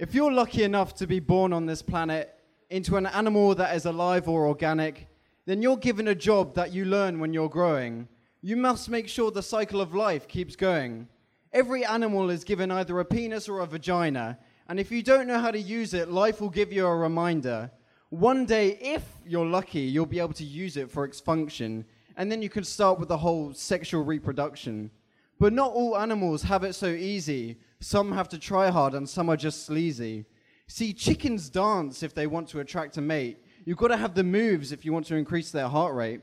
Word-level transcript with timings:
If 0.00 0.14
you're 0.14 0.32
lucky 0.32 0.62
enough 0.62 0.94
to 0.94 1.06
be 1.06 1.20
born 1.20 1.52
on 1.52 1.66
this 1.66 1.82
planet 1.82 2.34
into 2.70 2.96
an 2.96 3.04
animal 3.04 3.54
that 3.56 3.76
is 3.76 3.84
alive 3.84 4.30
or 4.30 4.46
organic, 4.46 5.08
then 5.44 5.60
you're 5.60 5.76
given 5.76 6.08
a 6.08 6.14
job 6.14 6.54
that 6.54 6.72
you 6.72 6.86
learn 6.86 7.20
when 7.20 7.34
you're 7.34 7.50
growing. 7.50 8.08
You 8.40 8.56
must 8.56 8.88
make 8.88 9.08
sure 9.08 9.30
the 9.30 9.42
cycle 9.42 9.78
of 9.78 9.94
life 9.94 10.26
keeps 10.26 10.56
going. 10.56 11.06
Every 11.52 11.84
animal 11.84 12.30
is 12.30 12.44
given 12.44 12.70
either 12.70 12.98
a 12.98 13.04
penis 13.04 13.46
or 13.46 13.60
a 13.60 13.66
vagina, 13.66 14.38
and 14.70 14.80
if 14.80 14.90
you 14.90 15.02
don't 15.02 15.28
know 15.28 15.38
how 15.38 15.50
to 15.50 15.60
use 15.60 15.92
it, 15.92 16.10
life 16.10 16.40
will 16.40 16.48
give 16.48 16.72
you 16.72 16.86
a 16.86 16.96
reminder. 16.96 17.70
One 18.08 18.46
day, 18.46 18.78
if 18.80 19.04
you're 19.26 19.44
lucky, 19.44 19.80
you'll 19.80 20.06
be 20.06 20.18
able 20.18 20.32
to 20.32 20.44
use 20.44 20.78
it 20.78 20.90
for 20.90 21.04
its 21.04 21.20
function, 21.20 21.84
and 22.16 22.32
then 22.32 22.40
you 22.40 22.48
can 22.48 22.64
start 22.64 22.98
with 22.98 23.10
the 23.10 23.18
whole 23.18 23.52
sexual 23.52 24.02
reproduction. 24.02 24.92
But 25.38 25.52
not 25.52 25.72
all 25.72 25.98
animals 25.98 26.42
have 26.44 26.64
it 26.64 26.74
so 26.74 26.88
easy. 26.88 27.58
Some 27.80 28.12
have 28.12 28.28
to 28.28 28.38
try 28.38 28.70
hard, 28.70 28.94
and 28.94 29.08
some 29.08 29.28
are 29.28 29.36
just 29.36 29.66
sleazy. 29.66 30.26
See, 30.66 30.92
chickens 30.92 31.50
dance 31.50 32.02
if 32.02 32.14
they 32.14 32.26
want 32.26 32.48
to 32.50 32.60
attract 32.60 32.96
a 32.96 33.00
mate. 33.00 33.44
You've 33.64 33.78
got 33.78 33.88
to 33.88 33.96
have 33.96 34.14
the 34.14 34.22
moves 34.22 34.70
if 34.70 34.84
you 34.84 34.92
want 34.92 35.06
to 35.06 35.16
increase 35.16 35.50
their 35.50 35.68
heart 35.68 35.94
rate. 35.94 36.20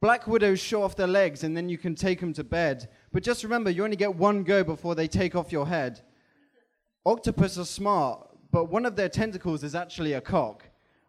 Black 0.00 0.26
widows 0.26 0.58
show 0.58 0.82
off 0.82 0.96
their 0.96 1.06
legs 1.06 1.44
and 1.44 1.56
then 1.56 1.68
you 1.68 1.78
can 1.78 1.94
take 1.94 2.18
them 2.18 2.32
to 2.32 2.42
bed. 2.42 2.88
But 3.12 3.22
just 3.22 3.44
remember, 3.44 3.70
you 3.70 3.84
only 3.84 3.96
get 3.96 4.16
one 4.16 4.42
go 4.42 4.64
before 4.64 4.96
they 4.96 5.06
take 5.06 5.36
off 5.36 5.52
your 5.52 5.66
head. 5.66 6.00
Octopus 7.06 7.56
are 7.58 7.64
smart, 7.64 8.28
but 8.50 8.64
one 8.64 8.84
of 8.84 8.96
their 8.96 9.08
tentacles 9.08 9.62
is 9.62 9.76
actually 9.76 10.14
a 10.14 10.20
cock. 10.20 10.64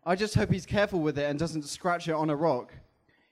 I 0.05 0.15
just 0.15 0.35
hope 0.35 0.51
he's 0.51 0.65
careful 0.65 0.99
with 0.99 1.17
it 1.17 1.29
and 1.29 1.39
doesn't 1.39 1.63
scratch 1.63 2.07
it 2.07 2.13
on 2.13 2.29
a 2.29 2.35
rock. 2.35 2.71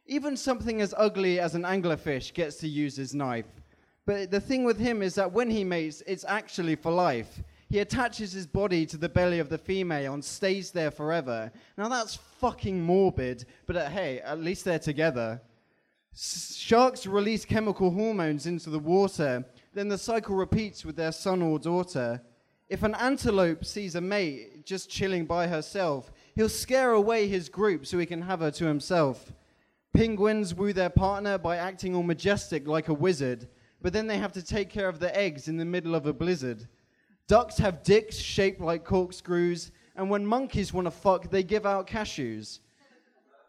Even 0.07 0.35
something 0.35 0.82
as 0.82 0.96
ugly 0.98 1.40
as 1.40 1.54
an 1.54 1.63
anglerfish 1.63 2.34
gets 2.34 2.55
to 2.57 2.68
use 2.68 2.96
his 2.96 3.13
knife. 3.13 3.60
But 4.05 4.32
the 4.32 4.41
thing 4.41 4.64
with 4.64 4.80
him 4.80 5.02
is 5.02 5.16
that 5.16 5.32
when 5.32 5.50
he 5.50 5.64
mates, 5.64 6.02
it's 6.08 6.26
actually 6.28 6.76
for 6.76 6.91
life. 6.91 7.41
He 7.70 7.80
attaches 7.80 8.34
his 8.34 8.48
body 8.48 8.86
to 8.88 8.98
the 8.98 9.08
belly 9.08 9.40
of 9.40 9.50
the 9.50 9.58
female 9.58 10.14
and 10.14 10.26
stays 10.26 10.72
there 10.72 10.91
forever. 10.91 11.52
Now 11.77 11.88
that's 11.88 12.16
fucking 12.16 12.82
morbid, 12.82 13.46
but 13.66 13.77
uh, 13.77 13.90
hey, 13.90 14.20
at 14.20 14.41
least 14.41 14.66
they're 14.66 14.80
together. 14.80 15.41
S- 16.13 16.55
sharks 16.58 17.08
release 17.08 17.46
chemical 17.46 17.91
hormones 17.91 18.46
into 18.46 18.70
the 18.70 18.80
water, 18.80 19.46
then 19.74 19.88
the 19.88 19.98
cycle 19.98 20.36
repeats 20.36 20.84
with 20.84 20.98
their 20.98 21.13
son 21.13 21.41
or 21.41 21.60
daughter. 21.60 22.21
If 22.68 22.84
an 22.84 22.96
antelope 22.96 23.63
sees 23.63 23.96
a 23.96 24.02
mate 24.02 24.65
just 24.65 24.90
chilling 24.90 25.26
by 25.26 25.48
herself, 25.48 26.12
he'll 26.36 26.49
scare 26.49 26.91
away 26.91 27.27
his 27.27 27.48
group 27.48 27.86
so 27.86 27.99
he 27.99 28.05
can 28.05 28.24
have 28.24 28.40
her 28.41 28.52
to 28.52 28.65
himself. 28.65 29.32
Penguins 29.93 30.54
woo 30.55 30.74
their 30.74 30.90
partner 30.90 31.38
by 31.38 31.58
acting 31.58 31.96
all 31.96 32.04
majestic 32.04 32.68
like 32.68 32.88
a 32.90 32.93
wizard, 32.93 33.48
but 33.82 33.93
then 33.93 34.07
they 34.07 34.18
have 34.18 34.32
to 34.34 34.43
take 34.43 34.70
care 34.70 34.90
of 34.90 34.99
the 34.99 35.15
eggs 35.18 35.48
in 35.48 35.57
the 35.57 35.65
middle 35.65 35.96
of 35.96 36.05
a 36.05 36.13
blizzard. 36.13 36.68
Ducks 37.27 37.57
have 37.57 37.84
dicks 37.84 38.18
shaped 38.18 38.62
like 38.62 38.84
corkscrews, 38.84 39.71
and 39.96 40.10
when 40.10 40.26
monkeys 40.26 40.74
want 40.74 40.85
to 40.85 40.91
fuck, 40.91 41.29
they 41.29 41.43
give 41.43 41.65
out 41.65 41.87
cashews. 41.87 42.59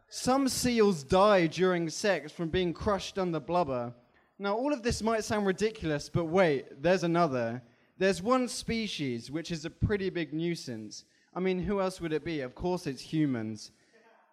Some 0.09 0.49
seals 0.49 1.03
die 1.03 1.47
during 1.47 1.89
sex 1.89 2.33
from 2.33 2.51
being 2.51 2.75
crushed 2.75 3.19
under 3.19 3.41
blubber. 3.41 3.95
Now, 4.39 4.55
all 4.55 4.73
of 4.73 4.83
this 4.83 5.03
might 5.03 5.25
sound 5.25 5.47
ridiculous, 5.47 6.09
but 6.09 6.25
wait, 6.25 6.83
there's 6.83 7.05
another. 7.05 7.63
There's 7.99 8.23
one 8.23 8.49
species 8.49 9.31
which 9.31 9.51
is 9.51 9.65
a 9.65 9.71
pretty 9.71 10.11
big 10.11 10.35
nuisance. 10.35 11.05
I 11.35 11.41
mean, 11.41 11.61
who 11.61 11.81
else 11.81 12.01
would 12.01 12.13
it 12.13 12.25
be? 12.25 12.41
Of 12.41 12.55
course, 12.55 12.87
it's 12.87 13.01
humans. 13.01 13.71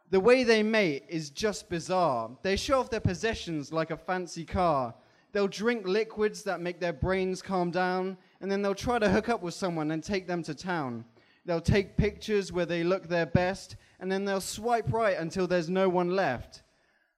The 0.10 0.20
way 0.20 0.44
they 0.44 0.64
mate 0.64 1.06
is 1.08 1.30
just 1.30 1.70
bizarre. 1.70 2.32
They 2.42 2.56
show 2.56 2.80
off 2.80 2.90
their 2.90 3.00
possessions 3.00 3.72
like 3.72 3.92
a 3.92 3.98
fancy 3.98 4.44
car. 4.44 4.96
They'll 5.32 5.48
drink 5.48 5.88
liquids 5.88 6.44
that 6.44 6.62
make 6.62 6.80
their 6.80 6.94
brains 6.94 7.42
calm 7.42 7.72
down 7.72 8.18
and 8.42 8.52
then 8.52 8.62
they'll 8.62 8.76
try 8.76 9.00
to 9.00 9.10
hook 9.10 9.30
up 9.30 9.42
with 9.42 9.54
someone 9.54 9.92
and 9.92 10.04
take 10.04 10.28
them 10.28 10.44
to 10.44 10.56
town. 10.56 11.04
They'll 11.46 11.62
take 11.62 11.98
pictures 11.98 12.52
where 12.52 12.66
they 12.66 12.84
look 12.84 13.08
their 13.08 13.26
best, 13.26 13.76
and 14.00 14.12
then 14.12 14.24
they'll 14.24 14.42
swipe 14.42 14.92
right 14.94 15.18
until 15.18 15.48
there's 15.48 15.70
no 15.70 15.90
one 15.90 16.16
left. 16.16 16.64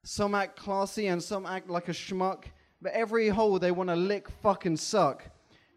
Some 0.03 0.33
act 0.33 0.57
classy 0.57 1.07
and 1.07 1.21
some 1.21 1.45
act 1.45 1.69
like 1.69 1.89
a 1.89 1.93
schmuck, 1.93 2.45
but 2.81 2.93
every 2.93 3.27
hole 3.29 3.59
they 3.59 3.71
want 3.71 3.89
to 3.89 3.95
lick, 3.95 4.29
fuck, 4.41 4.65
and 4.65 4.79
suck. 4.79 5.23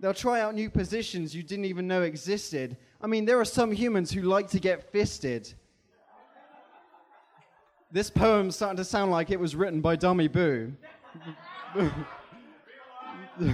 They'll 0.01 0.15
try 0.15 0.41
out 0.41 0.55
new 0.55 0.71
positions 0.71 1.35
you 1.35 1.43
didn't 1.43 1.67
even 1.67 1.87
know 1.87 2.03
existed. 2.03 2.77
I 3.01 3.07
mean, 3.07 3.25
there 3.27 3.39
are 3.39 3.45
some 3.45 3.71
humans 3.71 4.11
who 4.11 4.23
like 4.23 4.49
to 4.51 4.61
get 4.61 4.91
fisted. 4.93 5.53
This 7.93 8.11
poem's 8.11 8.57
starting 8.57 8.79
to 8.79 8.85
sound 8.85 9.11
like 9.11 9.31
it 9.31 9.39
was 9.39 9.55
written 9.55 9.81
by 9.81 9.97
Dummy 9.97 10.29
Boo. 10.29 10.73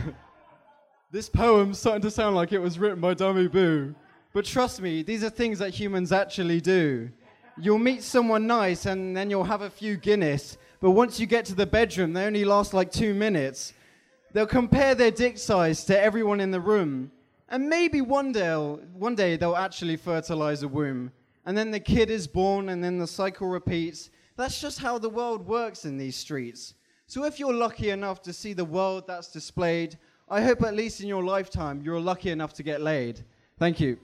This 1.13 1.29
poem's 1.29 1.81
starting 1.81 2.03
to 2.03 2.11
sound 2.11 2.37
like 2.37 2.53
it 2.53 2.61
was 2.61 2.79
written 2.79 3.01
by 3.01 3.15
Dummy 3.15 3.49
Boo. 3.49 3.97
But 4.33 4.45
trust 4.45 4.81
me, 4.81 5.03
these 5.03 5.25
are 5.25 5.31
things 5.31 5.59
that 5.59 5.71
humans 5.71 6.13
actually 6.13 6.61
do. 6.61 7.11
You'll 7.59 7.81
meet 7.81 8.05
someone 8.05 8.47
nice 8.47 8.87
and 8.87 9.17
then 9.17 9.29
you'll 9.29 9.43
have 9.43 9.63
a 9.63 9.71
few 9.71 9.97
Guinness, 9.97 10.57
but 10.81 10.93
once 10.93 11.19
you 11.19 11.27
get 11.27 11.45
to 11.47 11.55
the 11.57 11.67
bedroom, 11.67 12.13
they 12.13 12.27
only 12.27 12.45
last 12.45 12.73
like 12.75 12.93
two 12.93 13.13
minutes. 13.13 13.73
They'll 14.33 14.47
compare 14.47 14.95
their 14.95 15.11
dick 15.11 15.37
size 15.37 15.85
to 15.87 16.01
everyone 16.01 16.39
in 16.39 16.53
the 16.53 16.61
room, 16.61 17.11
and 17.49 17.69
maybe 17.69 18.01
one 18.01 18.31
day, 18.31 18.55
one 18.55 19.17
day 19.17 19.37
they'll 19.37 19.57
actually 19.57 19.97
fertilize 19.97 20.62
a 20.62 20.69
womb. 20.69 21.11
And 21.45 21.59
then 21.59 21.73
the 21.73 21.81
kid 21.81 22.09
is 22.09 22.29
born, 22.29 22.69
and 22.69 22.85
then 22.85 22.99
the 22.99 23.07
cycle 23.09 23.49
repeats. 23.49 24.11
That's 24.37 24.61
just 24.61 24.79
how 24.79 24.99
the 24.99 25.09
world 25.09 25.45
works 25.45 25.85
in 25.85 25.99
these 25.99 26.15
streets. 26.15 26.75
So 27.10 27.25
if 27.25 27.41
you're 27.41 27.53
lucky 27.53 27.91
enough 27.91 28.22
to 28.22 28.32
see 28.32 28.53
the 28.53 28.65
world 28.65 29.09
that's 29.09 29.32
displayed, 29.32 29.98
I 30.28 30.43
hope 30.43 30.62
at 30.62 30.76
least 30.76 31.00
in 31.00 31.09
your 31.09 31.25
lifetime 31.25 31.82
you're 31.82 31.98
lucky 31.98 32.31
enough 32.31 32.54
to 32.54 32.62
get 32.62 32.82
laid. 32.82 33.25
Thank 33.59 33.81
you. 33.81 33.98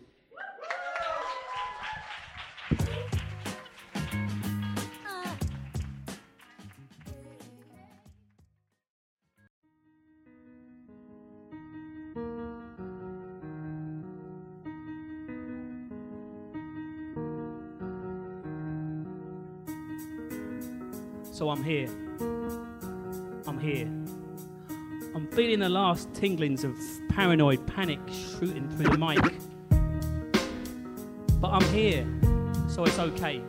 So 21.30 21.50
I'm 21.50 21.62
here. 21.62 22.05
Feeling 25.36 25.58
the 25.58 25.68
last 25.68 26.10
tinglings 26.14 26.64
of 26.64 26.74
paranoid 27.10 27.66
panic 27.66 28.00
shooting 28.08 28.66
through 28.70 28.88
the 28.88 28.96
mic. 28.96 29.20
But 31.38 31.48
I'm 31.48 31.74
here, 31.74 32.06
so 32.70 32.84
it's 32.84 32.98
okay. 32.98 33.42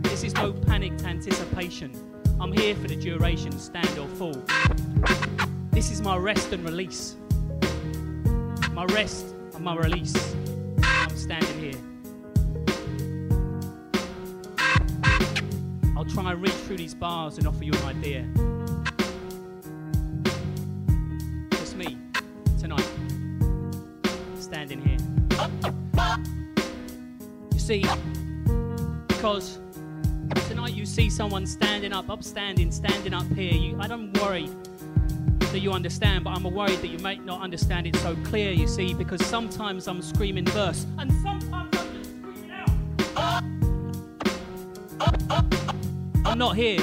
This 0.00 0.24
is 0.24 0.32
no 0.32 0.54
panicked 0.54 1.04
anticipation. 1.04 1.92
I'm 2.40 2.50
here 2.50 2.74
for 2.74 2.88
the 2.88 2.96
duration, 2.96 3.52
stand 3.58 3.98
or 3.98 4.08
fall. 4.08 4.42
This 5.70 5.90
is 5.90 6.00
my 6.00 6.16
rest 6.16 6.50
and 6.54 6.64
release. 6.64 7.16
My 8.72 8.86
rest 8.86 9.26
and 9.54 9.62
my 9.62 9.76
release. 9.76 10.34
I'm 10.82 11.14
standing 11.14 11.60
here. 11.60 11.78
I'll 15.94 16.06
try 16.06 16.32
and 16.32 16.40
reach 16.40 16.52
through 16.52 16.78
these 16.78 16.94
bars 16.94 17.36
and 17.36 17.46
offer 17.46 17.64
you 17.64 17.72
an 17.74 17.84
idea. 17.84 18.57
See, 27.68 27.84
because 29.08 29.58
tonight 30.48 30.72
you 30.72 30.86
see 30.86 31.10
someone 31.10 31.46
standing 31.46 31.92
up, 31.92 32.08
upstanding, 32.08 32.72
standing 32.72 33.12
up 33.12 33.26
here. 33.34 33.52
You, 33.52 33.78
I 33.78 33.86
don't 33.86 34.10
worry 34.22 34.48
that 35.40 35.58
you 35.58 35.72
understand, 35.72 36.24
but 36.24 36.30
I'm 36.30 36.44
worried 36.44 36.78
that 36.78 36.86
you 36.88 36.98
might 37.00 37.26
not 37.26 37.42
understand 37.42 37.86
it 37.86 37.94
so 37.96 38.16
clear, 38.24 38.52
you 38.52 38.66
see, 38.66 38.94
because 38.94 39.22
sometimes 39.26 39.86
I'm 39.86 40.00
screaming 40.00 40.46
verse, 40.46 40.86
and 40.96 41.12
sometimes 41.22 41.76
I'm 41.76 41.92
just 41.98 42.10
screaming 42.16 42.52
out. 42.52 42.70
I'm 46.24 46.38
not 46.38 46.56
here. 46.56 46.80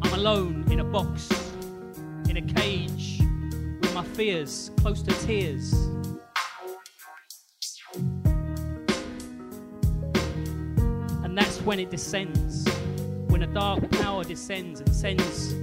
I'm 0.00 0.14
alone 0.14 0.64
in 0.70 0.80
a 0.80 0.84
box, 0.84 1.28
in 2.26 2.38
a 2.38 2.42
cage, 2.54 3.20
with 3.82 3.92
my 3.92 4.02
fears 4.02 4.70
close 4.78 5.02
to 5.02 5.10
tears. 5.26 5.74
When 11.68 11.78
it 11.78 11.90
descends, 11.90 12.66
when 13.26 13.42
a 13.42 13.46
dark 13.46 13.90
power 13.90 14.24
descends 14.24 14.80
and 14.80 14.96
sends 14.96 15.54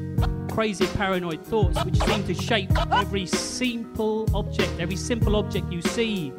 crazy 0.54 0.86
paranoid 0.96 1.44
thoughts 1.44 1.84
which 1.84 1.98
seem 1.98 2.24
to 2.24 2.34
shape 2.36 2.70
every 2.92 3.26
simple 3.26 4.30
object, 4.36 4.72
every 4.80 4.96
simple 4.96 5.36
object 5.36 5.72
you 5.72 5.82
see. 5.82 6.32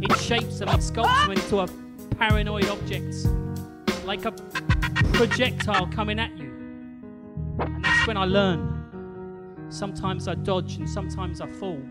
It 0.00 0.16
shapes 0.20 0.60
them, 0.60 0.70
it 0.70 0.80
sculpts 0.80 1.20
them 1.20 1.32
into 1.32 1.58
a 1.58 1.68
paranoid 2.16 2.66
object, 2.68 3.14
like 4.06 4.24
a 4.24 4.32
projectile 5.12 5.86
coming 5.88 6.18
at 6.18 6.34
you. 6.38 6.50
And 7.58 7.84
that's 7.84 8.06
when 8.06 8.16
I 8.16 8.24
learn. 8.24 9.66
Sometimes 9.68 10.28
I 10.28 10.34
dodge 10.34 10.76
and 10.76 10.88
sometimes 10.88 11.42
I 11.42 11.46
fall. 11.46 11.82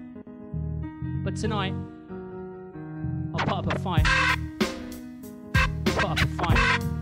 But 1.24 1.36
tonight, 1.36 1.76
I'll 3.36 3.46
put 3.46 3.54
up 3.54 3.72
a 3.72 3.78
fight. 3.78 4.08
I'll 4.08 5.94
Put 5.94 6.06
up 6.06 6.20
a 6.20 6.28
fight. 6.28 6.93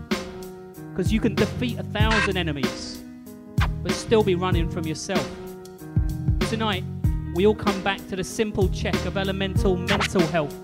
Because 0.92 1.10
you 1.10 1.20
can 1.20 1.34
defeat 1.34 1.78
a 1.78 1.82
thousand 1.84 2.36
enemies, 2.36 3.02
but 3.82 3.92
still 3.92 4.22
be 4.22 4.34
running 4.34 4.68
from 4.68 4.86
yourself. 4.86 5.26
Tonight, 6.50 6.84
we 7.34 7.46
all 7.46 7.54
come 7.54 7.82
back 7.82 8.06
to 8.08 8.16
the 8.16 8.22
simple 8.22 8.68
check 8.68 8.94
of 9.06 9.16
elemental 9.16 9.74
mental 9.74 10.20
health. 10.26 10.54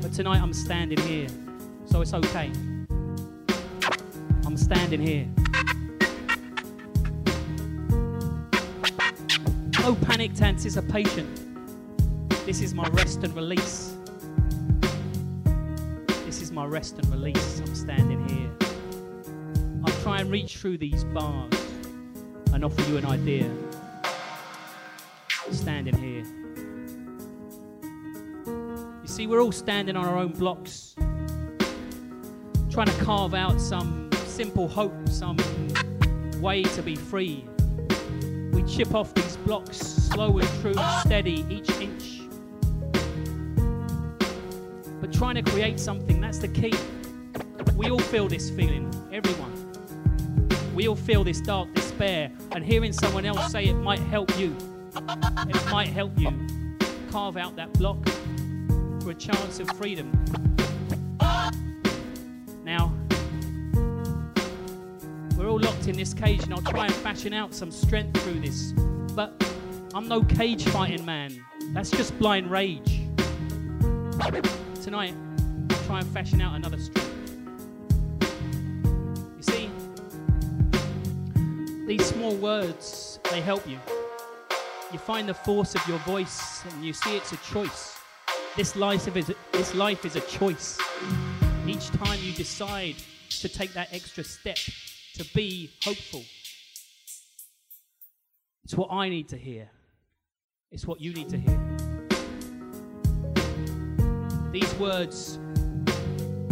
But 0.00 0.12
tonight, 0.12 0.40
I'm 0.40 0.52
standing 0.52 0.98
here, 0.98 1.26
so 1.84 2.00
it's 2.00 2.14
okay. 2.14 2.52
I'm 4.46 4.56
standing 4.56 5.00
here. 5.00 5.26
No 9.80 9.96
panicked 9.96 10.40
anticipation. 10.42 11.26
This 12.46 12.60
is 12.60 12.72
my 12.72 12.88
rest 12.90 13.24
and 13.24 13.34
release. 13.34 13.96
This 16.24 16.40
is 16.40 16.52
my 16.52 16.64
rest 16.64 16.98
and 16.98 17.10
release. 17.10 17.58
I'm 17.58 17.74
standing 17.74 18.28
here. 18.28 18.67
Try 20.08 20.20
and 20.20 20.30
reach 20.30 20.56
through 20.56 20.78
these 20.78 21.04
bars 21.04 21.52
and 22.54 22.64
offer 22.64 22.80
you 22.88 22.96
an 22.96 23.04
idea. 23.04 23.54
Standing 25.50 25.98
here. 25.98 26.24
You 29.02 29.06
see, 29.06 29.26
we're 29.26 29.42
all 29.42 29.52
standing 29.52 29.96
on 29.96 30.06
our 30.06 30.16
own 30.16 30.32
blocks, 30.32 30.94
trying 32.70 32.86
to 32.86 33.04
carve 33.04 33.34
out 33.34 33.60
some 33.60 34.08
simple 34.24 34.66
hope, 34.66 34.94
some 35.10 35.36
way 36.40 36.62
to 36.62 36.80
be 36.80 36.96
free. 36.96 37.44
We 38.54 38.62
chip 38.62 38.94
off 38.94 39.12
these 39.12 39.36
blocks, 39.36 39.76
slow 39.76 40.38
and 40.38 40.48
true, 40.62 40.82
steady, 41.00 41.44
each 41.50 41.68
inch. 41.82 42.22
But 45.02 45.12
trying 45.12 45.34
to 45.34 45.42
create 45.42 45.78
something, 45.78 46.18
that's 46.18 46.38
the 46.38 46.48
key. 46.48 46.72
We 47.76 47.90
all 47.90 47.98
feel 47.98 48.26
this 48.26 48.48
feeling, 48.48 48.90
everyone. 49.12 49.67
We 50.78 50.86
all 50.86 50.94
feel 50.94 51.24
this 51.24 51.40
dark 51.40 51.74
despair, 51.74 52.30
and 52.52 52.64
hearing 52.64 52.92
someone 52.92 53.26
else 53.26 53.50
say 53.50 53.64
it 53.64 53.74
might 53.74 53.98
help 53.98 54.38
you. 54.38 54.56
It 54.94 55.70
might 55.72 55.88
help 55.88 56.16
you 56.16 56.32
carve 57.10 57.36
out 57.36 57.56
that 57.56 57.72
block 57.72 58.08
for 59.02 59.10
a 59.10 59.14
chance 59.14 59.58
of 59.58 59.68
freedom. 59.70 60.12
Now, 62.62 62.94
we're 65.36 65.48
all 65.48 65.58
locked 65.58 65.88
in 65.88 65.96
this 65.96 66.14
cage, 66.14 66.44
and 66.44 66.54
I'll 66.54 66.62
try 66.62 66.84
and 66.84 66.94
fashion 66.94 67.32
out 67.32 67.52
some 67.54 67.72
strength 67.72 68.22
through 68.22 68.38
this. 68.38 68.72
But 69.16 69.34
I'm 69.94 70.06
no 70.06 70.22
cage 70.22 70.64
fighting 70.68 71.04
man. 71.04 71.44
That's 71.72 71.90
just 71.90 72.16
blind 72.20 72.52
rage. 72.52 73.00
Tonight, 74.80 75.16
I'll 75.72 75.84
try 75.86 75.98
and 75.98 76.08
fashion 76.10 76.40
out 76.40 76.54
another 76.54 76.78
strength. 76.78 77.17
These 81.88 82.04
small 82.04 82.34
words, 82.34 83.18
they 83.30 83.40
help 83.40 83.66
you. 83.66 83.78
You 84.92 84.98
find 84.98 85.26
the 85.26 85.32
force 85.32 85.74
of 85.74 85.80
your 85.88 85.96
voice, 86.00 86.62
and 86.66 86.84
you 86.84 86.92
see 86.92 87.16
it's 87.16 87.32
a 87.32 87.38
choice. 87.38 87.96
This 88.56 88.76
life 88.76 89.16
is 89.16 89.30
a, 89.30 89.34
this 89.52 89.74
life 89.74 90.04
is 90.04 90.14
a 90.14 90.20
choice. 90.20 90.78
Each 91.66 91.88
time 91.88 92.18
you 92.22 92.32
decide 92.32 92.96
to 93.30 93.48
take 93.48 93.72
that 93.72 93.88
extra 93.90 94.22
step 94.22 94.58
to 95.14 95.24
be 95.34 95.70
hopeful. 95.82 96.22
It's 98.64 98.74
what 98.74 98.92
I 98.92 99.08
need 99.08 99.30
to 99.30 99.38
hear. 99.38 99.70
It's 100.70 100.86
what 100.86 101.00
you 101.00 101.14
need 101.14 101.30
to 101.30 101.38
hear. 101.38 101.58
These 104.52 104.74
words, 104.74 105.38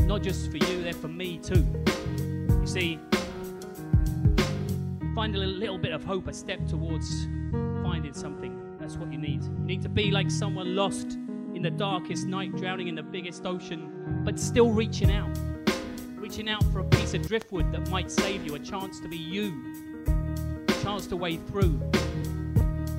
not 0.06 0.22
just 0.22 0.50
for 0.50 0.56
you, 0.56 0.82
they're 0.82 0.94
for 0.94 1.08
me 1.08 1.36
too. 1.36 1.66
You 2.48 2.66
see, 2.66 2.98
find 5.16 5.34
a 5.34 5.38
little, 5.38 5.54
little 5.54 5.78
bit 5.78 5.92
of 5.92 6.04
hope, 6.04 6.28
a 6.28 6.32
step 6.32 6.58
towards 6.66 7.24
finding 7.82 8.12
something. 8.12 8.76
That's 8.78 8.98
what 8.98 9.10
you 9.10 9.16
need. 9.16 9.42
You 9.42 9.64
need 9.64 9.80
to 9.80 9.88
be 9.88 10.10
like 10.10 10.30
someone 10.30 10.76
lost 10.76 11.12
in 11.54 11.62
the 11.62 11.70
darkest 11.70 12.26
night, 12.26 12.54
drowning 12.54 12.88
in 12.88 12.94
the 12.94 13.02
biggest 13.02 13.46
ocean, 13.46 14.20
but 14.26 14.38
still 14.38 14.72
reaching 14.72 15.10
out. 15.10 15.30
Reaching 16.16 16.50
out 16.50 16.62
for 16.64 16.80
a 16.80 16.84
piece 16.84 17.14
of 17.14 17.26
driftwood 17.26 17.72
that 17.72 17.88
might 17.88 18.10
save 18.10 18.44
you, 18.44 18.56
a 18.56 18.58
chance 18.58 19.00
to 19.00 19.08
be 19.08 19.16
you, 19.16 20.04
a 20.68 20.82
chance 20.82 21.06
to 21.06 21.16
wade 21.16 21.46
through, 21.48 21.80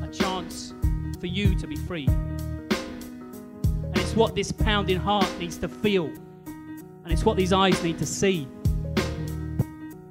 a 0.02 0.08
chance 0.12 0.74
for 1.20 1.28
you 1.28 1.56
to 1.60 1.68
be 1.68 1.76
free. 1.76 2.08
And 2.08 3.96
it's 3.96 4.16
what 4.16 4.34
this 4.34 4.52
pounding 4.52 4.98
heart 4.98 5.30
needs 5.38 5.58
to 5.58 5.70
feel, 5.70 6.08
and 6.08 7.12
it's 7.12 7.24
what 7.24 7.38
these 7.38 7.54
eyes 7.54 7.84
need 7.84 8.00
to 8.00 8.08
see. 8.08 8.48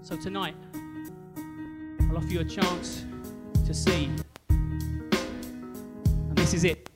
So 0.02 0.16
tonight, 0.16 0.54
I'll 2.16 2.22
offer 2.22 2.32
you 2.32 2.40
a 2.40 2.44
chance 2.44 3.04
to 3.66 3.74
see. 3.74 4.10
And 4.48 5.12
this 6.34 6.54
is 6.54 6.64
it. 6.64 6.88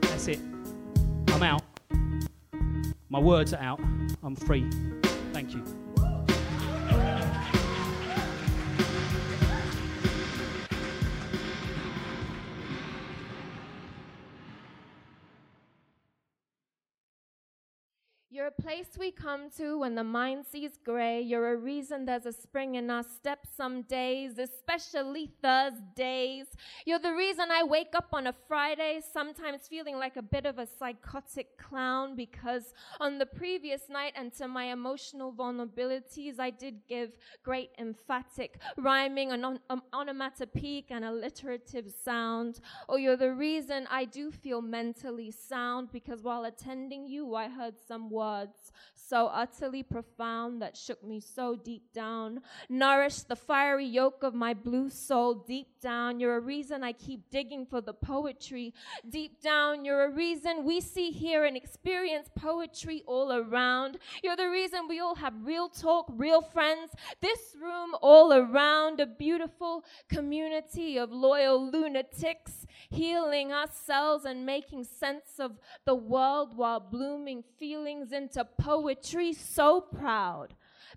That's 0.00 0.28
it. 0.28 0.38
I'm 1.28 1.42
out. 1.42 1.62
My 3.10 3.18
words 3.18 3.52
are 3.52 3.60
out. 3.60 3.80
I'm 4.22 4.34
free. 4.34 4.66
Thank 5.34 5.52
you. 5.52 5.85
We 18.98 19.10
come 19.10 19.50
to 19.56 19.78
when 19.78 19.94
the 19.94 20.04
mind 20.04 20.44
sees 20.50 20.78
gray. 20.84 21.20
You're 21.20 21.52
a 21.52 21.56
reason 21.56 22.04
there's 22.04 22.26
a 22.26 22.32
spring 22.32 22.76
in 22.76 22.90
our 22.90 23.02
steps 23.02 23.48
some 23.56 23.82
days, 23.82 24.38
especially 24.38 25.30
Thursdays. 25.42 26.46
You're 26.84 26.98
the 26.98 27.14
reason 27.14 27.50
I 27.50 27.62
wake 27.64 27.94
up 27.94 28.08
on 28.12 28.26
a 28.26 28.34
Friday, 28.48 29.00
sometimes 29.12 29.68
feeling 29.68 29.96
like 29.96 30.16
a 30.16 30.22
bit 30.22 30.46
of 30.46 30.58
a 30.58 30.66
psychotic 30.66 31.58
clown 31.58 32.16
because 32.16 32.72
on 33.00 33.18
the 33.18 33.26
previous 33.26 33.88
night 33.88 34.12
and 34.16 34.32
to 34.34 34.48
my 34.48 34.64
emotional 34.64 35.32
vulnerabilities, 35.32 36.38
I 36.38 36.50
did 36.50 36.86
give 36.88 37.10
great 37.42 37.70
emphatic 37.78 38.60
rhyming, 38.76 39.32
an 39.32 39.44
on- 39.44 39.60
um, 39.70 39.82
onomatopoeic, 39.92 40.86
and 40.90 41.04
alliterative 41.04 41.92
sound. 42.04 42.60
Or 42.88 42.98
you're 42.98 43.16
the 43.16 43.32
reason 43.32 43.86
I 43.90 44.04
do 44.04 44.30
feel 44.30 44.62
mentally 44.62 45.30
sound 45.30 45.92
because 45.92 46.22
while 46.22 46.44
attending 46.44 47.06
you, 47.06 47.34
I 47.34 47.48
heard 47.48 47.74
some 47.86 48.10
words 48.10 48.72
so 49.08 49.26
utterly 49.26 49.82
profound 49.82 50.60
that 50.62 50.76
shook 50.76 51.02
me 51.04 51.20
so 51.20 51.54
deep 51.54 51.92
down, 51.92 52.40
nourished 52.68 53.28
the 53.28 53.36
fiery 53.36 53.86
yolk 53.86 54.22
of 54.22 54.34
my 54.34 54.52
blue 54.52 54.90
soul 54.90 55.34
deep 55.34 55.68
down. 55.80 56.18
You're 56.18 56.36
a 56.36 56.40
reason 56.40 56.82
I 56.82 56.92
keep 56.92 57.30
digging 57.30 57.66
for 57.66 57.80
the 57.80 57.92
poetry 57.92 58.74
deep 59.08 59.40
down. 59.40 59.84
You're 59.84 60.04
a 60.06 60.10
reason 60.10 60.64
we 60.64 60.80
see, 60.80 61.10
hear, 61.10 61.44
and 61.44 61.56
experience 61.56 62.28
poetry 62.34 63.02
all 63.06 63.32
around. 63.32 63.98
You're 64.22 64.36
the 64.36 64.50
reason 64.50 64.88
we 64.88 65.00
all 65.00 65.14
have 65.14 65.34
real 65.42 65.68
talk, 65.68 66.06
real 66.10 66.42
friends. 66.42 66.92
This 67.20 67.56
room 67.60 67.94
all 68.02 68.32
around, 68.32 69.00
a 69.00 69.06
beautiful 69.06 69.84
community 70.08 70.98
of 70.98 71.12
loyal 71.12 71.70
lunatics, 71.70 72.66
healing 72.90 73.52
ourselves 73.52 74.24
and 74.24 74.44
making 74.44 74.84
sense 74.84 75.38
of 75.38 75.52
the 75.84 75.94
world 75.94 76.56
while 76.56 76.80
blooming 76.80 77.44
feelings 77.58 78.12
into 78.12 78.44
poetry. 78.96 79.32
So 79.32 79.80
proud. 79.80 80.54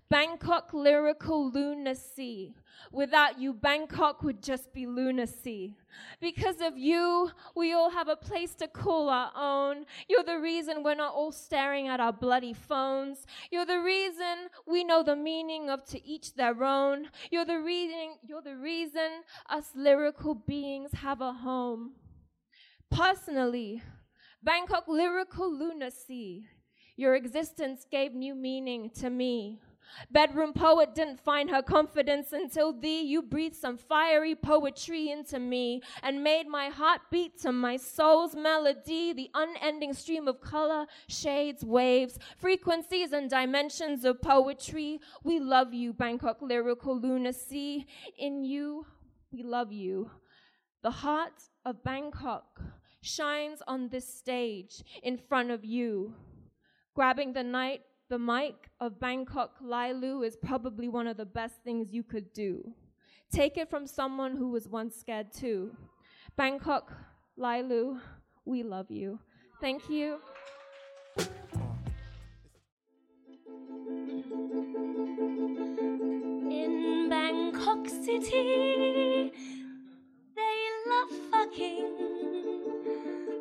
Bangkok 0.08 0.72
lyrical 0.72 1.50
lunacy. 1.50 2.54
Without 2.90 3.38
you, 3.38 3.52
Bangkok 3.52 4.22
would 4.22 4.42
just 4.42 4.72
be 4.72 4.86
lunacy. 4.86 5.76
Because 6.20 6.60
of 6.60 6.76
you, 6.76 7.30
we 7.54 7.72
all 7.72 7.90
have 7.90 8.08
a 8.08 8.16
place 8.16 8.54
to 8.56 8.66
call 8.66 9.08
our 9.08 9.30
own. 9.36 9.84
You're 10.08 10.24
the 10.24 10.40
reason 10.40 10.82
we're 10.82 10.94
not 10.94 11.14
all 11.14 11.30
staring 11.30 11.86
at 11.88 12.00
our 12.00 12.12
bloody 12.12 12.54
phones. 12.54 13.24
You're 13.52 13.66
the 13.66 13.80
reason 13.80 14.48
we 14.66 14.82
know 14.82 15.02
the 15.02 15.16
meaning 15.16 15.70
of 15.70 15.84
to 15.86 16.04
each 16.04 16.34
their 16.34 16.64
own. 16.64 17.08
You're 17.30 17.44
the 17.44 17.60
reason, 17.60 18.16
you're 18.26 18.42
the 18.42 18.56
reason 18.56 19.22
us 19.48 19.70
lyrical 19.76 20.34
beings 20.34 20.90
have 20.94 21.20
a 21.20 21.32
home. 21.32 21.92
Personally, 22.90 23.82
Bangkok 24.42 24.88
lyrical 24.88 25.52
lunacy. 25.52 26.46
Your 27.00 27.14
existence 27.14 27.86
gave 27.90 28.12
new 28.12 28.34
meaning 28.34 28.90
to 29.00 29.08
me. 29.08 29.58
Bedroom 30.10 30.52
poet 30.52 30.94
didn't 30.94 31.18
find 31.18 31.48
her 31.48 31.62
confidence 31.62 32.34
until 32.34 32.74
thee. 32.74 33.00
You 33.00 33.22
breathed 33.22 33.56
some 33.56 33.78
fiery 33.78 34.34
poetry 34.34 35.10
into 35.10 35.38
me 35.38 35.80
and 36.02 36.22
made 36.22 36.46
my 36.46 36.68
heart 36.68 37.00
beat 37.10 37.40
to 37.40 37.52
my 37.52 37.78
soul's 37.78 38.34
melody. 38.34 39.14
The 39.14 39.30
unending 39.32 39.94
stream 39.94 40.28
of 40.28 40.42
color, 40.42 40.84
shades, 41.08 41.64
waves, 41.64 42.18
frequencies, 42.36 43.12
and 43.12 43.30
dimensions 43.30 44.04
of 44.04 44.20
poetry. 44.20 45.00
We 45.24 45.40
love 45.40 45.72
you, 45.72 45.94
Bangkok 45.94 46.42
lyrical 46.42 47.00
lunacy. 47.00 47.86
In 48.18 48.44
you, 48.44 48.84
we 49.32 49.42
love 49.42 49.72
you. 49.72 50.10
The 50.82 50.90
heart 50.90 51.44
of 51.64 51.82
Bangkok 51.82 52.60
shines 53.00 53.62
on 53.66 53.88
this 53.88 54.06
stage 54.06 54.82
in 55.02 55.16
front 55.16 55.50
of 55.50 55.64
you. 55.64 56.14
Grabbing 57.00 57.32
the 57.32 57.42
night, 57.42 57.80
the 58.10 58.18
mic 58.18 58.68
of 58.78 59.00
Bangkok 59.00 59.52
Lailu 59.64 60.22
is 60.22 60.36
probably 60.36 60.86
one 60.86 61.06
of 61.06 61.16
the 61.16 61.24
best 61.24 61.54
things 61.64 61.94
you 61.94 62.02
could 62.02 62.30
do. 62.34 62.74
Take 63.32 63.56
it 63.56 63.70
from 63.70 63.86
someone 63.86 64.36
who 64.36 64.50
was 64.50 64.68
once 64.68 64.96
scared 64.96 65.32
too. 65.32 65.74
Bangkok 66.36 66.92
Lailu, 67.38 67.98
we 68.44 68.62
love 68.62 68.90
you. 68.90 69.18
Thank 69.62 69.88
you. 69.88 70.18
In 76.50 77.06
Bangkok 77.08 77.88
City, 77.88 79.32
they 80.36 80.68
love 80.86 81.10
fucking, 81.30 81.94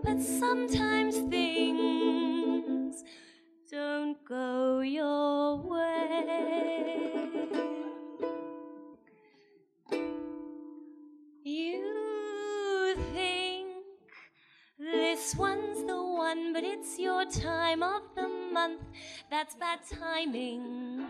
but 0.01 0.21
sometimes 0.21 1.17
things 1.29 2.38
don't 3.71 4.17
go 4.25 4.79
your 4.79 5.57
way. 5.57 6.25
You 11.43 12.95
think 13.13 13.69
this 14.79 15.35
one's 15.35 15.85
the 15.85 16.01
one, 16.01 16.51
but 16.53 16.63
it's 16.63 16.97
your 16.97 17.25
time 17.25 17.83
of 17.83 18.01
the 18.15 18.27
month. 18.27 18.81
That's 19.29 19.53
bad 19.55 19.79
timing. 19.99 21.05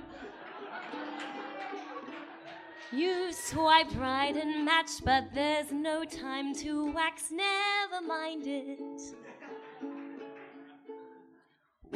You 2.92 3.32
swiped 3.32 3.96
right 3.96 4.36
and 4.36 4.66
matched, 4.66 5.06
but 5.06 5.34
there's 5.34 5.72
no 5.72 6.04
time 6.04 6.54
to 6.56 6.92
wax, 6.92 7.32
never 7.32 8.06
mind 8.06 8.48
it. 8.48 8.80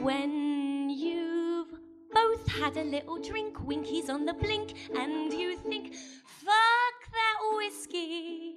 When 0.03 0.89
you've 0.89 1.79
both 2.13 2.45
had 2.49 2.75
a 2.75 2.83
little 2.83 3.21
drink, 3.21 3.65
winkies 3.65 4.09
on 4.09 4.25
the 4.25 4.33
blink, 4.33 4.73
and 4.93 5.31
you 5.31 5.55
think, 5.55 5.93
fuck 6.25 6.97
that 7.13 7.37
whiskey. 7.55 8.55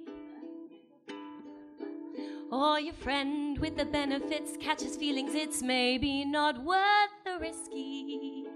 Or 2.51 2.81
your 2.81 2.95
friend 2.95 3.57
with 3.59 3.77
the 3.77 3.85
benefits 3.85 4.57
catches 4.59 4.97
feelings, 4.97 5.35
it's 5.35 5.63
maybe 5.63 6.25
not 6.25 6.61
worth 6.65 7.15
the 7.23 7.39
risky. 7.39 8.47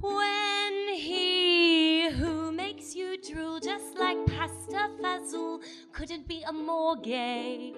When 0.00 0.94
he 0.94 2.10
who 2.10 2.52
makes 2.52 2.94
you 2.94 3.16
drool 3.22 3.58
just 3.58 3.98
like 3.98 4.18
pasta 4.26 4.90
fazool 5.00 5.62
couldn't 5.92 6.28
be 6.28 6.42
a 6.42 6.52
more 6.52 6.96
gay. 6.96 7.72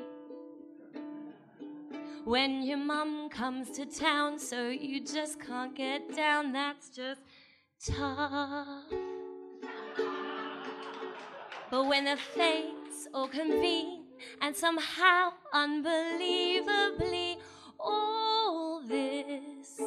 When 2.24 2.62
your 2.62 2.78
mum 2.78 3.28
comes 3.30 3.70
to 3.70 3.84
town, 3.84 4.38
so 4.38 4.68
you 4.68 5.04
just 5.04 5.40
can't 5.40 5.74
get 5.74 6.14
down, 6.14 6.52
that's 6.52 6.90
just 6.90 7.20
tough. 7.84 8.84
But 11.70 11.86
when 11.86 12.04
the 12.04 12.16
fates 12.16 13.08
all 13.12 13.28
convene, 13.28 14.04
and 14.40 14.54
somehow, 14.54 15.32
unbelievably, 15.52 17.38
all 17.80 18.80
this 18.86 19.80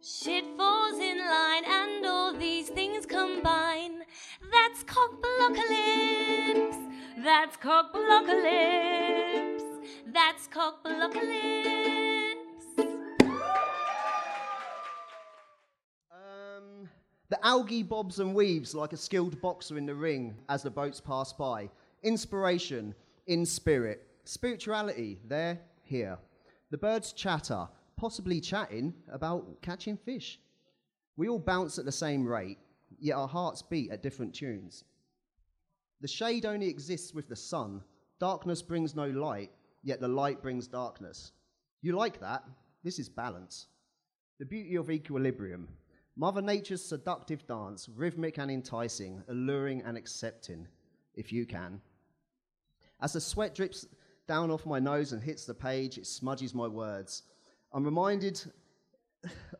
Shit 0.00 0.44
falls 0.56 0.96
in 0.98 1.18
line 1.18 1.64
and 1.66 2.06
all 2.06 2.32
these 2.32 2.68
things 2.68 3.04
combine. 3.04 4.04
That's 4.52 4.84
cockblockalypse. 4.84 6.78
That's 7.24 7.56
cockblockalypse. 7.56 9.57
That's 10.12 10.48
cockblockalypse. 10.48 12.34
Um, 16.10 16.88
the 17.28 17.44
algae 17.44 17.82
bobs 17.82 18.18
and 18.18 18.34
weaves 18.34 18.74
like 18.74 18.94
a 18.94 18.96
skilled 18.96 19.38
boxer 19.42 19.76
in 19.76 19.84
the 19.84 19.94
ring 19.94 20.36
as 20.48 20.62
the 20.62 20.70
boats 20.70 21.00
pass 21.00 21.34
by. 21.34 21.68
Inspiration 22.02 22.94
in 23.26 23.44
spirit. 23.44 24.06
Spirituality 24.24 25.18
there, 25.26 25.60
here. 25.82 26.18
The 26.70 26.78
birds 26.78 27.12
chatter, 27.12 27.68
possibly 27.96 28.40
chatting 28.40 28.94
about 29.12 29.60
catching 29.60 29.98
fish. 29.98 30.40
We 31.18 31.28
all 31.28 31.38
bounce 31.38 31.78
at 31.78 31.84
the 31.84 31.92
same 31.92 32.26
rate, 32.26 32.58
yet 32.98 33.16
our 33.16 33.28
hearts 33.28 33.60
beat 33.60 33.90
at 33.90 34.02
different 34.02 34.34
tunes. 34.34 34.84
The 36.00 36.08
shade 36.08 36.46
only 36.46 36.68
exists 36.68 37.12
with 37.12 37.28
the 37.28 37.36
sun. 37.36 37.82
Darkness 38.20 38.62
brings 38.62 38.94
no 38.94 39.08
light, 39.08 39.50
yet 39.82 40.00
the 40.00 40.08
light 40.08 40.42
brings 40.42 40.66
darkness. 40.66 41.32
You 41.82 41.92
like 41.92 42.20
that? 42.20 42.44
This 42.82 42.98
is 42.98 43.08
balance. 43.08 43.66
The 44.38 44.46
beauty 44.46 44.76
of 44.76 44.90
equilibrium. 44.90 45.68
Mother 46.16 46.42
Nature's 46.42 46.84
seductive 46.84 47.46
dance, 47.46 47.88
rhythmic 47.88 48.38
and 48.38 48.50
enticing, 48.50 49.22
alluring 49.28 49.82
and 49.82 49.96
accepting, 49.96 50.66
if 51.14 51.32
you 51.32 51.46
can. 51.46 51.80
As 53.00 53.12
the 53.12 53.20
sweat 53.20 53.54
drips 53.54 53.86
down 54.26 54.50
off 54.50 54.66
my 54.66 54.80
nose 54.80 55.12
and 55.12 55.22
hits 55.22 55.44
the 55.44 55.54
page, 55.54 55.96
it 55.96 56.06
smudges 56.06 56.54
my 56.54 56.66
words. 56.66 57.22
I'm 57.72 57.84
reminded 57.84 58.42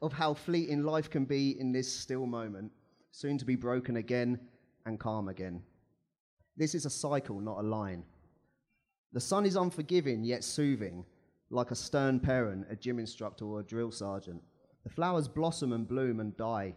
of 0.02 0.12
how 0.12 0.34
fleeting 0.34 0.82
life 0.82 1.10
can 1.10 1.24
be 1.24 1.58
in 1.60 1.72
this 1.72 1.92
still 1.92 2.26
moment, 2.26 2.72
soon 3.12 3.38
to 3.38 3.44
be 3.44 3.56
broken 3.56 3.96
again 3.96 4.40
and 4.86 4.98
calm 4.98 5.28
again. 5.28 5.62
This 6.56 6.74
is 6.74 6.86
a 6.86 6.90
cycle, 6.90 7.40
not 7.40 7.58
a 7.58 7.62
line. 7.62 8.04
The 9.12 9.20
sun 9.20 9.46
is 9.46 9.56
unforgiving 9.56 10.24
yet 10.24 10.44
soothing, 10.44 11.04
like 11.50 11.70
a 11.70 11.74
stern 11.74 12.20
parent, 12.20 12.66
a 12.70 12.76
gym 12.76 12.98
instructor, 12.98 13.46
or 13.46 13.60
a 13.60 13.64
drill 13.64 13.90
sergeant. 13.90 14.42
The 14.84 14.90
flowers 14.90 15.28
blossom 15.28 15.72
and 15.72 15.88
bloom 15.88 16.20
and 16.20 16.36
die. 16.36 16.74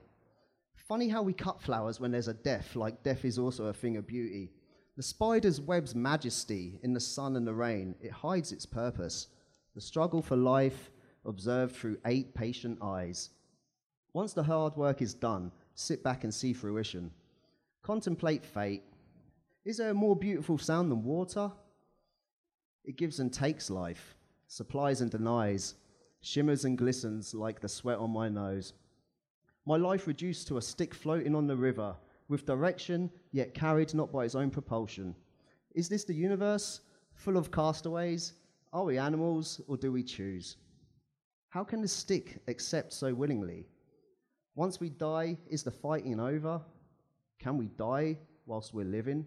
Funny 0.75 1.09
how 1.09 1.21
we 1.21 1.33
cut 1.33 1.61
flowers 1.61 1.99
when 1.99 2.11
there's 2.11 2.27
a 2.27 2.33
death, 2.33 2.75
like 2.75 3.03
death 3.03 3.25
is 3.25 3.37
also 3.37 3.65
a 3.65 3.73
thing 3.73 3.97
of 3.97 4.07
beauty. 4.07 4.51
The 4.97 5.03
spider's 5.03 5.61
web's 5.61 5.95
majesty 5.95 6.79
in 6.83 6.93
the 6.93 6.99
sun 6.99 7.35
and 7.35 7.47
the 7.47 7.53
rain, 7.53 7.95
it 8.01 8.11
hides 8.11 8.51
its 8.51 8.65
purpose. 8.65 9.27
The 9.75 9.81
struggle 9.81 10.21
for 10.21 10.35
life 10.35 10.91
observed 11.25 11.75
through 11.75 11.97
eight 12.05 12.33
patient 12.33 12.79
eyes. 12.81 13.29
Once 14.13 14.33
the 14.33 14.43
hard 14.43 14.75
work 14.75 15.01
is 15.01 15.13
done, 15.13 15.51
sit 15.75 16.03
back 16.03 16.23
and 16.23 16.33
see 16.33 16.51
fruition. 16.51 17.11
Contemplate 17.83 18.45
fate. 18.45 18.83
Is 19.63 19.77
there 19.77 19.91
a 19.91 19.93
more 19.93 20.15
beautiful 20.15 20.57
sound 20.57 20.91
than 20.91 21.03
water? 21.03 21.51
It 22.83 22.97
gives 22.97 23.19
and 23.19 23.31
takes 23.31 23.69
life, 23.69 24.15
supplies 24.47 25.01
and 25.01 25.11
denies, 25.11 25.75
shimmers 26.21 26.65
and 26.65 26.77
glistens 26.77 27.33
like 27.33 27.59
the 27.59 27.69
sweat 27.69 27.97
on 27.97 28.11
my 28.11 28.29
nose. 28.29 28.73
My 29.65 29.77
life 29.77 30.07
reduced 30.07 30.47
to 30.47 30.57
a 30.57 30.61
stick 30.61 30.93
floating 30.93 31.35
on 31.35 31.47
the 31.47 31.55
river, 31.55 31.95
with 32.27 32.45
direction, 32.45 33.11
yet 33.31 33.53
carried 33.53 33.93
not 33.93 34.11
by 34.11 34.25
its 34.25 34.35
own 34.35 34.49
propulsion. 34.49 35.15
Is 35.75 35.89
this 35.89 36.03
the 36.03 36.13
universe, 36.13 36.81
full 37.13 37.37
of 37.37 37.51
castaways? 37.51 38.33
Are 38.73 38.85
we 38.85 38.97
animals, 38.97 39.61
or 39.67 39.77
do 39.77 39.91
we 39.91 40.03
choose? 40.03 40.57
How 41.49 41.63
can 41.63 41.81
the 41.81 41.87
stick 41.87 42.41
accept 42.47 42.93
so 42.93 43.13
willingly? 43.13 43.67
Once 44.55 44.79
we 44.79 44.89
die, 44.89 45.37
is 45.49 45.63
the 45.63 45.71
fighting 45.71 46.19
over? 46.19 46.61
Can 47.39 47.57
we 47.57 47.67
die 47.67 48.17
whilst 48.45 48.73
we're 48.73 48.85
living? 48.85 49.25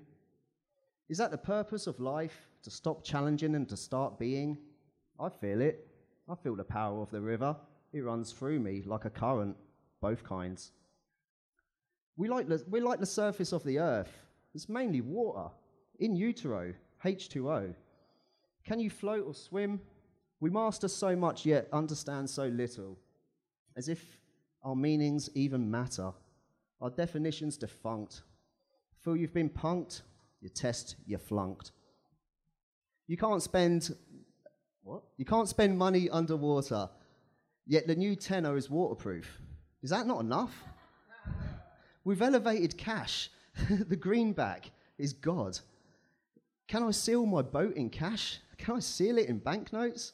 Is 1.09 1.19
that 1.19 1.31
the 1.31 1.39
purpose 1.39 1.87
of 1.87 2.01
life, 2.01 2.49
to 2.65 2.71
stop 2.71 3.05
challenging 3.05 3.55
and 3.55 3.69
to 3.69 3.77
start 3.77 4.19
being? 4.19 4.59
I 5.21 5.29
feel 5.29 5.61
it. 5.61 5.87
I 6.29 6.35
feel 6.35 6.57
the 6.57 6.65
power 6.65 7.01
of 7.01 7.11
the 7.11 7.21
river. 7.21 7.57
It 7.93 8.01
runs 8.01 8.33
through 8.33 8.59
me 8.59 8.83
like 8.85 9.05
a 9.05 9.11
current, 9.11 9.57
both 10.01 10.25
kinds. 10.25 10.73
We 12.17 12.29
like 12.29 12.49
the, 12.49 12.65
we're 12.69 12.83
like 12.83 13.01
the 13.01 13.07
surface 13.07 13.53
of 13.53 13.63
the 13.65 13.79
earth. 13.79 14.13
It's 14.55 14.69
mainly 14.69 15.01
water. 15.01 15.51
In 16.01 16.17
utero, 16.17 16.73
H2O. 17.05 17.75
Can 18.65 18.81
you 18.81 18.91
float 18.91 19.25
or 19.27 19.35
swim? 19.35 19.81
We 20.41 20.51
master 20.51 20.89
so 20.89 21.15
much, 21.15 21.47
yet 21.47 21.69
understand 21.73 22.29
so 22.29 22.47
little, 22.47 22.99
as 23.77 23.89
if 23.89 24.19
our 24.63 24.75
meanings 24.75 25.31
even 25.35 25.71
matter. 25.71 26.13
Our 26.81 26.91
definitions 26.91 27.57
defunct. 27.57 28.23
Feel 29.03 29.17
you've 29.17 29.35
been 29.35 29.51
punked, 29.51 30.03
you 30.41 30.49
test, 30.49 30.97
you're 31.07 31.19
flunked. 31.19 31.73
You 33.07 33.17
can't 33.17 33.43
spend 33.43 33.95
what? 34.83 35.03
You 35.17 35.25
can't 35.25 35.49
spend 35.49 35.79
money 35.79 36.11
underwater, 36.11 36.89
yet 37.67 37.87
the 37.87 37.95
new 37.95 38.17
tenner 38.17 38.57
is 38.57 38.69
waterproof. 38.69 39.41
Is 39.83 39.91
that 39.91 40.07
not 40.07 40.21
enough? 40.21 40.55
We've 42.05 42.21
elevated 42.21 42.77
cash. 42.77 43.31
the 43.71 43.97
greenback 43.97 44.71
is 44.99 45.13
God. 45.13 45.59
Can 46.69 46.83
I 46.83 46.91
seal 46.91 47.25
my 47.27 47.43
boat 47.43 47.77
in 47.77 47.91
cash? 47.91 48.41
Can 48.59 48.77
I 48.77 48.81
seal 48.81 49.19
it 49.19 49.29
in 49.29 49.39
banknotes? 49.39 50.13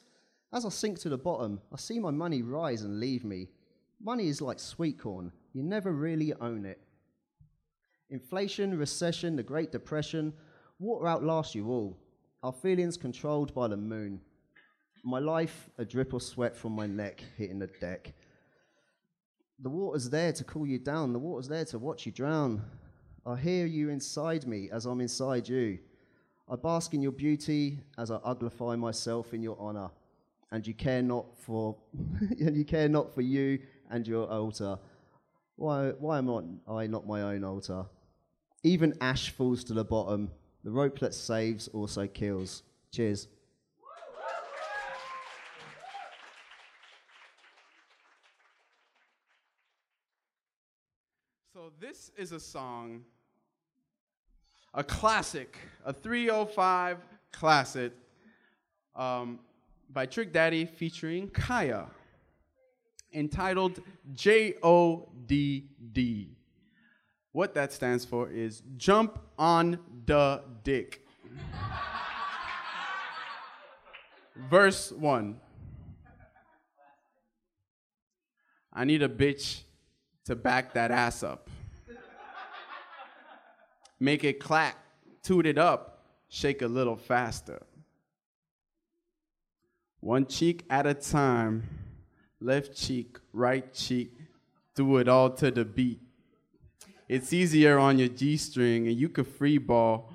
As 0.53 0.67
I 0.67 0.69
sink 0.69 0.99
to 1.01 1.09
the 1.09 1.19
bottom, 1.19 1.61
I 1.73 1.77
see 1.77 1.99
my 1.99 2.11
money 2.11 2.43
rise 2.43 2.83
and 2.83 2.99
leave 2.99 3.25
me. 3.25 3.49
Money 4.03 4.29
is 4.29 4.41
like 4.41 4.59
sweet 4.59 4.99
corn, 4.99 5.31
you 5.53 5.63
never 5.63 5.93
really 5.93 6.33
own 6.35 6.65
it. 6.65 6.81
Inflation, 8.09 8.77
recession, 8.77 9.37
the 9.37 9.43
Great 9.43 9.71
Depression, 9.71 10.33
water 10.79 11.07
outlasts 11.07 11.55
you 11.55 11.69
all. 11.69 11.97
Our 12.43 12.53
feelings 12.53 12.97
controlled 12.97 13.53
by 13.55 13.69
the 13.69 13.77
moon. 13.77 14.19
My 15.05 15.19
life, 15.19 15.69
a 15.77 15.85
drip 15.85 16.15
of 16.15 16.23
sweat 16.23 16.57
from 16.57 16.73
my 16.73 16.87
neck 16.87 17.23
hitting 17.37 17.59
the 17.59 17.67
deck. 17.67 18.15
The 19.59 19.69
water's 19.69 20.09
there 20.09 20.33
to 20.33 20.45
cool 20.45 20.67
you 20.67 20.79
down, 20.79 21.13
the 21.13 21.19
water's 21.19 21.49
there 21.49 21.67
to 21.67 21.79
watch 21.79 22.07
you 22.07 22.13
drown. 22.13 22.63
I 23.27 23.37
hear 23.37 23.67
you 23.67 23.91
inside 23.91 24.47
me 24.47 24.71
as 24.73 24.87
I'm 24.87 25.03
inside 25.03 25.51
you. 25.51 25.81
I 26.49 26.57
bask 26.57 26.95
in 26.95 27.03
your 27.03 27.13
beauty 27.13 27.79
as 27.99 28.11
I 28.11 28.17
uglify 28.19 28.79
myself 28.79 29.35
in 29.35 29.43
your 29.43 29.57
honor. 29.61 29.91
And 30.51 30.67
you 30.67 30.73
care 30.73 31.03
not 31.03 31.27
for 31.39 31.77
and 32.41 32.57
you 32.57 32.65
care 32.65 32.89
not 32.89 33.15
for 33.15 33.21
you 33.21 33.59
and 33.91 34.09
your 34.09 34.27
altar. 34.31 34.79
Why 35.57 35.91
why 35.99 36.17
am 36.17 36.61
I 36.67 36.87
not 36.87 37.07
my 37.07 37.21
own 37.21 37.45
altar? 37.45 37.85
Even 38.63 38.97
ash 39.03 39.29
falls 39.29 39.63
to 39.65 39.75
the 39.75 39.85
bottom. 39.85 40.31
The 40.63 40.71
rope 40.71 40.99
that 40.99 41.15
saves 41.15 41.69
also 41.69 42.07
kills. 42.07 42.63
Cheers. 42.93 43.29
So 51.55 51.73
this 51.81 52.11
is 52.17 52.33
a 52.33 52.41
song, 52.41 53.05
a 54.75 54.85
classic, 54.85 55.57
a 55.85 55.93
305 55.93 56.99
classic 57.33 57.93
um, 58.95 59.39
by 59.89 60.05
Trick 60.05 60.33
Daddy 60.33 60.67
featuring 60.67 61.29
Kaya, 61.31 61.87
entitled 63.15 63.81
J 64.13 64.57
O 64.63 65.09
D 65.27 65.71
D. 65.93 66.37
What 67.33 67.55
that 67.55 67.73
stands 67.73 68.05
for 68.05 68.29
is 68.29 68.63
Jump 68.77 69.19
on 69.41 69.79
the 70.05 70.43
Dick. 70.63 71.01
Verse 74.37 74.93
1. 74.93 75.41
I 78.73 78.85
need 78.85 79.03
a 79.03 79.09
bitch 79.09 79.63
to 80.27 80.37
back 80.37 80.75
that 80.75 80.91
ass 80.91 81.23
up. 81.23 81.49
Make 83.99 84.25
it 84.25 84.41
clack, 84.41 84.77
toot 85.23 85.47
it 85.47 85.59
up, 85.59 86.05
shake 86.29 86.61
a 86.63 86.69
little 86.69 86.97
faster. 86.97 87.63
One 90.01 90.27
cheek 90.27 90.65
at 90.71 90.87
a 90.87 90.95
time, 90.95 91.69
left 92.41 92.77
cheek, 92.77 93.19
right 93.33 93.73
cheek, 93.73 94.17
do 94.75 94.99
it 94.99 95.09
all 95.09 95.31
to 95.31 95.51
the 95.51 95.65
beat. 95.65 96.01
It's 97.11 97.33
easier 97.33 97.77
on 97.77 97.99
your 97.99 98.07
G 98.07 98.37
string 98.37 98.87
and 98.87 98.97
you 98.97 99.09
can 99.09 99.25
free 99.25 99.59
ball, 99.59 100.13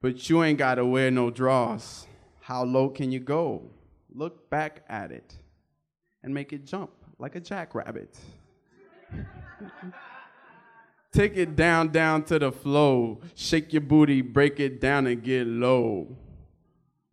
but 0.00 0.30
you 0.30 0.42
ain't 0.42 0.56
gotta 0.56 0.82
wear 0.82 1.10
no 1.10 1.28
draws. 1.28 2.06
How 2.40 2.64
low 2.64 2.88
can 2.88 3.12
you 3.12 3.20
go? 3.20 3.68
Look 4.10 4.48
back 4.48 4.86
at 4.88 5.12
it 5.12 5.36
and 6.22 6.32
make 6.32 6.54
it 6.54 6.64
jump 6.64 6.92
like 7.18 7.34
a 7.34 7.40
jackrabbit. 7.40 8.16
Take 11.12 11.36
it 11.36 11.56
down, 11.56 11.90
down 11.90 12.24
to 12.24 12.38
the 12.38 12.50
flow. 12.50 13.20
Shake 13.34 13.74
your 13.74 13.82
booty, 13.82 14.22
break 14.22 14.58
it 14.60 14.80
down 14.80 15.06
and 15.06 15.22
get 15.22 15.46
low. 15.46 16.16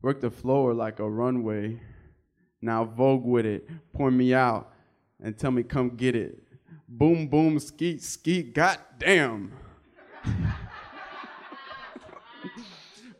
Work 0.02 0.22
the 0.22 0.32
floor 0.32 0.74
like 0.74 1.02
a 1.02 1.10
runway. 1.10 1.82
Now 2.62 2.86
vogue 2.86 3.26
with 3.26 3.46
it. 3.46 3.68
Point 3.92 4.16
me 4.16 4.34
out 4.34 4.72
and 5.22 5.38
tell 5.38 5.52
me 5.52 5.64
come 5.64 5.98
get 5.98 6.16
it. 6.16 6.42
Boom, 6.94 7.28
boom, 7.28 7.58
skeet, 7.58 8.04
skeet, 8.04 8.54
goddamn. 8.54 9.54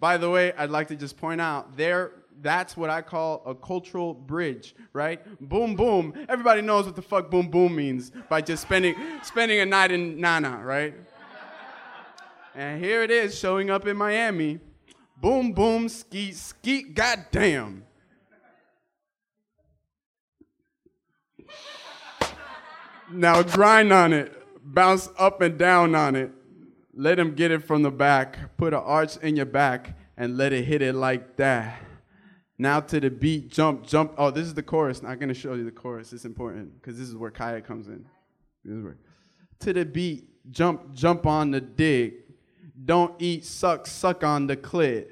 By 0.02 0.18
the 0.18 0.30
way, 0.30 0.52
I'd 0.58 0.70
like 0.70 0.90
to 0.90 0.96
just 0.98 1.16
point 1.16 1.40
out 1.40 1.78
there 1.78 2.12
that's 2.42 2.76
what 2.76 2.90
I 2.90 3.02
call 3.02 3.42
a 3.46 3.56
cultural 3.56 4.14
bridge, 4.14 4.76
right? 4.92 5.22
Boom 5.40 5.78
boom. 5.78 6.14
Everybody 6.28 6.62
knows 6.62 6.86
what 6.86 6.98
the 6.98 7.02
fuck 7.02 7.32
boom 7.32 7.50
boom 7.50 7.74
means 7.74 8.12
by 8.28 8.42
just 8.42 8.64
spending 8.64 8.94
spending 9.24 9.62
a 9.62 9.66
night 9.66 9.92
in 9.92 10.20
Nana, 10.20 10.60
right? 10.62 10.94
And 12.54 12.84
here 12.84 13.04
it 13.04 13.12
is 13.12 13.40
showing 13.40 13.70
up 13.70 13.88
in 13.88 13.96
Miami. 13.96 14.60
Boom 15.22 15.54
boom 15.54 15.88
skeet 15.88 16.36
skeet 16.36 16.94
goddamn. 16.94 17.86
Now 23.14 23.44
grind 23.44 23.92
on 23.92 24.14
it. 24.14 24.34
Bounce 24.64 25.10
up 25.18 25.42
and 25.42 25.58
down 25.58 25.96
on 25.96 26.16
it. 26.16 26.32
Let 26.94 27.18
him 27.18 27.36
get 27.36 27.52
it 27.52 27.64
from 27.64 27.84
the 27.84 27.92
back. 27.92 28.58
Put 28.58 28.74
an 28.74 28.82
arch 28.84 29.18
in 29.18 29.36
your 29.36 29.46
back 29.46 29.98
and 30.18 30.38
let 30.38 30.54
it 30.54 30.66
hit 30.66 30.82
it 30.82 30.94
like 30.94 31.38
that. 31.38 31.80
Now 32.58 32.80
to 32.80 33.00
the 33.00 33.10
beat, 33.10 33.50
jump, 33.50 33.88
jump. 33.88 34.14
Oh, 34.18 34.30
this 34.30 34.46
is 34.46 34.54
the 34.54 34.62
chorus. 34.62 35.02
Not 35.02 35.20
gonna 35.20 35.34
show 35.34 35.56
you 35.56 35.66
the 35.66 35.72
chorus. 35.72 36.14
It's 36.14 36.26
important 36.26 36.80
because 36.80 36.98
this 36.98 37.08
is 37.08 37.16
where 37.16 37.32
Kaya 37.32 37.62
comes 37.62 37.88
in. 37.88 38.06
This 38.64 38.78
is 38.78 38.84
where. 38.84 38.98
To 39.62 39.74
the 39.74 39.86
beat, 39.86 40.28
jump, 40.52 40.94
jump 40.94 41.26
on 41.26 41.52
the 41.52 41.62
dig. 41.62 42.14
Don't 42.86 43.16
eat, 43.20 43.46
suck, 43.46 43.88
suck 43.88 44.24
on 44.24 44.48
the 44.48 44.58
clit. 44.58 45.08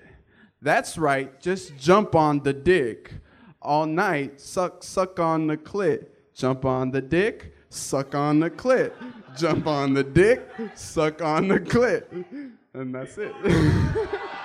That's 0.62 0.98
right. 0.98 1.40
Just 1.42 1.78
jump 1.78 2.16
on 2.16 2.44
the 2.44 2.54
dick 2.54 3.14
all 3.62 3.86
night. 3.86 4.40
Suck, 4.42 4.84
suck 4.84 5.20
on 5.20 5.48
the 5.48 5.58
clit. 5.58 6.08
Jump 6.36 6.66
on 6.66 6.92
the 6.92 7.02
dick. 7.02 7.56
Suck 7.70 8.16
on 8.16 8.40
the 8.40 8.50
clit. 8.50 8.92
Jump 9.38 9.68
on 9.68 9.94
the 9.94 10.04
dick. 10.04 10.48
Suck 10.76 11.22
on 11.22 11.48
the 11.48 11.60
clit. 11.60 12.04
And 12.74 12.94
that's 12.94 13.18
it. 13.18 13.34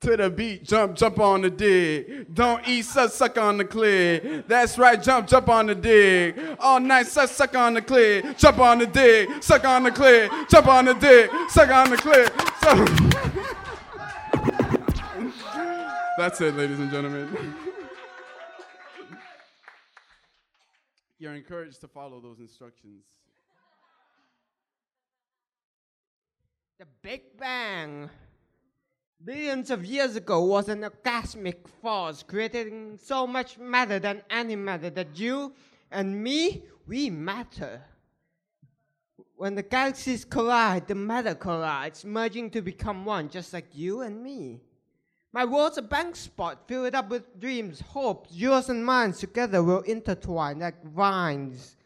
to 0.00 0.16
the 0.16 0.30
beat, 0.30 0.64
jump, 0.64 0.96
jump 0.96 1.18
on 1.18 1.42
the 1.42 1.50
dig. 1.50 2.32
Don't 2.32 2.66
eat, 2.68 2.84
suck, 2.84 3.10
suck 3.10 3.36
on 3.36 3.58
the 3.58 3.64
clear. 3.64 4.44
That's 4.46 4.78
right, 4.78 5.02
jump, 5.02 5.26
jump 5.26 5.48
on 5.48 5.66
the 5.66 5.74
dig. 5.74 6.38
All 6.60 6.78
night, 6.78 7.06
suck, 7.06 7.28
suck 7.28 7.56
on 7.56 7.74
the 7.74 7.82
clear. 7.82 8.22
Jump 8.34 8.58
on 8.58 8.78
the 8.78 8.86
dig, 8.86 9.42
suck 9.42 9.64
on 9.64 9.82
the 9.82 9.90
clear. 9.90 10.30
Jump 10.48 10.68
on 10.68 10.84
the 10.84 10.94
dig, 10.94 11.30
suck 11.48 11.70
on 11.70 11.90
the 11.90 11.96
clear. 11.96 12.28
That's 16.16 16.40
it, 16.40 16.56
ladies 16.56 16.78
and 16.78 16.90
gentlemen. 16.90 17.54
You're 21.18 21.34
encouraged 21.34 21.80
to 21.80 21.88
follow 21.88 22.20
those 22.20 22.38
instructions. 22.38 23.02
The 26.78 26.86
Big 27.02 27.36
Bang, 27.36 28.08
billions 29.24 29.70
of 29.70 29.84
years 29.84 30.16
ago, 30.16 30.42
was 30.42 30.68
an 30.68 30.82
orgasmic 30.82 31.68
force 31.82 32.22
creating 32.22 32.98
so 33.02 33.26
much 33.26 33.58
matter 33.58 33.98
than 33.98 34.22
any 34.30 34.56
matter 34.56 34.90
that 34.90 35.18
you 35.18 35.52
and 35.90 36.22
me, 36.22 36.64
we 36.86 37.10
matter. 37.10 37.82
When 39.36 39.54
the 39.54 39.62
galaxies 39.62 40.24
collide, 40.24 40.88
the 40.88 40.94
matter 40.94 41.34
collides, 41.34 42.04
merging 42.04 42.50
to 42.50 42.62
become 42.62 43.04
one, 43.04 43.28
just 43.28 43.52
like 43.52 43.68
you 43.72 44.02
and 44.02 44.22
me. 44.22 44.60
My 45.32 45.44
world's 45.44 45.78
a 45.78 45.82
bank 45.82 46.16
spot, 46.16 46.66
filled 46.66 46.94
up 46.94 47.10
with 47.10 47.38
dreams, 47.38 47.80
hopes, 47.80 48.32
yours 48.32 48.68
and 48.68 48.84
mine 48.84 49.12
together 49.12 49.62
will 49.62 49.82
intertwine 49.82 50.58
like 50.60 50.82
vines 50.84 51.76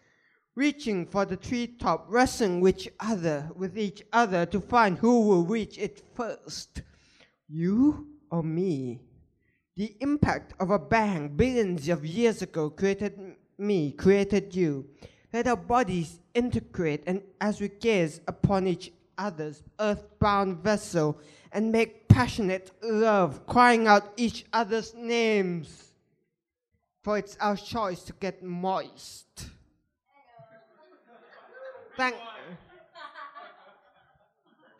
reaching 0.54 1.06
for 1.06 1.24
the 1.24 1.36
treetop, 1.36 2.04
wrestling 2.08 2.60
with 2.60 2.78
each 2.78 2.88
other, 3.00 3.50
with 3.56 3.78
each 3.78 4.02
other 4.12 4.44
to 4.46 4.60
find 4.60 4.98
who 4.98 5.26
will 5.26 5.44
reach 5.44 5.78
it 5.78 6.02
first. 6.14 6.82
You 7.52 8.06
or 8.30 8.42
me? 8.42 8.98
The 9.76 9.94
impact 10.00 10.54
of 10.58 10.70
a 10.70 10.78
bang 10.78 11.28
billions 11.28 11.86
of 11.90 12.06
years 12.06 12.40
ago 12.40 12.70
created 12.70 13.36
me, 13.58 13.92
created 13.92 14.54
you. 14.54 14.86
Let 15.34 15.46
our 15.46 15.56
bodies 15.56 16.18
integrate 16.32 17.02
and 17.06 17.22
as 17.42 17.60
we 17.60 17.68
gaze 17.68 18.22
upon 18.26 18.66
each 18.66 18.90
other's 19.18 19.62
earthbound 19.78 20.58
vessel 20.64 21.20
and 21.52 21.70
make 21.70 22.08
passionate 22.08 22.70
love, 22.82 23.46
crying 23.46 23.86
out 23.86 24.14
each 24.16 24.46
other's 24.54 24.94
names. 24.94 25.92
For 27.02 27.18
it's 27.18 27.36
our 27.38 27.56
choice 27.56 28.02
to 28.04 28.14
get 28.14 28.42
moist. 28.42 29.26
Thank 31.98 32.16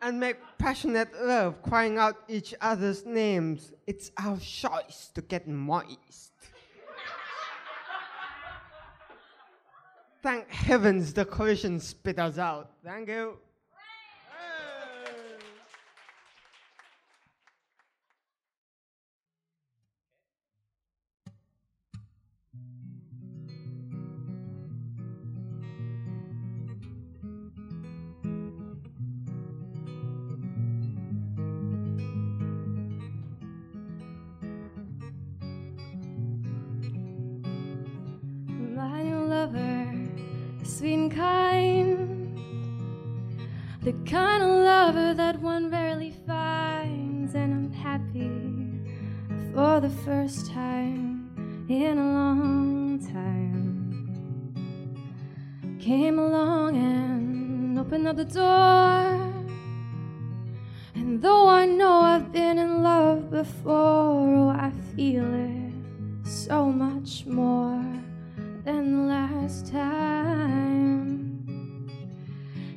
and 0.03 0.19
make 0.19 0.37
passionate 0.57 1.09
love, 1.23 1.61
crying 1.61 1.97
out 1.97 2.17
each 2.27 2.53
other's 2.59 3.05
names. 3.05 3.71
It's 3.87 4.11
our 4.17 4.37
choice 4.37 5.09
to 5.15 5.21
get 5.21 5.47
moist. 5.47 6.31
Thank 10.21 10.49
heavens 10.49 11.13
the 11.13 11.25
collision 11.25 11.79
spit 11.79 12.19
us 12.19 12.37
out. 12.37 12.71
Thank 12.83 13.09
you. 13.09 13.37
First 50.05 50.51
time 50.51 51.65
in 51.69 51.97
a 51.97 52.13
long 52.13 52.99
time. 52.99 53.93
Came 55.79 56.19
along 56.19 56.75
and 56.77 57.79
opened 57.79 58.07
up 58.07 58.15
the 58.17 58.25
door. 58.25 59.33
And 60.95 61.21
though 61.21 61.47
I 61.47 61.65
know 61.65 61.99
I've 61.99 62.31
been 62.31 62.57
in 62.57 62.81
love 62.83 63.29
before, 63.29 63.73
oh, 63.73 64.49
I 64.49 64.71
feel 64.95 65.25
it 65.25 65.73
so 66.25 66.65
much 66.65 67.25
more 67.25 67.83
than 68.63 68.95
the 68.95 69.03
last 69.03 69.71
time. 69.71 70.33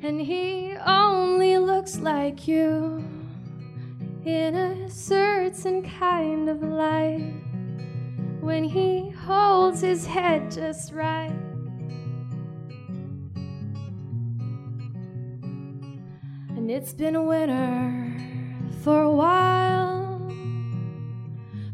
And 0.02 0.20
he 0.20 0.76
only 0.86 1.58
looks 1.58 1.98
like 1.98 2.46
you 2.48 3.05
in 4.26 4.56
a 4.56 4.90
certain 4.90 5.88
kind 5.88 6.48
of 6.48 6.60
light 6.60 7.32
when 8.40 8.64
he 8.64 9.08
holds 9.10 9.80
his 9.80 10.04
head 10.04 10.50
just 10.50 10.92
right. 10.92 11.30
And 16.56 16.68
it's 16.68 16.92
been 16.92 17.24
winter 17.26 18.16
for 18.82 19.02
a 19.02 19.12
while. 19.12 20.18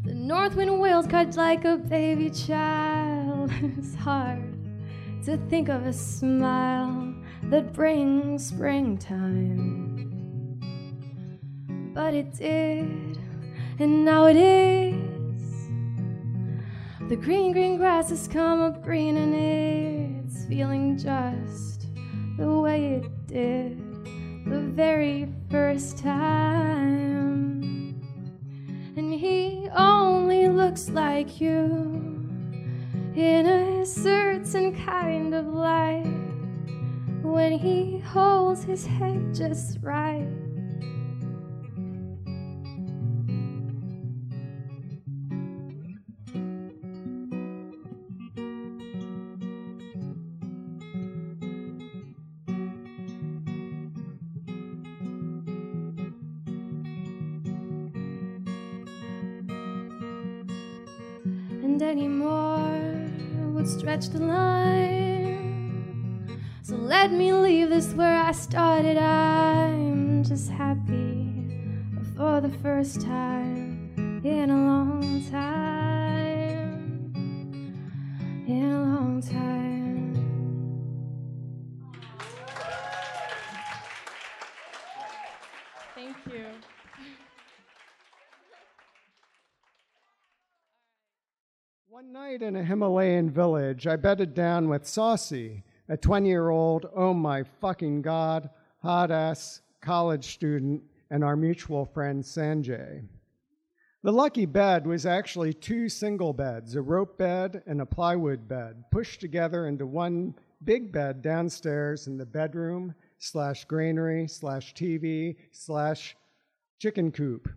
The 0.05 0.13
north 0.13 0.55
wind 0.55 0.79
wails 0.79 1.07
cut 1.07 1.35
like 1.35 1.65
a 1.65 1.77
baby 1.77 2.29
child. 2.29 3.51
it's 3.63 3.95
hard 3.95 4.43
to 5.25 5.37
think 5.49 5.69
of 5.69 5.87
a 5.87 5.93
smile 5.93 7.15
that 7.45 7.73
brings 7.73 8.45
springtime. 8.45 9.92
But 11.93 12.13
it 12.15 12.33
did, 12.33 13.19
and 13.79 14.03
now 14.03 14.25
it 14.25 14.35
is. 14.35 15.69
The 17.07 17.15
green, 17.15 17.51
green 17.51 17.77
grass 17.77 18.09
has 18.09 18.27
come 18.27 18.61
up 18.61 18.83
green, 18.83 19.15
and 19.17 19.35
it's 20.25 20.45
feeling 20.45 20.97
just 20.97 21.85
the 22.37 22.49
way 22.49 22.95
it 22.95 23.27
did 23.27 23.77
the 24.45 24.59
very 24.59 25.27
first 25.49 25.97
time. 25.97 27.61
And 28.95 29.13
he 29.13 29.69
only 29.75 30.49
looks 30.49 30.89
like 30.89 31.39
you 31.39 32.23
in 33.15 33.45
a 33.45 33.85
certain 33.85 34.75
kind 34.85 35.33
of 35.33 35.45
light 35.47 36.05
when 37.21 37.51
he 37.51 37.99
holds 37.99 38.63
his 38.63 38.85
head 38.85 39.33
just 39.33 39.77
right. 39.81 40.42
Stretch 64.03 64.19
the 64.19 64.25
line. 64.25 65.93
So 66.61 66.75
let 66.75 67.11
me 67.11 67.33
leave 67.33 67.69
this 67.69 67.93
where 67.93 68.17
I 68.17 68.31
started. 68.31 68.97
I'm 68.97 70.23
just 70.23 70.49
happy 70.49 71.45
for 72.15 72.41
the 72.41 72.49
first 72.61 73.01
time 73.01 74.21
in 74.23 74.49
a 74.49 74.55
long 74.55 75.23
time. 75.29 77.13
In 78.47 78.71
a 78.71 78.81
long 78.81 79.21
time. 79.21 80.13
Thank 85.95 86.17
you. 86.31 86.45
One 92.03 92.11
night 92.11 92.41
in 92.41 92.57
a 92.57 92.63
Himalayan 92.63 93.29
village, 93.29 93.87
I 93.87 93.95
bedded 93.95 94.33
down 94.33 94.67
with 94.67 94.85
Saucy, 94.85 95.63
a 95.87 95.95
20 95.95 96.27
year 96.27 96.49
old, 96.49 96.85
oh 96.93 97.13
my 97.13 97.43
fucking 97.61 98.01
god, 98.01 98.49
hot 98.79 99.09
ass 99.09 99.61
college 99.79 100.33
student, 100.33 100.83
and 101.09 101.23
our 101.23 101.37
mutual 101.37 101.85
friend 101.85 102.21
Sanjay. 102.21 103.05
The 104.03 104.11
lucky 104.11 104.45
bed 104.45 104.85
was 104.85 105.05
actually 105.05 105.53
two 105.53 105.87
single 105.87 106.33
beds, 106.33 106.75
a 106.75 106.81
rope 106.81 107.17
bed 107.17 107.63
and 107.67 107.79
a 107.79 107.85
plywood 107.85 108.49
bed, 108.49 108.83
pushed 108.91 109.21
together 109.21 109.67
into 109.67 109.87
one 109.87 110.35
big 110.65 110.91
bed 110.91 111.21
downstairs 111.21 112.07
in 112.07 112.17
the 112.17 112.25
bedroom 112.25 112.93
slash 113.17 113.63
granary 113.63 114.27
slash 114.27 114.73
TV 114.73 115.37
slash 115.53 116.17
chicken 116.79 117.13
coop. 117.13 117.47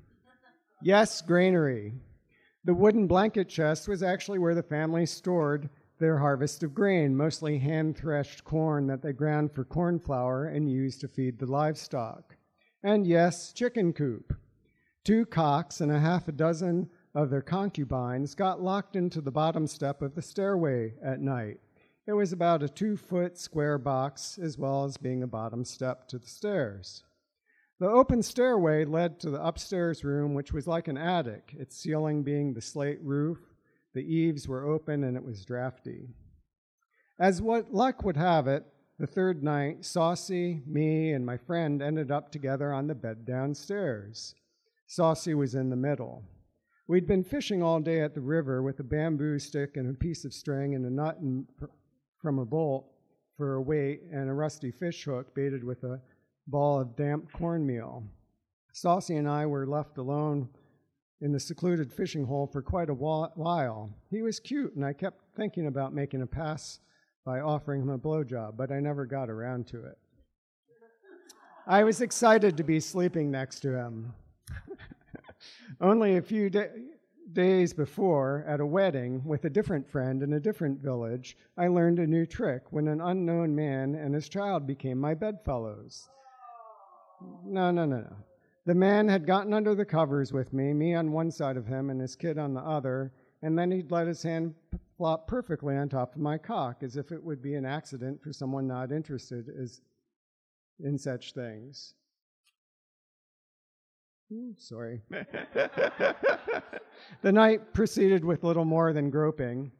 Yes, 0.80 1.20
granary. 1.20 1.94
The 2.66 2.74
wooden 2.74 3.06
blanket 3.06 3.48
chest 3.48 3.86
was 3.86 4.02
actually 4.02 4.40
where 4.40 4.56
the 4.56 4.60
family 4.60 5.06
stored 5.06 5.70
their 6.00 6.18
harvest 6.18 6.64
of 6.64 6.74
grain, 6.74 7.16
mostly 7.16 7.58
hand 7.58 7.96
threshed 7.96 8.42
corn 8.42 8.88
that 8.88 9.02
they 9.02 9.12
ground 9.12 9.52
for 9.52 9.64
corn 9.64 10.00
flour 10.00 10.46
and 10.46 10.68
used 10.68 11.00
to 11.02 11.08
feed 11.08 11.38
the 11.38 11.46
livestock. 11.46 12.34
And 12.82 13.06
yes, 13.06 13.52
chicken 13.52 13.92
coop. 13.92 14.34
Two 15.04 15.26
cocks 15.26 15.80
and 15.80 15.92
a 15.92 16.00
half 16.00 16.26
a 16.26 16.32
dozen 16.32 16.90
of 17.14 17.30
their 17.30 17.40
concubines 17.40 18.34
got 18.34 18.60
locked 18.60 18.96
into 18.96 19.20
the 19.20 19.30
bottom 19.30 19.68
step 19.68 20.02
of 20.02 20.16
the 20.16 20.22
stairway 20.22 20.94
at 21.00 21.20
night. 21.20 21.60
It 22.08 22.14
was 22.14 22.32
about 22.32 22.64
a 22.64 22.68
two 22.68 22.96
foot 22.96 23.38
square 23.38 23.78
box, 23.78 24.40
as 24.42 24.58
well 24.58 24.82
as 24.82 24.96
being 24.96 25.22
a 25.22 25.28
bottom 25.28 25.64
step 25.64 26.08
to 26.08 26.18
the 26.18 26.26
stairs. 26.26 27.04
The 27.78 27.88
open 27.88 28.22
stairway 28.22 28.86
led 28.86 29.20
to 29.20 29.30
the 29.30 29.44
upstairs 29.44 30.02
room, 30.02 30.32
which 30.32 30.52
was 30.52 30.66
like 30.66 30.88
an 30.88 30.96
attic, 30.96 31.54
its 31.58 31.76
ceiling 31.76 32.22
being 32.22 32.54
the 32.54 32.62
slate 32.62 33.02
roof. 33.02 33.38
The 33.92 34.00
eaves 34.00 34.48
were 34.48 34.64
open 34.64 35.04
and 35.04 35.16
it 35.16 35.22
was 35.22 35.44
drafty. 35.44 36.08
As 37.18 37.42
what 37.42 37.74
luck 37.74 38.02
would 38.02 38.16
have 38.16 38.46
it, 38.46 38.64
the 38.98 39.06
third 39.06 39.42
night, 39.42 39.84
Saucy, 39.84 40.62
me, 40.66 41.12
and 41.12 41.26
my 41.26 41.36
friend 41.36 41.82
ended 41.82 42.10
up 42.10 42.32
together 42.32 42.72
on 42.72 42.86
the 42.86 42.94
bed 42.94 43.26
downstairs. 43.26 44.34
Saucy 44.86 45.34
was 45.34 45.54
in 45.54 45.68
the 45.68 45.76
middle. 45.76 46.22
We'd 46.88 47.06
been 47.06 47.24
fishing 47.24 47.62
all 47.62 47.80
day 47.80 48.00
at 48.00 48.14
the 48.14 48.20
river 48.22 48.62
with 48.62 48.80
a 48.80 48.84
bamboo 48.84 49.38
stick 49.38 49.76
and 49.76 49.90
a 49.90 49.98
piece 49.98 50.24
of 50.24 50.32
string 50.32 50.74
and 50.74 50.86
a 50.86 50.90
nut 50.90 51.18
and, 51.18 51.46
from 52.22 52.38
a 52.38 52.46
bolt 52.46 52.86
for 53.36 53.54
a 53.54 53.60
weight 53.60 54.02
and 54.10 54.30
a 54.30 54.34
rusty 54.34 54.70
fish 54.70 55.04
hook 55.04 55.34
baited 55.34 55.62
with 55.62 55.84
a 55.84 56.00
ball 56.46 56.80
of 56.80 56.96
damp 56.96 57.32
cornmeal. 57.32 58.04
Saucy 58.72 59.16
and 59.16 59.28
I 59.28 59.46
were 59.46 59.66
left 59.66 59.98
alone 59.98 60.48
in 61.20 61.32
the 61.32 61.40
secluded 61.40 61.92
fishing 61.92 62.24
hole 62.24 62.46
for 62.46 62.62
quite 62.62 62.90
a 62.90 62.94
while. 62.94 63.90
He 64.10 64.22
was 64.22 64.38
cute, 64.38 64.74
and 64.74 64.84
I 64.84 64.92
kept 64.92 65.22
thinking 65.34 65.66
about 65.66 65.94
making 65.94 66.22
a 66.22 66.26
pass 66.26 66.80
by 67.24 67.40
offering 67.40 67.82
him 67.82 67.90
a 67.90 67.98
blowjob, 67.98 68.56
but 68.56 68.70
I 68.70 68.80
never 68.80 69.06
got 69.06 69.30
around 69.30 69.66
to 69.68 69.84
it. 69.84 69.98
I 71.66 71.82
was 71.82 72.00
excited 72.00 72.56
to 72.56 72.62
be 72.62 72.78
sleeping 72.78 73.30
next 73.30 73.60
to 73.60 73.74
him. 73.76 74.14
Only 75.80 76.16
a 76.16 76.22
few 76.22 76.48
da- 76.48 76.70
days 77.32 77.72
before, 77.72 78.44
at 78.46 78.60
a 78.60 78.66
wedding 78.66 79.24
with 79.24 79.44
a 79.46 79.50
different 79.50 79.88
friend 79.88 80.22
in 80.22 80.34
a 80.34 80.40
different 80.40 80.80
village, 80.80 81.36
I 81.58 81.66
learned 81.66 81.98
a 81.98 82.06
new 82.06 82.24
trick 82.24 82.62
when 82.70 82.86
an 82.86 83.00
unknown 83.00 83.54
man 83.56 83.96
and 83.96 84.14
his 84.14 84.28
child 84.28 84.66
became 84.66 84.98
my 84.98 85.14
bedfellows. 85.14 86.08
No, 87.20 87.70
no, 87.70 87.84
no, 87.84 88.00
no. 88.00 88.16
The 88.66 88.74
man 88.74 89.08
had 89.08 89.26
gotten 89.26 89.52
under 89.52 89.74
the 89.74 89.84
covers 89.84 90.32
with 90.32 90.52
me, 90.52 90.72
me 90.72 90.94
on 90.94 91.12
one 91.12 91.30
side 91.30 91.56
of 91.56 91.66
him 91.66 91.90
and 91.90 92.00
his 92.00 92.16
kid 92.16 92.36
on 92.36 92.52
the 92.52 92.60
other, 92.60 93.12
and 93.42 93.56
then 93.56 93.70
he'd 93.70 93.92
let 93.92 94.08
his 94.08 94.22
hand 94.22 94.54
flop 94.96 95.28
perfectly 95.28 95.76
on 95.76 95.88
top 95.88 96.14
of 96.14 96.20
my 96.20 96.36
cock, 96.36 96.82
as 96.82 96.96
if 96.96 97.12
it 97.12 97.22
would 97.22 97.40
be 97.40 97.54
an 97.54 97.64
accident 97.64 98.20
for 98.20 98.32
someone 98.32 98.66
not 98.66 98.90
interested 98.90 99.48
as, 99.48 99.82
in 100.82 100.98
such 100.98 101.32
things. 101.32 101.94
Ooh, 104.32 104.54
sorry. 104.58 105.02
the 107.22 107.30
night 107.30 107.72
proceeded 107.72 108.24
with 108.24 108.42
little 108.42 108.64
more 108.64 108.92
than 108.92 109.10
groping. 109.10 109.70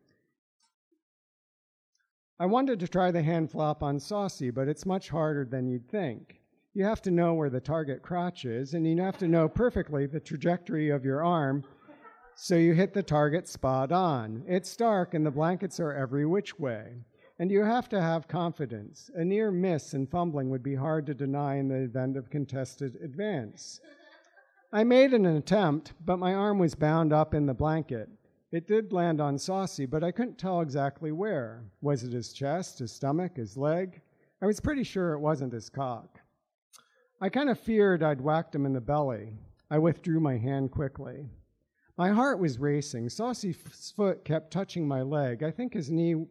I 2.38 2.46
wanted 2.46 2.78
to 2.80 2.88
try 2.88 3.10
the 3.10 3.22
hand 3.22 3.50
flop 3.50 3.82
on 3.82 3.98
Saucy, 3.98 4.50
but 4.50 4.68
it's 4.68 4.86
much 4.86 5.08
harder 5.08 5.44
than 5.44 5.66
you'd 5.66 5.88
think 5.88 6.40
you 6.76 6.84
have 6.84 7.00
to 7.00 7.10
know 7.10 7.32
where 7.32 7.48
the 7.48 7.58
target 7.58 8.02
crotch 8.02 8.44
is, 8.44 8.74
and 8.74 8.86
you 8.86 9.00
have 9.00 9.16
to 9.16 9.26
know 9.26 9.48
perfectly 9.48 10.04
the 10.04 10.20
trajectory 10.20 10.90
of 10.90 11.06
your 11.06 11.24
arm 11.24 11.64
so 12.34 12.54
you 12.54 12.74
hit 12.74 12.92
the 12.92 13.02
target 13.02 13.48
spot 13.48 13.92
on. 13.92 14.44
It's 14.46 14.76
dark, 14.76 15.14
and 15.14 15.24
the 15.24 15.30
blankets 15.30 15.80
are 15.80 15.94
every 15.94 16.26
which 16.26 16.58
way. 16.58 16.92
And 17.38 17.50
you 17.50 17.64
have 17.64 17.88
to 17.88 18.02
have 18.02 18.28
confidence. 18.28 19.10
A 19.14 19.24
near 19.24 19.50
miss 19.50 19.94
and 19.94 20.06
fumbling 20.10 20.50
would 20.50 20.62
be 20.62 20.74
hard 20.74 21.06
to 21.06 21.14
deny 21.14 21.56
in 21.56 21.68
the 21.68 21.76
event 21.76 22.18
of 22.18 22.28
contested 22.28 22.98
advance. 23.02 23.80
I 24.70 24.84
made 24.84 25.14
an 25.14 25.24
attempt, 25.24 25.94
but 26.04 26.18
my 26.18 26.34
arm 26.34 26.58
was 26.58 26.74
bound 26.74 27.10
up 27.10 27.32
in 27.32 27.46
the 27.46 27.54
blanket. 27.54 28.10
It 28.52 28.66
did 28.66 28.92
land 28.92 29.18
on 29.18 29.38
Saucy, 29.38 29.86
but 29.86 30.04
I 30.04 30.12
couldn't 30.12 30.36
tell 30.36 30.60
exactly 30.60 31.10
where. 31.10 31.64
Was 31.80 32.04
it 32.04 32.12
his 32.12 32.34
chest, 32.34 32.80
his 32.80 32.92
stomach, 32.92 33.38
his 33.38 33.56
leg? 33.56 34.02
I 34.42 34.46
was 34.46 34.60
pretty 34.60 34.84
sure 34.84 35.14
it 35.14 35.20
wasn't 35.20 35.54
his 35.54 35.70
cock. 35.70 36.20
I 37.18 37.30
kind 37.30 37.48
of 37.48 37.58
feared 37.58 38.02
I'd 38.02 38.20
whacked 38.20 38.54
him 38.54 38.66
in 38.66 38.74
the 38.74 38.80
belly. 38.80 39.32
I 39.70 39.78
withdrew 39.78 40.20
my 40.20 40.36
hand 40.36 40.70
quickly. 40.70 41.30
My 41.96 42.10
heart 42.10 42.38
was 42.38 42.58
racing. 42.58 43.08
Saucy's 43.08 43.56
foot 43.96 44.22
kept 44.24 44.50
touching 44.50 44.86
my 44.86 45.00
leg. 45.00 45.42
I 45.42 45.50
think 45.50 45.72
his 45.72 45.90
knee 45.90 46.26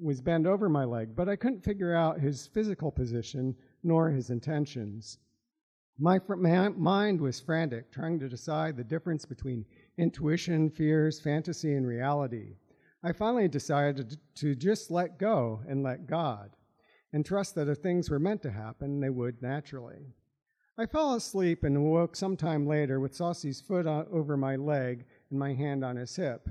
was 0.00 0.20
bent 0.20 0.46
over 0.46 0.68
my 0.68 0.84
leg, 0.84 1.16
but 1.16 1.30
I 1.30 1.36
couldn't 1.36 1.64
figure 1.64 1.94
out 1.94 2.20
his 2.20 2.46
physical 2.46 2.90
position 2.90 3.56
nor 3.82 4.10
his 4.10 4.28
intentions. 4.28 5.16
My, 5.98 6.18
fr- 6.18 6.36
my 6.36 6.68
mind 6.68 7.20
was 7.20 7.40
frantic, 7.40 7.90
trying 7.90 8.18
to 8.20 8.28
decide 8.28 8.76
the 8.76 8.84
difference 8.84 9.24
between 9.24 9.64
intuition, 9.96 10.68
fears, 10.68 11.20
fantasy, 11.20 11.74
and 11.74 11.86
reality. 11.86 12.56
I 13.02 13.12
finally 13.12 13.48
decided 13.48 14.18
to 14.36 14.54
just 14.54 14.90
let 14.90 15.18
go 15.18 15.62
and 15.66 15.82
let 15.82 16.06
God, 16.06 16.50
and 17.12 17.24
trust 17.24 17.54
that 17.54 17.68
if 17.68 17.78
things 17.78 18.08
were 18.08 18.18
meant 18.18 18.42
to 18.42 18.50
happen, 18.50 19.00
they 19.00 19.10
would 19.10 19.42
naturally. 19.42 20.14
I 20.78 20.86
fell 20.86 21.14
asleep 21.14 21.64
and 21.64 21.76
awoke 21.76 22.16
some 22.16 22.36
time 22.36 22.66
later 22.66 22.98
with 22.98 23.14
Saucy's 23.14 23.60
foot 23.60 23.86
over 23.86 24.36
my 24.36 24.56
leg 24.56 25.04
and 25.30 25.38
my 25.38 25.52
hand 25.52 25.84
on 25.84 25.96
his 25.96 26.16
hip. 26.16 26.48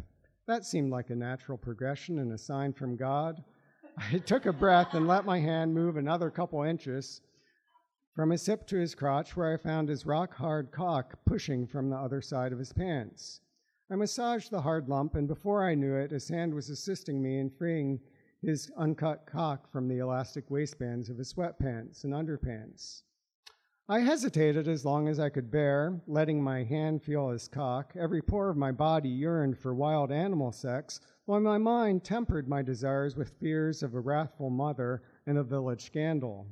That 0.48 0.66
seemed 0.66 0.92
like 0.92 1.10
a 1.10 1.16
natural 1.16 1.58
progression 1.58 2.20
and 2.20 2.32
a 2.32 2.38
sign 2.38 2.74
from 2.74 2.96
God. 2.96 3.44
I 3.98 4.20
took 4.20 4.46
a 4.46 4.54
breath 4.54 4.94
and 4.94 5.08
let 5.08 5.26
my 5.26 5.40
hand 5.40 5.74
move 5.74 5.98
another 5.98 6.30
couple 6.30 6.62
inches 6.64 7.22
from 8.16 8.30
his 8.30 8.46
hip 8.46 8.68
to 8.68 8.78
his 8.78 8.94
crotch, 8.94 9.36
where 9.36 9.54
I 9.54 9.58
found 9.58 9.90
his 9.90 10.06
rock 10.06 10.36
hard 10.36 10.72
cock 10.72 11.18
pushing 11.26 11.66
from 11.66 11.90
the 11.90 11.96
other 11.96 12.22
side 12.22 12.52
of 12.52 12.60
his 12.60 12.74
pants. 12.74 13.40
I 13.90 13.96
massaged 13.96 14.52
the 14.52 14.62
hard 14.62 14.88
lump, 14.88 15.16
and 15.16 15.28
before 15.28 15.64
I 15.64 15.76
knew 15.76 15.96
it, 15.96 16.12
his 16.12 16.30
hand 16.30 16.54
was 16.54 16.70
assisting 16.70 17.22
me 17.22 17.40
in 17.40 17.50
freeing 17.50 18.00
his 18.42 18.72
uncut 18.78 19.26
cock 19.26 19.72
from 19.72 19.88
the 19.88 20.00
elastic 20.00 20.50
waistbands 20.50 21.10
of 21.10 21.18
his 21.18 21.34
sweatpants 21.34 22.04
and 22.04 22.14
underpants. 22.14 23.04
I 23.88 24.00
hesitated 24.00 24.68
as 24.68 24.86
long 24.86 25.08
as 25.10 25.20
I 25.20 25.30
could 25.30 25.52
bear, 25.52 26.02
letting 26.08 26.42
my 26.42 26.64
hand 26.64 27.04
feel 27.04 27.30
his 27.30 27.48
cock. 27.48 27.94
Every 27.96 28.22
pore 28.22 28.50
of 28.50 28.56
my 28.56 28.72
body 28.72 29.10
yearned 29.10 29.58
for 29.58 29.74
wild 29.74 30.12
animal 30.12 30.52
sex, 30.52 31.02
while 31.26 31.42
my 31.42 31.58
mind 31.58 32.04
tempered 32.04 32.48
my 32.48 32.62
desires 32.62 33.18
with 33.18 33.38
fears 33.40 33.84
of 33.84 33.94
a 33.94 34.00
wrathful 34.00 34.50
mother 34.50 35.04
and 35.28 35.38
a 35.38 35.44
village 35.44 35.84
scandal. 35.84 36.48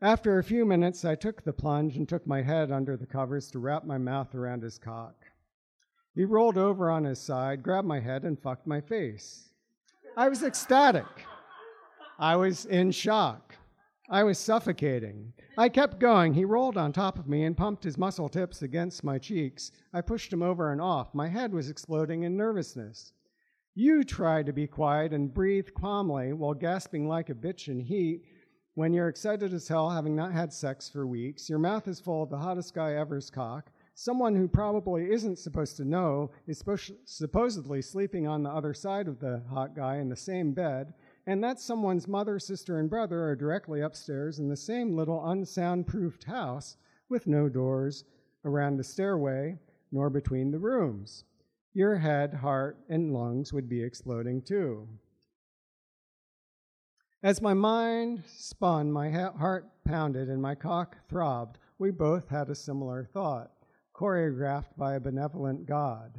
After 0.00 0.38
a 0.38 0.44
few 0.44 0.64
minutes, 0.64 1.04
I 1.04 1.14
took 1.14 1.44
the 1.44 1.52
plunge 1.52 1.98
and 1.98 2.08
took 2.08 2.26
my 2.26 2.40
head 2.40 2.72
under 2.72 2.96
the 2.96 3.06
covers 3.06 3.50
to 3.50 3.58
wrap 3.58 3.84
my 3.84 3.98
mouth 3.98 4.34
around 4.34 4.62
his 4.62 4.78
cock. 4.78 5.26
He 6.14 6.24
rolled 6.24 6.56
over 6.56 6.90
on 6.90 7.04
his 7.04 7.18
side, 7.18 7.62
grabbed 7.62 7.86
my 7.86 8.00
head, 8.00 8.24
and 8.24 8.40
fucked 8.40 8.66
my 8.66 8.80
face. 8.80 9.49
I 10.16 10.28
was 10.28 10.42
ecstatic. 10.42 11.06
I 12.18 12.36
was 12.36 12.66
in 12.66 12.90
shock. 12.90 13.54
I 14.10 14.24
was 14.24 14.38
suffocating. 14.38 15.32
I 15.56 15.68
kept 15.68 16.00
going. 16.00 16.34
He 16.34 16.44
rolled 16.44 16.76
on 16.76 16.92
top 16.92 17.18
of 17.18 17.28
me 17.28 17.44
and 17.44 17.56
pumped 17.56 17.84
his 17.84 17.96
muscle 17.96 18.28
tips 18.28 18.62
against 18.62 19.04
my 19.04 19.18
cheeks. 19.18 19.70
I 19.94 20.00
pushed 20.00 20.32
him 20.32 20.42
over 20.42 20.72
and 20.72 20.80
off. 20.80 21.14
My 21.14 21.28
head 21.28 21.52
was 21.52 21.70
exploding 21.70 22.24
in 22.24 22.36
nervousness. 22.36 23.12
You 23.74 24.02
try 24.02 24.42
to 24.42 24.52
be 24.52 24.66
quiet 24.66 25.12
and 25.12 25.32
breathe 25.32 25.68
calmly 25.78 26.32
while 26.32 26.54
gasping 26.54 27.06
like 27.08 27.30
a 27.30 27.34
bitch 27.34 27.68
in 27.68 27.78
heat 27.78 28.24
when 28.74 28.92
you're 28.92 29.08
excited 29.08 29.54
as 29.54 29.68
hell, 29.68 29.90
having 29.90 30.16
not 30.16 30.32
had 30.32 30.52
sex 30.52 30.88
for 30.88 31.06
weeks. 31.06 31.48
Your 31.48 31.60
mouth 31.60 31.86
is 31.86 32.00
full 32.00 32.24
of 32.24 32.30
the 32.30 32.38
hottest 32.38 32.74
guy 32.74 32.94
ever's 32.94 33.30
cock. 33.30 33.70
Someone 33.94 34.34
who 34.34 34.48
probably 34.48 35.10
isn't 35.10 35.38
supposed 35.38 35.76
to 35.76 35.84
know 35.84 36.30
is 36.46 36.62
supposedly 37.04 37.82
sleeping 37.82 38.26
on 38.26 38.42
the 38.42 38.50
other 38.50 38.72
side 38.72 39.08
of 39.08 39.20
the 39.20 39.42
hot 39.50 39.76
guy 39.76 39.96
in 39.96 40.08
the 40.08 40.16
same 40.16 40.52
bed 40.52 40.94
and 41.26 41.44
that 41.44 41.60
someone's 41.60 42.08
mother, 42.08 42.38
sister, 42.38 42.78
and 42.78 42.88
brother 42.88 43.22
are 43.24 43.36
directly 43.36 43.82
upstairs 43.82 44.38
in 44.38 44.48
the 44.48 44.56
same 44.56 44.96
little 44.96 45.20
unsoundproofed 45.20 46.24
house 46.24 46.76
with 47.08 47.26
no 47.26 47.48
doors 47.48 48.04
around 48.44 48.76
the 48.76 48.84
stairway 48.84 49.58
nor 49.92 50.08
between 50.08 50.50
the 50.50 50.58
rooms. 50.58 51.24
Your 51.72 51.96
head, 51.96 52.34
heart, 52.34 52.78
and 52.88 53.12
lungs 53.12 53.52
would 53.52 53.68
be 53.68 53.82
exploding 53.82 54.42
too. 54.42 54.88
As 57.22 57.42
my 57.42 57.52
mind 57.52 58.22
spun, 58.26 58.90
my 58.90 59.10
heart 59.10 59.70
pounded, 59.84 60.30
and 60.30 60.40
my 60.40 60.54
cock 60.54 60.96
throbbed, 61.08 61.58
we 61.78 61.90
both 61.90 62.28
had 62.28 62.48
a 62.48 62.54
similar 62.54 63.04
thought, 63.04 63.52
choreographed 64.00 64.74
by 64.78 64.94
a 64.94 65.00
benevolent 65.00 65.66
God. 65.66 66.18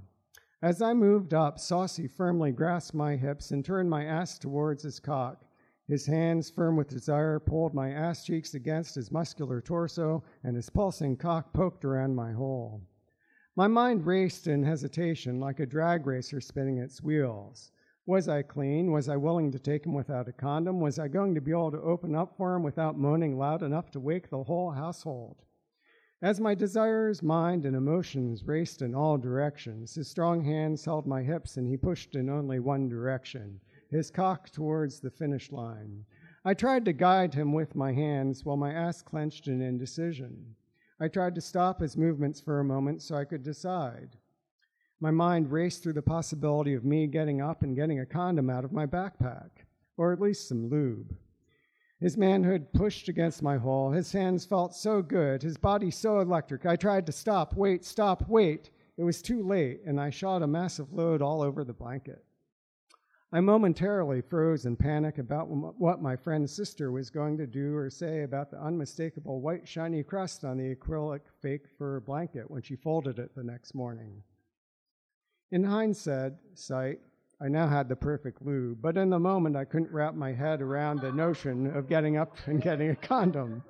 As 0.61 0.83
I 0.83 0.93
moved 0.93 1.33
up, 1.33 1.57
Saucy 1.57 2.07
firmly 2.07 2.51
grasped 2.51 2.93
my 2.93 3.15
hips 3.15 3.49
and 3.49 3.65
turned 3.65 3.89
my 3.89 4.05
ass 4.05 4.37
towards 4.37 4.83
his 4.83 4.99
cock. 4.99 5.43
His 5.87 6.05
hands, 6.05 6.51
firm 6.51 6.77
with 6.77 6.89
desire, 6.89 7.39
pulled 7.39 7.73
my 7.73 7.89
ass 7.89 8.23
cheeks 8.23 8.53
against 8.53 8.93
his 8.93 9.11
muscular 9.11 9.61
torso, 9.61 10.23
and 10.43 10.55
his 10.55 10.69
pulsing 10.69 11.17
cock 11.17 11.53
poked 11.53 11.83
around 11.83 12.13
my 12.13 12.31
hole. 12.31 12.83
My 13.55 13.67
mind 13.67 14.05
raced 14.05 14.45
in 14.45 14.61
hesitation 14.61 15.39
like 15.39 15.59
a 15.59 15.65
drag 15.65 16.05
racer 16.05 16.39
spinning 16.39 16.77
its 16.77 17.01
wheels. 17.01 17.71
Was 18.05 18.29
I 18.29 18.43
clean? 18.43 18.91
Was 18.91 19.09
I 19.09 19.17
willing 19.17 19.51
to 19.53 19.59
take 19.59 19.87
him 19.87 19.93
without 19.95 20.27
a 20.27 20.33
condom? 20.33 20.79
Was 20.79 20.99
I 20.99 21.07
going 21.07 21.33
to 21.33 21.41
be 21.41 21.49
able 21.49 21.71
to 21.71 21.81
open 21.81 22.13
up 22.13 22.37
for 22.37 22.55
him 22.55 22.61
without 22.61 22.99
moaning 22.99 23.39
loud 23.39 23.63
enough 23.63 23.89
to 23.91 23.99
wake 23.99 24.29
the 24.29 24.43
whole 24.43 24.69
household? 24.69 25.43
As 26.23 26.39
my 26.39 26.53
desires, 26.53 27.23
mind, 27.23 27.65
and 27.65 27.75
emotions 27.75 28.43
raced 28.45 28.83
in 28.83 28.93
all 28.93 29.17
directions, 29.17 29.95
his 29.95 30.07
strong 30.07 30.43
hands 30.43 30.85
held 30.85 31.07
my 31.07 31.23
hips 31.23 31.57
and 31.57 31.67
he 31.67 31.77
pushed 31.77 32.13
in 32.13 32.29
only 32.29 32.59
one 32.59 32.87
direction, 32.87 33.59
his 33.89 34.11
cock 34.11 34.51
towards 34.51 34.99
the 34.99 35.09
finish 35.09 35.51
line. 35.51 36.05
I 36.45 36.53
tried 36.53 36.85
to 36.85 36.93
guide 36.93 37.33
him 37.33 37.53
with 37.53 37.75
my 37.75 37.91
hands 37.91 38.45
while 38.45 38.55
my 38.55 38.71
ass 38.71 39.01
clenched 39.01 39.47
in 39.47 39.61
indecision. 39.61 40.55
I 40.99 41.07
tried 41.07 41.33
to 41.35 41.41
stop 41.41 41.81
his 41.81 41.97
movements 41.97 42.39
for 42.39 42.59
a 42.59 42.63
moment 42.63 43.01
so 43.01 43.15
I 43.15 43.25
could 43.25 43.41
decide. 43.41 44.15
My 44.99 45.09
mind 45.09 45.51
raced 45.51 45.81
through 45.81 45.93
the 45.93 46.03
possibility 46.03 46.75
of 46.75 46.85
me 46.85 47.07
getting 47.07 47.41
up 47.41 47.63
and 47.63 47.75
getting 47.75 47.99
a 47.99 48.05
condom 48.05 48.51
out 48.51 48.63
of 48.63 48.71
my 48.71 48.85
backpack, 48.85 49.49
or 49.97 50.13
at 50.13 50.21
least 50.21 50.47
some 50.47 50.69
lube. 50.69 51.17
His 52.01 52.17
manhood 52.17 52.73
pushed 52.73 53.09
against 53.09 53.43
my 53.43 53.57
hole. 53.57 53.91
His 53.91 54.11
hands 54.11 54.43
felt 54.43 54.75
so 54.75 55.03
good, 55.03 55.43
his 55.43 55.55
body 55.55 55.91
so 55.91 56.19
electric. 56.19 56.65
I 56.65 56.75
tried 56.75 57.05
to 57.05 57.11
stop, 57.11 57.55
wait, 57.55 57.85
stop, 57.85 58.27
wait. 58.27 58.71
It 58.97 59.03
was 59.03 59.21
too 59.21 59.43
late, 59.47 59.81
and 59.85 60.01
I 60.01 60.09
shot 60.09 60.41
a 60.41 60.47
massive 60.47 60.91
load 60.91 61.21
all 61.21 61.43
over 61.43 61.63
the 61.63 61.73
blanket. 61.73 62.25
I 63.31 63.39
momentarily 63.39 64.21
froze 64.21 64.65
in 64.65 64.75
panic 64.75 65.19
about 65.19 65.47
what 65.47 66.01
my 66.01 66.15
friend's 66.15 66.51
sister 66.51 66.91
was 66.91 67.11
going 67.11 67.37
to 67.37 67.47
do 67.47 67.77
or 67.77 67.89
say 67.89 68.23
about 68.23 68.49
the 68.49 68.61
unmistakable 68.61 69.39
white, 69.39 69.67
shiny 69.67 70.01
crust 70.03 70.43
on 70.43 70.57
the 70.57 70.75
acrylic 70.75 71.21
fake 71.39 71.67
fur 71.77 71.99
blanket 71.99 72.49
when 72.49 72.63
she 72.63 72.75
folded 72.75 73.19
it 73.19 73.35
the 73.35 73.43
next 73.43 73.75
morning. 73.75 74.23
In 75.51 75.63
hindsight, 75.63 76.99
I 77.43 77.47
now 77.47 77.67
had 77.67 77.89
the 77.89 77.95
perfect 77.95 78.45
lube, 78.45 78.81
but 78.81 78.97
in 78.97 79.09
the 79.09 79.17
moment 79.17 79.55
I 79.55 79.65
couldn't 79.65 79.91
wrap 79.91 80.13
my 80.13 80.31
head 80.31 80.61
around 80.61 81.01
the 81.01 81.11
notion 81.11 81.75
of 81.75 81.89
getting 81.89 82.17
up 82.17 82.37
and 82.45 82.61
getting 82.61 82.91
a 82.91 82.95
condom. 82.95 83.63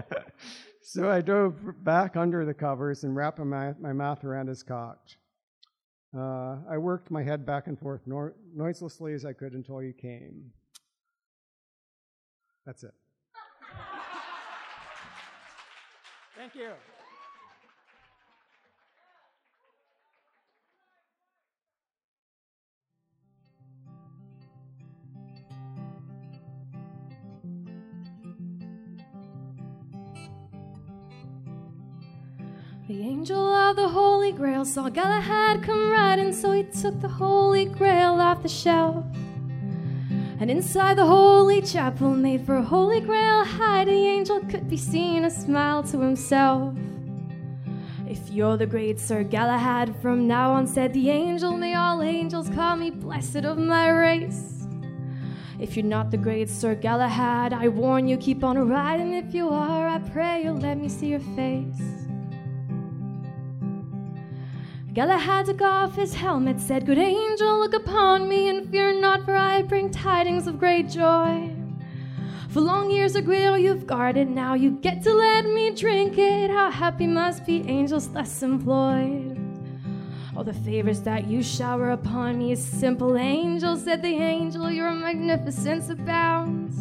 so 0.80 1.10
I 1.10 1.20
dove 1.20 1.56
back 1.82 2.16
under 2.16 2.44
the 2.44 2.54
covers 2.54 3.02
and 3.02 3.16
wrapped 3.16 3.40
my, 3.40 3.74
my 3.80 3.92
mouth 3.92 4.22
around 4.22 4.46
his 4.46 4.62
cock. 4.62 5.00
Uh, 6.16 6.58
I 6.70 6.78
worked 6.78 7.10
my 7.10 7.24
head 7.24 7.44
back 7.44 7.66
and 7.66 7.76
forth 7.78 8.02
nor- 8.06 8.36
noiselessly 8.54 9.14
as 9.14 9.24
I 9.24 9.32
could 9.32 9.54
until 9.54 9.82
you 9.82 9.92
came. 9.92 10.52
That's 12.64 12.84
it. 12.84 12.94
Thank 16.36 16.54
you. 16.54 16.70
The 32.92 33.08
angel 33.08 33.54
of 33.54 33.76
the 33.76 33.88
Holy 33.88 34.32
Grail 34.32 34.66
saw 34.66 34.90
Galahad 34.90 35.62
come 35.62 35.90
riding, 35.90 36.30
so 36.30 36.52
he 36.52 36.62
took 36.64 37.00
the 37.00 37.08
Holy 37.08 37.64
Grail 37.64 38.20
off 38.20 38.42
the 38.42 38.50
shelf. 38.50 39.06
And 40.38 40.50
inside 40.50 40.98
the 40.98 41.06
holy 41.06 41.62
chapel, 41.62 42.10
made 42.10 42.44
for 42.44 42.60
Holy 42.60 43.00
Grail 43.00 43.44
hide, 43.44 43.88
the 43.88 43.92
angel 43.92 44.40
could 44.40 44.68
be 44.68 44.76
seen 44.76 45.24
a 45.24 45.30
smile 45.30 45.82
to 45.84 46.00
himself. 46.00 46.74
If 48.06 48.28
you're 48.28 48.58
the 48.58 48.66
great 48.66 49.00
Sir 49.00 49.22
Galahad, 49.22 49.96
from 50.02 50.28
now 50.28 50.52
on, 50.52 50.66
said 50.66 50.92
the 50.92 51.08
angel, 51.08 51.56
may 51.56 51.74
all 51.74 52.02
angels 52.02 52.50
call 52.50 52.76
me 52.76 52.90
blessed 52.90 53.46
of 53.46 53.56
my 53.56 53.88
race. 53.88 54.66
If 55.58 55.78
you're 55.78 55.86
not 55.86 56.10
the 56.10 56.18
great 56.18 56.50
Sir 56.50 56.74
Galahad, 56.74 57.54
I 57.54 57.68
warn 57.68 58.06
you, 58.06 58.18
keep 58.18 58.44
on 58.44 58.58
riding. 58.68 59.14
If 59.14 59.32
you 59.32 59.48
are, 59.48 59.88
I 59.88 59.98
pray 59.98 60.44
you'll 60.44 60.56
let 60.56 60.76
me 60.76 60.90
see 60.90 61.06
your 61.06 61.20
face. 61.20 62.01
Galahad 64.92 65.46
took 65.46 65.62
off 65.62 65.94
his 65.94 66.12
helmet, 66.12 66.60
said, 66.60 66.84
Good 66.84 66.98
angel, 66.98 67.58
look 67.58 67.72
upon 67.72 68.28
me, 68.28 68.50
and 68.50 68.68
fear 68.70 68.92
not, 68.92 69.24
for 69.24 69.34
I 69.34 69.62
bring 69.62 69.90
tidings 69.90 70.46
of 70.46 70.58
great 70.58 70.90
joy. 70.90 71.50
For 72.50 72.60
long 72.60 72.90
years 72.90 73.16
a 73.16 73.22
grail 73.22 73.56
you've 73.56 73.86
guarded, 73.86 74.28
now 74.28 74.52
you 74.52 74.72
get 74.72 75.02
to 75.04 75.14
let 75.14 75.46
me 75.46 75.70
drink 75.70 76.18
it. 76.18 76.50
How 76.50 76.70
happy 76.70 77.06
must 77.06 77.46
be 77.46 77.66
angels 77.66 78.08
thus 78.08 78.42
employed. 78.42 79.38
All 80.36 80.44
the 80.44 80.52
favors 80.52 81.00
that 81.00 81.26
you 81.26 81.42
shower 81.42 81.92
upon 81.92 82.38
me 82.38 82.52
is 82.52 82.62
simple 82.62 83.16
angel, 83.16 83.78
said 83.78 84.02
the 84.02 84.08
angel, 84.08 84.70
your 84.70 84.90
magnificence 84.90 85.88
abounds. 85.88 86.76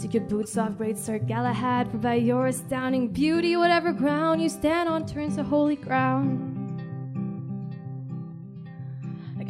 Take 0.00 0.14
your 0.14 0.22
boots 0.22 0.56
off, 0.56 0.78
great 0.78 0.96
Sir 0.96 1.18
Galahad, 1.18 1.90
for 1.90 1.98
by 1.98 2.14
your 2.14 2.46
astounding 2.46 3.08
beauty, 3.08 3.56
whatever 3.56 3.92
ground 3.92 4.40
you 4.40 4.48
stand 4.48 4.88
on 4.88 5.06
turns 5.06 5.34
to 5.34 5.42
holy 5.42 5.74
ground. 5.74 6.49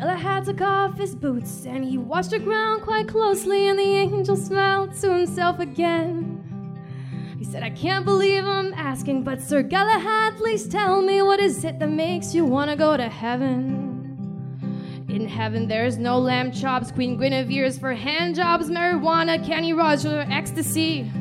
Galahad 0.00 0.46
took 0.46 0.62
off 0.62 0.96
his 0.96 1.14
boots 1.14 1.66
and 1.66 1.84
he 1.84 1.98
watched 1.98 2.30
the 2.30 2.38
ground 2.38 2.80
quite 2.80 3.06
closely, 3.06 3.68
and 3.68 3.78
the 3.78 3.82
angel 3.82 4.34
smiled 4.34 4.94
to 4.94 5.14
himself 5.14 5.58
again. 5.58 6.38
He 7.38 7.44
said, 7.44 7.62
I 7.62 7.68
can't 7.68 8.06
believe 8.06 8.46
I'm 8.46 8.72
asking, 8.72 9.24
but 9.24 9.42
Sir 9.42 9.62
Galahad, 9.62 10.38
please 10.38 10.66
tell 10.66 11.02
me 11.02 11.20
what 11.20 11.38
is 11.38 11.64
it 11.64 11.78
that 11.80 11.90
makes 11.90 12.34
you 12.34 12.46
want 12.46 12.70
to 12.70 12.78
go 12.78 12.96
to 12.96 13.10
heaven? 13.10 15.04
In 15.10 15.28
heaven, 15.28 15.68
there's 15.68 15.98
no 15.98 16.18
lamb 16.18 16.50
chops, 16.50 16.90
Queen 16.90 17.18
Guinevere's 17.18 17.78
for 17.78 17.92
hand 17.92 18.36
jobs, 18.36 18.70
marijuana, 18.70 19.44
Kenny 19.44 19.74
Roger, 19.74 20.24
ecstasy. 20.30 21.12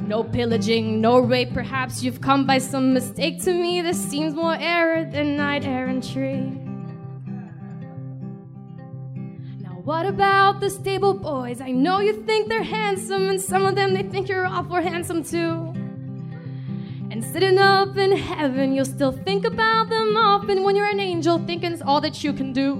No 0.00 0.24
pillaging, 0.24 1.00
no 1.00 1.20
rape, 1.20 1.54
perhaps 1.54 2.02
you've 2.02 2.20
come 2.20 2.48
by 2.48 2.58
some 2.58 2.92
mistake 2.92 3.40
to 3.44 3.52
me. 3.52 3.80
This 3.80 4.04
seems 4.04 4.34
more 4.34 4.56
error 4.58 5.04
than 5.04 5.36
knight 5.36 5.64
errantry. 5.64 6.63
What 9.84 10.06
about 10.06 10.60
the 10.60 10.70
stable 10.70 11.12
boys? 11.12 11.60
I 11.60 11.70
know 11.70 12.00
you 12.00 12.14
think 12.24 12.48
they're 12.48 12.62
handsome, 12.62 13.28
and 13.28 13.38
some 13.38 13.66
of 13.66 13.74
them 13.74 13.92
they 13.92 14.02
think 14.02 14.30
you're 14.30 14.46
awful 14.46 14.76
handsome 14.76 15.22
too. 15.22 15.74
And 17.10 17.22
sitting 17.22 17.58
up 17.58 17.94
in 17.98 18.16
heaven, 18.16 18.74
you'll 18.74 18.86
still 18.86 19.12
think 19.12 19.44
about 19.44 19.90
them 19.90 20.16
often 20.16 20.64
when 20.64 20.74
you're 20.74 20.88
an 20.88 21.00
angel, 21.00 21.36
thinking's 21.36 21.82
all 21.82 22.00
that 22.00 22.24
you 22.24 22.32
can 22.32 22.54
do. 22.54 22.78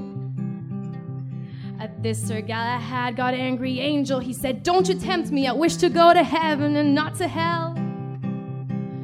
At 1.79 2.03
this, 2.03 2.27
Sir 2.27 2.41
Galahad 2.41 3.17
got 3.17 3.35
angry 3.35 3.81
angel. 3.81 4.19
He 4.19 4.33
said, 4.33 4.63
Don't 4.63 4.89
you 4.89 4.95
tempt 4.95 5.31
me, 5.31 5.47
I 5.47 5.53
wish 5.53 5.77
to 5.77 5.91
go 5.91 6.15
to 6.15 6.25
heaven 6.25 6.75
and 6.77 6.95
not 6.95 7.17
to 7.17 7.29
hell. 7.29 7.75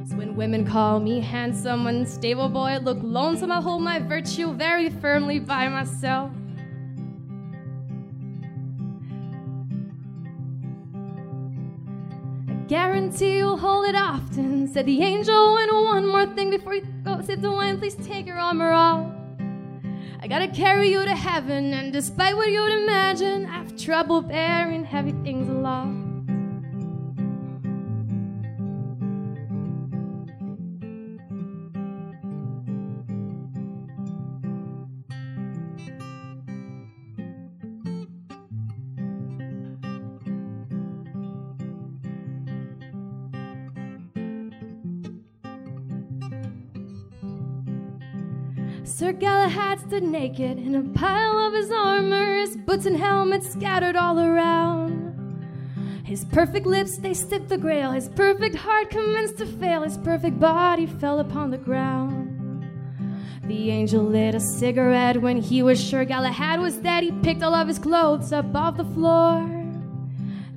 So 0.08 0.16
when 0.16 0.36
women 0.36 0.64
call 0.64 1.00
me 1.00 1.20
handsome 1.20 1.86
and 1.86 2.08
stable 2.08 2.48
boy, 2.48 2.78
look 2.78 2.98
lonesome, 3.02 3.52
I 3.52 3.60
hold 3.60 3.82
my 3.82 3.98
virtue 3.98 4.54
very 4.54 4.88
firmly 4.88 5.38
by 5.38 5.68
myself. 5.68 6.30
Guarantee 12.70 13.38
you'll 13.38 13.56
hold 13.56 13.86
it 13.86 13.96
often, 13.96 14.68
said 14.68 14.86
the 14.86 15.02
angel. 15.02 15.58
And 15.58 15.72
one 15.72 16.06
more 16.06 16.24
thing 16.36 16.50
before 16.50 16.76
you 16.76 16.86
go, 17.04 17.20
said 17.20 17.42
the 17.42 17.50
wine, 17.50 17.80
please 17.80 17.96
take 17.96 18.26
your 18.26 18.38
armor 18.38 18.70
off. 18.70 19.12
I 20.20 20.28
gotta 20.28 20.46
carry 20.46 20.88
you 20.88 21.04
to 21.04 21.16
heaven, 21.16 21.74
and 21.74 21.92
despite 21.92 22.36
what 22.36 22.48
you'd 22.48 22.84
imagine, 22.84 23.46
I 23.46 23.54
have 23.54 23.76
trouble 23.76 24.22
bearing 24.22 24.84
heavy 24.84 25.10
things 25.24 25.48
aloft. 25.48 25.99
Galahad 49.20 49.78
stood 49.80 50.02
naked 50.02 50.58
in 50.58 50.74
a 50.74 50.98
pile 50.98 51.38
of 51.38 51.52
his 51.52 51.70
armor, 51.70 52.38
his 52.38 52.56
boots 52.56 52.86
and 52.86 52.96
helmet 52.96 53.44
scattered 53.44 53.94
all 53.94 54.18
around. 54.18 55.12
His 56.04 56.24
perfect 56.24 56.64
lips, 56.64 56.96
they 56.96 57.12
sipped 57.12 57.50
the 57.50 57.58
grail, 57.58 57.90
his 57.90 58.08
perfect 58.08 58.56
heart 58.56 58.88
commenced 58.88 59.36
to 59.36 59.46
fail, 59.46 59.82
his 59.82 59.98
perfect 59.98 60.40
body 60.40 60.86
fell 60.86 61.20
upon 61.20 61.50
the 61.50 61.58
ground. 61.58 62.64
The 63.44 63.70
angel 63.70 64.04
lit 64.04 64.34
a 64.34 64.40
cigarette 64.40 65.20
when 65.20 65.36
he 65.36 65.62
was 65.62 65.78
sure 65.78 66.06
Galahad 66.06 66.60
was 66.60 66.76
dead. 66.76 67.04
He 67.04 67.12
picked 67.12 67.42
all 67.42 67.54
of 67.54 67.68
his 67.68 67.78
clothes 67.78 68.32
up 68.32 68.54
off 68.54 68.78
the 68.78 68.84
floor. 68.84 69.46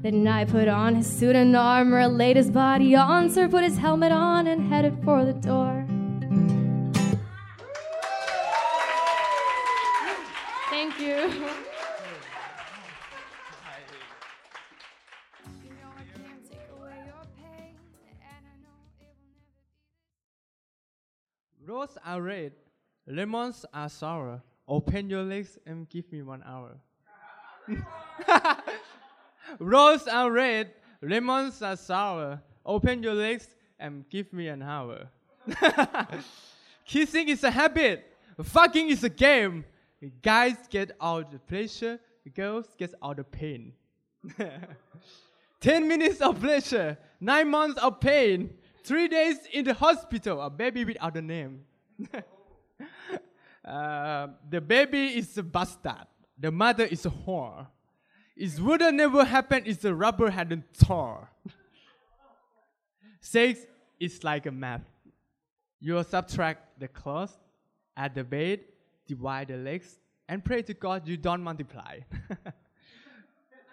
Then 0.02 0.26
I 0.26 0.46
put 0.46 0.70
on 0.70 0.96
his 0.96 1.08
suit 1.08 1.36
and 1.36 1.54
armor, 1.54 2.08
laid 2.08 2.38
his 2.38 2.50
body 2.50 2.96
on, 2.96 3.30
Sir 3.30 3.50
put 3.50 3.66
his 3.66 3.78
helmet 3.78 4.14
on, 4.14 4.48
and 4.48 4.70
headed 4.70 5.04
for 5.04 5.26
the 5.26 5.34
door. 5.34 5.83
Roses 21.84 21.98
are 22.06 22.22
red, 22.22 22.54
lemons 23.06 23.66
are 23.74 23.90
sour. 23.90 24.42
Open 24.70 25.10
your 25.10 25.24
legs 25.24 25.58
and 25.66 25.90
give 25.90 26.10
me 26.14 26.22
one 26.22 26.42
hour. 26.46 26.78
Roses 29.60 30.08
are 30.08 30.32
red, 30.32 30.72
lemons 31.02 31.62
are 31.62 31.76
sour. 31.76 32.42
Open 32.66 33.04
your 33.04 33.16
legs 33.16 33.50
and 33.78 34.10
give 34.10 34.32
me 34.32 34.48
an 34.48 34.62
hour. 34.62 35.10
Kissing 36.86 37.28
is 37.28 37.44
a 37.44 37.52
habit. 37.52 38.16
Fucking 38.42 38.90
is 38.90 39.04
a 39.04 39.10
game. 39.10 39.66
Guys 40.22 40.56
get 40.70 40.92
all 41.02 41.22
the 41.22 41.40
pleasure. 41.40 42.00
Girls 42.34 42.68
get 42.78 42.94
all 43.02 43.14
the 43.14 43.26
pain. 43.26 43.74
Ten 45.60 45.90
minutes 45.90 46.22
of 46.22 46.40
pleasure. 46.40 46.98
Nine 47.20 47.50
months 47.50 47.78
of 47.82 48.00
pain. 48.00 48.54
Three 48.86 49.10
days 49.10 49.40
in 49.52 49.66
the 49.66 49.74
hospital. 49.74 50.40
A 50.40 50.50
baby 50.50 50.86
without 50.86 51.18
a 51.18 51.22
name. 51.22 51.66
Uh, 53.66 54.28
the 54.50 54.60
baby 54.60 55.18
is 55.18 55.38
a 55.38 55.44
bastard. 55.44 56.06
The 56.38 56.52
mother 56.52 56.84
is 56.84 57.06
a 57.06 57.10
whore. 57.10 57.68
It 58.36 58.60
would 58.60 58.82
have 58.82 58.94
never 58.94 59.24
happened 59.24 59.68
if 59.68 59.80
the 59.80 59.96
rubber 59.96 60.30
hadn't 60.30 60.66
tore. 60.86 61.30
Sex 63.22 63.62
is 64.00 64.22
like 64.24 64.46
a 64.48 64.52
math. 64.52 64.82
You 65.80 66.04
subtract 66.04 66.80
the 66.80 66.90
clothes, 66.90 67.38
add 67.96 68.16
the 68.16 68.24
bed, 68.24 68.62
divide 69.08 69.48
the 69.50 69.58
legs, 69.58 69.98
and 70.28 70.44
pray 70.44 70.62
to 70.64 70.74
God 70.74 71.08
you 71.08 71.16
don't 71.18 71.42
multiply. 71.42 72.00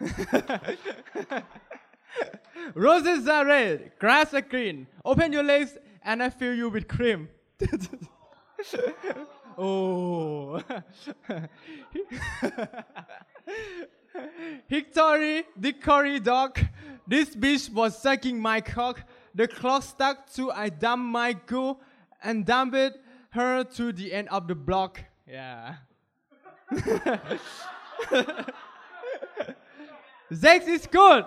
Roses 2.74 3.26
are 3.28 3.46
red, 3.46 3.92
grass 3.98 4.34
are 4.34 4.40
green. 4.40 4.86
Open 5.04 5.32
your 5.32 5.42
legs 5.42 5.76
and 6.02 6.22
I 6.22 6.30
fill 6.30 6.54
you 6.54 6.68
with 6.68 6.86
cream. 6.86 7.28
oh. 9.58 10.62
Hickory, 14.68 15.44
dickory 15.58 16.20
dock. 16.20 16.60
This 17.06 17.34
bitch 17.34 17.72
was 17.72 18.00
sucking 18.00 18.38
my 18.40 18.60
cock. 18.60 19.02
The 19.34 19.48
clock 19.48 19.82
stuck 19.82 20.30
to 20.34 20.50
I 20.50 20.68
dumped 20.68 21.06
my 21.06 21.32
goo 21.32 21.76
and 22.22 22.44
dumped 22.44 22.98
her 23.30 23.64
to 23.64 23.92
the 23.92 24.12
end 24.12 24.28
of 24.28 24.46
the 24.48 24.54
block. 24.54 25.00
Yeah. 25.26 25.76
Sex 30.32 30.66
is 30.66 30.86
good. 30.86 31.24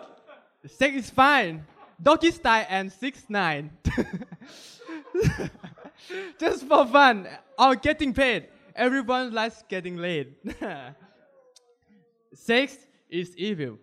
Sex 0.65 0.95
is 0.95 1.09
fine. 1.09 1.65
Doggy 2.01 2.31
style 2.31 2.65
and 2.69 2.91
six 2.91 3.25
nine. 3.29 3.71
just 6.39 6.67
for 6.67 6.85
fun, 6.85 7.27
or 7.57 7.75
getting 7.75 8.13
paid. 8.13 8.47
Everyone 8.75 9.33
likes 9.33 9.63
getting 9.69 9.97
laid. 9.97 10.35
Sex 12.33 12.77
is 13.09 13.35
evil. 13.37 13.77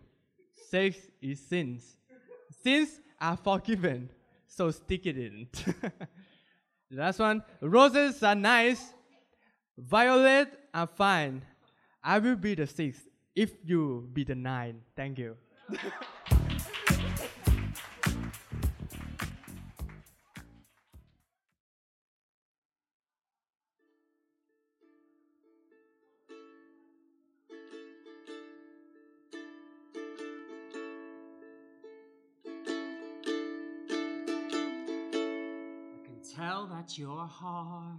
Sex 0.68 0.96
is 1.22 1.40
sins. 1.40 1.96
Sins 2.62 3.00
are 3.20 3.36
forgiven, 3.36 4.10
so 4.46 4.70
stick 4.70 5.06
it 5.06 5.16
in. 5.16 5.48
last 6.90 7.18
one. 7.18 7.42
Roses 7.60 8.22
are 8.22 8.34
nice. 8.34 8.92
Violet 9.78 10.48
are 10.74 10.86
fine. 10.86 11.42
I 12.02 12.18
will 12.18 12.36
be 12.36 12.54
the 12.54 12.66
sixth 12.66 13.06
if 13.34 13.52
you 13.64 14.08
be 14.12 14.24
the 14.24 14.34
nine. 14.34 14.80
Thank 14.96 15.18
you. 15.18 15.36
your 36.98 37.26
heart. 37.26 37.98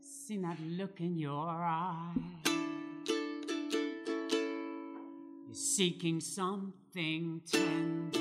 Seen 0.00 0.42
that 0.42 0.58
look 0.60 1.00
in 1.00 1.16
your 1.18 1.48
eye. 1.48 2.12
You're 5.46 5.54
seeking 5.54 6.20
something 6.20 7.40
tender. 7.50 8.18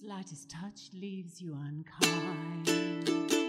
Slightest 0.00 0.48
touch 0.48 0.90
leaves 0.94 1.40
you 1.40 1.54
unkind. 1.54 3.39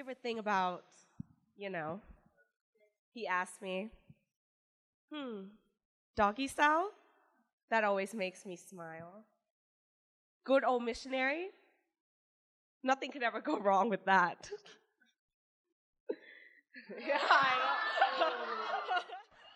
favorite 0.00 0.22
thing 0.22 0.38
about, 0.38 0.84
you 1.58 1.68
know, 1.68 2.00
he 3.12 3.26
asked 3.26 3.60
me, 3.60 3.90
hmm, 5.12 5.40
doggy 6.16 6.46
style? 6.46 6.88
That 7.68 7.84
always 7.84 8.14
makes 8.14 8.46
me 8.46 8.56
smile. 8.56 9.24
Good 10.44 10.64
old 10.64 10.84
missionary? 10.84 11.50
Nothing 12.82 13.10
could 13.10 13.22
ever 13.22 13.42
go 13.42 13.58
wrong 13.66 13.90
with 13.90 14.06
that. 14.06 14.48
yeah, 17.06 17.18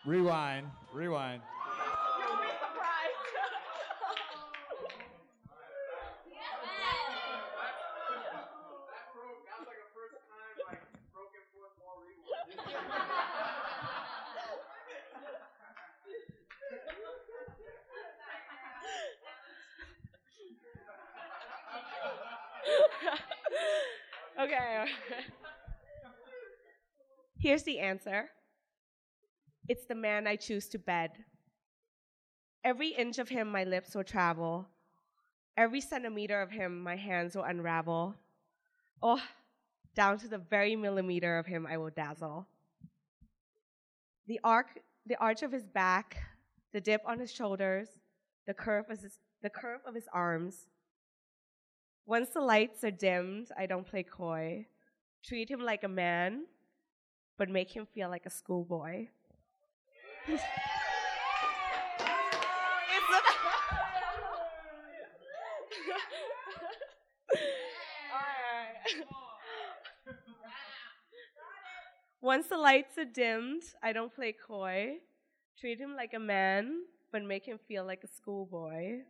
Rewind, 0.05 0.67
rewind. 0.93 1.41
Okay. 24.39 24.85
Here's 27.39 27.63
the 27.63 27.79
answer 27.79 28.29
it's 29.67 29.85
the 29.85 29.95
man 29.95 30.27
I 30.27 30.35
choose 30.35 30.67
to 30.69 30.79
bed. 30.79 31.11
Every 32.63 32.89
inch 32.89 33.17
of 33.17 33.29
him 33.29 33.47
my 33.47 33.63
lips 33.63 33.95
will 33.95 34.03
travel, 34.03 34.67
every 35.57 35.81
centimeter 35.81 36.41
of 36.41 36.51
him 36.51 36.81
my 36.81 36.95
hands 36.95 37.35
will 37.35 37.43
unravel. 37.43 38.15
Oh, 39.01 39.21
down 39.95 40.17
to 40.19 40.27
the 40.27 40.37
very 40.37 40.75
millimeter 40.75 41.37
of 41.37 41.45
him 41.45 41.65
I 41.65 41.77
will 41.77 41.89
dazzle. 41.89 42.47
The 44.27 44.39
arc, 44.43 44.79
the 45.05 45.15
arch 45.17 45.43
of 45.43 45.51
his 45.51 45.65
back, 45.65 46.17
the 46.73 46.81
dip 46.81 47.01
on 47.05 47.19
his 47.19 47.31
shoulders, 47.31 47.87
the 48.47 48.53
curve 48.53 48.85
of 48.89 48.99
his, 48.99 49.19
the 49.41 49.49
curve 49.49 49.81
of 49.85 49.95
his 49.95 50.07
arms, 50.11 50.67
once 52.07 52.29
the 52.29 52.39
lights 52.39 52.83
are 52.83 52.91
dimmed, 52.91 53.47
I 53.57 53.65
don't 53.65 53.87
play 53.87 54.03
coy. 54.03 54.67
Treat 55.23 55.49
him 55.49 55.61
like 55.61 55.83
a 55.83 55.87
man, 55.87 56.45
but 57.35 57.49
make 57.49 57.71
him 57.75 57.87
feel 57.87 58.09
like 58.09 58.27
a 58.27 58.29
schoolboy. 58.29 59.07
Once 72.21 72.47
the 72.47 72.57
lights 72.57 72.97
are 72.99 73.05
dimmed, 73.05 73.63
I 73.81 73.93
don't 73.93 74.13
play 74.13 74.31
coy. 74.33 74.97
Treat 75.59 75.79
him 75.79 75.95
like 75.95 76.13
a 76.13 76.19
man, 76.19 76.83
but 77.11 77.23
make 77.23 77.45
him 77.45 77.57
feel 77.67 77.83
like 77.83 78.03
a 78.03 78.07
schoolboy. 78.07 79.01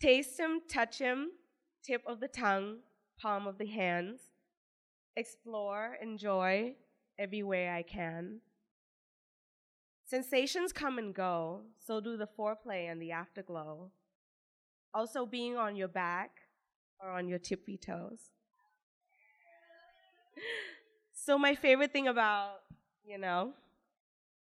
Taste 0.00 0.38
him, 0.40 0.60
touch 0.68 0.98
him, 0.98 1.30
tip 1.84 2.02
of 2.06 2.18
the 2.18 2.28
tongue, 2.28 2.78
palm 3.20 3.46
of 3.46 3.58
the 3.58 3.66
hands. 3.66 4.20
Explore, 5.16 5.96
enjoy 6.02 6.74
every 7.18 7.42
way 7.42 7.68
I 7.70 7.82
can. 7.82 8.40
Sensations 10.04 10.72
come 10.72 10.98
and 10.98 11.14
go, 11.14 11.62
so 11.78 12.00
do 12.00 12.16
the 12.16 12.26
foreplay 12.26 12.90
and 12.90 13.00
the 13.00 13.12
afterglow. 13.12 13.92
Also, 14.92 15.24
being 15.24 15.56
on 15.56 15.76
your 15.76 15.88
back 15.88 16.32
or 17.00 17.10
on 17.10 17.28
your 17.28 17.38
tippy 17.38 17.76
toes. 17.78 18.30
So, 21.14 21.38
my 21.38 21.54
favorite 21.54 21.92
thing 21.92 22.08
about, 22.08 22.56
you 23.04 23.16
know, 23.16 23.52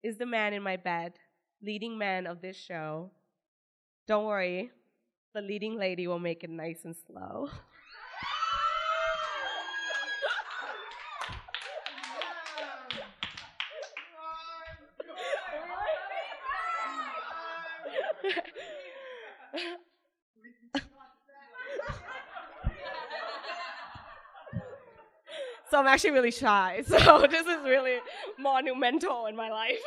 is 0.02 0.16
the 0.18 0.26
man 0.26 0.52
in 0.52 0.62
my 0.62 0.76
bed, 0.76 1.14
leading 1.62 1.98
man 1.98 2.26
of 2.26 2.40
this 2.40 2.56
show. 2.56 3.10
Don't 4.06 4.24
worry, 4.26 4.70
the 5.34 5.42
leading 5.42 5.76
lady 5.78 6.06
will 6.06 6.18
make 6.18 6.44
it 6.44 6.50
nice 6.50 6.84
and 6.84 6.96
slow. 7.06 7.48
actually 25.98 26.12
really 26.12 26.30
shy. 26.30 26.84
So 26.86 27.26
this 27.28 27.44
is 27.44 27.58
really 27.64 27.98
monumental 28.38 29.26
in 29.26 29.34
my 29.34 29.50
life. 29.50 29.80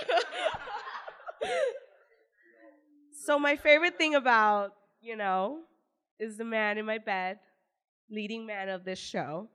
so 3.26 3.39
my 3.39 3.55
favorite 3.55 3.97
thing 3.97 4.16
about, 4.16 4.74
you 5.01 5.16
know, 5.16 5.59
is 6.20 6.36
the 6.36 6.43
man 6.43 6.78
in 6.78 6.86
my 6.86 6.97
bed, 6.97 7.39
leading 8.09 8.45
man 8.45 8.68
of 8.68 8.84
this 8.84 8.99
show. 8.99 9.47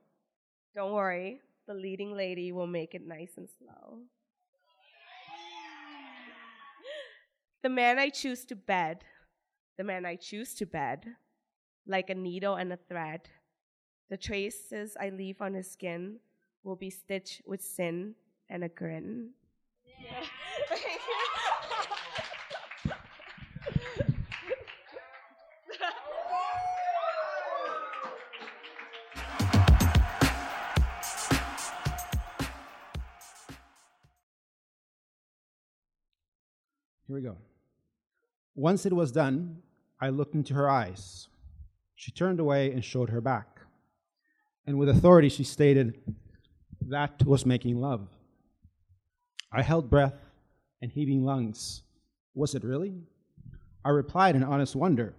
Don't 0.73 0.93
worry, 0.93 1.41
the 1.67 1.75
leading 1.75 2.17
lady 2.17 2.51
will 2.51 2.65
make 2.65 2.95
it 2.95 3.05
nice 3.05 3.33
and 3.37 3.47
slow. 3.59 3.99
The 7.61 7.69
man 7.69 7.99
I 7.99 8.09
choose 8.09 8.45
to 8.45 8.55
bed, 8.55 9.03
the 9.77 9.83
man 9.83 10.07
I 10.07 10.15
choose 10.15 10.55
to 10.55 10.65
bed, 10.65 11.05
like 11.85 12.09
a 12.09 12.15
needle 12.15 12.55
and 12.55 12.73
a 12.73 12.77
thread. 12.77 13.29
The 14.09 14.17
traces 14.17 14.97
I 14.99 15.09
leave 15.09 15.39
on 15.39 15.53
his 15.53 15.69
skin 15.69 16.17
will 16.67 16.75
be 16.75 16.89
stitched 16.89 17.41
with 17.45 17.61
sin 17.61 18.13
and 18.49 18.61
a 18.61 18.67
grin. 18.67 19.29
Here 37.07 37.15
we 37.15 37.21
go. 37.21 37.37
Once 38.55 38.85
it 38.85 38.91
was 38.91 39.13
done, 39.13 39.61
I 40.01 40.09
looked 40.09 40.35
into 40.35 40.53
her 40.53 40.69
eyes. 40.69 41.29
She 41.95 42.11
turned 42.11 42.41
away 42.41 42.73
and 42.73 42.83
showed 42.83 43.09
her 43.09 43.21
back. 43.21 43.61
And 44.65 44.77
with 44.77 44.89
authority, 44.89 45.29
she 45.29 45.45
stated, 45.45 45.97
That 46.81 47.25
was 47.25 47.45
making 47.45 47.79
love. 47.79 48.07
I 49.51 49.61
held 49.61 49.89
breath 49.89 50.15
and 50.81 50.91
heaving 50.91 51.23
lungs. 51.23 51.83
Was 52.33 52.55
it 52.55 52.63
really? 52.63 52.93
I 53.83 53.89
replied 53.89 54.35
in 54.35 54.43
honest 54.43 54.75
wonder. 54.75 55.15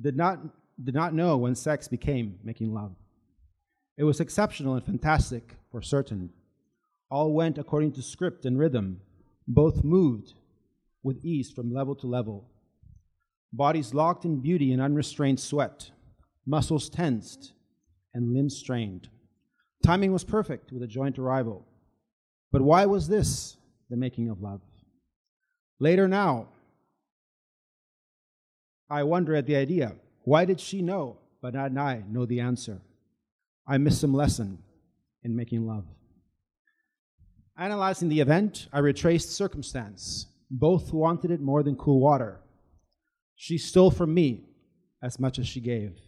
Did 0.00 0.16
not, 0.16 0.40
did 0.82 0.94
not 0.94 1.14
know 1.14 1.36
when 1.36 1.54
sex 1.54 1.88
became 1.88 2.38
making 2.42 2.72
love. 2.72 2.94
It 3.96 4.04
was 4.04 4.20
exceptional 4.20 4.74
and 4.74 4.84
fantastic, 4.84 5.54
for 5.70 5.82
certain. 5.82 6.30
All 7.10 7.32
went 7.32 7.58
according 7.58 7.92
to 7.92 8.02
script 8.02 8.44
and 8.44 8.58
rhythm. 8.58 9.00
Both 9.46 9.84
moved 9.84 10.34
with 11.02 11.24
ease 11.24 11.50
from 11.50 11.72
level 11.72 11.94
to 11.96 12.06
level. 12.06 12.48
Bodies 13.52 13.92
locked 13.92 14.24
in 14.24 14.40
beauty 14.40 14.72
and 14.72 14.80
unrestrained 14.80 15.40
sweat, 15.40 15.90
muscles 16.46 16.88
tensed 16.88 17.52
and 18.14 18.32
limbs 18.32 18.56
strained. 18.56 19.08
Timing 19.82 20.12
was 20.12 20.24
perfect 20.24 20.72
with 20.72 20.82
a 20.82 20.86
joint 20.86 21.18
arrival. 21.18 21.66
But 22.50 22.62
why 22.62 22.86
was 22.86 23.08
this 23.08 23.56
the 23.90 23.96
making 23.96 24.28
of 24.28 24.40
love? 24.40 24.60
Later 25.80 26.06
now, 26.06 26.48
I 28.88 29.02
wonder 29.02 29.34
at 29.34 29.46
the 29.46 29.56
idea. 29.56 29.94
Why 30.24 30.44
did 30.44 30.60
she 30.60 30.82
know, 30.82 31.16
but 31.40 31.54
not 31.54 31.76
I 31.76 32.04
know 32.08 32.26
the 32.26 32.40
answer? 32.40 32.80
I 33.66 33.78
missed 33.78 34.00
some 34.00 34.14
lesson 34.14 34.58
in 35.24 35.34
making 35.34 35.66
love. 35.66 35.84
Analyzing 37.56 38.08
the 38.08 38.20
event, 38.20 38.68
I 38.72 38.78
retraced 38.78 39.30
circumstance. 39.30 40.26
Both 40.50 40.92
wanted 40.92 41.30
it 41.30 41.40
more 41.40 41.62
than 41.62 41.76
cool 41.76 42.00
water. 42.00 42.40
She 43.34 43.58
stole 43.58 43.90
from 43.90 44.14
me 44.14 44.44
as 45.02 45.18
much 45.18 45.38
as 45.38 45.48
she 45.48 45.60
gave. 45.60 45.98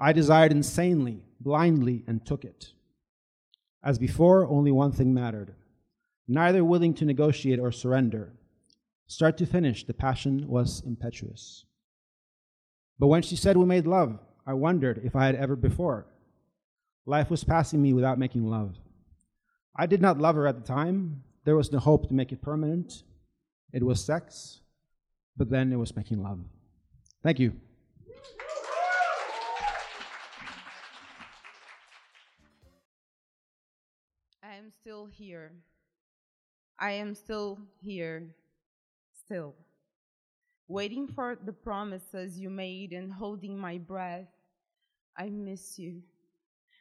I 0.00 0.12
desired 0.12 0.52
insanely, 0.52 1.22
blindly, 1.44 2.02
and 2.08 2.24
took 2.24 2.44
it. 2.44 2.72
As 3.84 3.98
before, 3.98 4.46
only 4.46 4.72
one 4.72 4.92
thing 4.92 5.14
mattered 5.14 5.54
neither 6.26 6.64
willing 6.64 6.94
to 6.94 7.04
negotiate 7.04 7.58
or 7.58 7.70
surrender. 7.70 8.32
Start 9.06 9.36
to 9.36 9.46
finish, 9.46 9.84
the 9.84 9.92
passion 9.92 10.48
was 10.48 10.82
impetuous. 10.86 11.66
But 12.98 13.08
when 13.08 13.22
she 13.22 13.36
said 13.36 13.56
we 13.56 13.66
made 13.66 13.86
love, 13.86 14.18
I 14.46 14.54
wondered 14.54 15.02
if 15.04 15.14
I 15.14 15.26
had 15.26 15.34
ever 15.34 15.56
before. 15.56 16.06
Life 17.06 17.30
was 17.30 17.44
passing 17.44 17.82
me 17.82 17.92
without 17.92 18.18
making 18.18 18.48
love. 18.48 18.76
I 19.76 19.86
did 19.86 20.00
not 20.00 20.18
love 20.18 20.36
her 20.36 20.46
at 20.46 20.56
the 20.56 20.66
time. 20.66 21.22
There 21.44 21.56
was 21.56 21.70
no 21.70 21.78
hope 21.78 22.08
to 22.08 22.14
make 22.14 22.32
it 22.32 22.40
permanent. 22.40 23.02
It 23.72 23.82
was 23.82 24.02
sex, 24.02 24.60
but 25.36 25.50
then 25.50 25.72
it 25.72 25.76
was 25.76 25.94
making 25.94 26.22
love. 26.22 26.40
Thank 27.22 27.38
you. 27.38 27.52
Still 35.04 35.26
here. 35.26 35.52
I 36.78 36.92
am 36.92 37.14
still 37.14 37.58
here, 37.82 38.34
still. 39.24 39.54
Waiting 40.68 41.06
for 41.08 41.36
the 41.44 41.52
promises 41.52 42.38
you 42.38 42.48
made 42.50 42.92
and 42.92 43.12
holding 43.12 43.58
my 43.58 43.78
breath. 43.78 44.28
I 45.16 45.28
miss 45.28 45.78
you. 45.78 46.02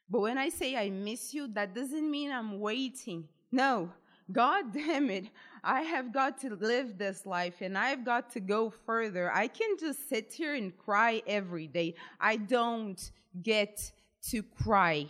But 0.09 0.21
when 0.21 0.37
I 0.37 0.49
say 0.49 0.75
I 0.75 0.89
miss 0.89 1.33
you, 1.33 1.47
that 1.53 1.75
doesn't 1.75 2.09
mean 2.09 2.31
I'm 2.31 2.59
waiting. 2.59 3.27
No, 3.51 3.89
God 4.31 4.73
damn 4.73 5.09
it. 5.09 5.25
I 5.63 5.81
have 5.81 6.13
got 6.13 6.39
to 6.41 6.55
live 6.55 6.97
this 6.97 7.25
life 7.25 7.61
and 7.61 7.77
I've 7.77 8.05
got 8.05 8.31
to 8.31 8.39
go 8.39 8.69
further. 8.85 9.31
I 9.33 9.47
can 9.47 9.77
just 9.77 10.07
sit 10.09 10.31
here 10.31 10.55
and 10.55 10.77
cry 10.77 11.21
every 11.27 11.67
day. 11.67 11.95
I 12.19 12.37
don't 12.37 13.11
get 13.41 13.91
to 14.29 14.43
cry. 14.43 15.07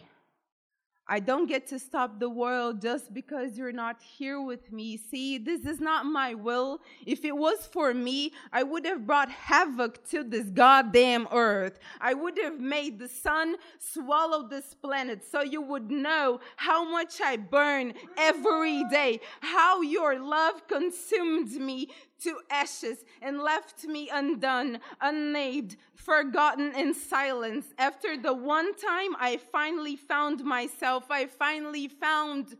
I 1.06 1.20
don't 1.20 1.48
get 1.48 1.68
to 1.68 1.80
stop 1.80 2.20
the 2.20 2.30
world 2.30 2.82
just 2.82 3.14
because 3.14 3.58
you're 3.58 3.74
not 3.74 4.02
here 4.02 4.42
with 4.42 4.72
me. 4.72 4.96
See, 4.96 5.38
this 5.38 5.66
is 5.66 5.82
not 5.82 6.06
my 6.06 6.34
will. 6.34 6.80
If 7.06 7.26
it 7.26 7.36
was 7.36 7.68
for 7.72 7.94
me, 7.94 8.32
I 8.54 8.64
would 8.64 8.86
have 8.86 9.06
brought 9.06 9.30
havoc 9.30 10.08
to 10.12 10.24
this 10.24 10.46
goddamn 10.46 11.28
earth. 11.32 11.78
I 12.00 12.14
would 12.14 12.40
have 12.42 12.60
made 12.60 13.00
the 13.00 13.10
sun 13.10 13.58
swallow 13.80 14.48
this 14.48 14.76
planet 14.76 15.26
so 15.30 15.42
you 15.42 15.62
would 15.62 15.92
know 15.92 16.40
how 16.56 16.90
much 16.90 17.20
I 17.22 17.36
burn 17.36 17.94
every 18.18 18.86
day, 18.90 19.20
how 19.42 19.82
your 19.82 20.20
love 20.20 20.68
consumed 20.70 21.52
me 21.52 21.90
to 22.24 22.38
ashes 22.50 23.00
and 23.22 23.40
left 23.40 23.86
me 23.86 24.10
undone, 24.12 24.80
unnamed, 25.02 25.76
forgotten 25.96 26.74
in 26.76 26.94
silence. 26.94 27.66
After 27.78 28.18
the 28.18 28.34
one 28.34 28.76
time 28.76 29.16
I 29.20 29.38
finally 29.52 29.96
found 29.96 30.44
myself, 30.44 31.10
I 31.10 31.28
finally 31.28 31.88
found 31.88 32.56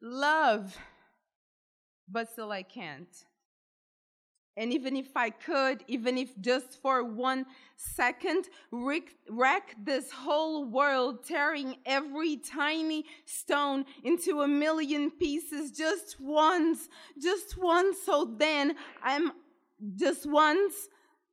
love. 0.00 0.76
But 2.08 2.30
still, 2.32 2.52
I 2.52 2.62
can't. 2.62 3.08
And 4.58 4.72
even 4.72 4.96
if 4.96 5.16
I 5.16 5.30
could, 5.30 5.84
even 5.86 6.18
if 6.18 6.36
just 6.40 6.82
for 6.82 7.04
one 7.04 7.46
second, 7.76 8.48
wreck, 8.72 9.76
this 9.80 10.10
whole 10.10 10.64
world, 10.64 11.24
tearing 11.24 11.76
every 11.86 12.38
tiny 12.38 13.04
stone 13.24 13.84
into 14.02 14.40
a 14.40 14.48
million 14.48 15.12
pieces 15.12 15.70
just 15.70 16.18
once, 16.18 16.88
just 17.22 17.56
once, 17.56 17.98
so 18.04 18.34
then 18.36 18.74
I'm 19.00 19.30
just 19.94 20.28
once. 20.28 20.74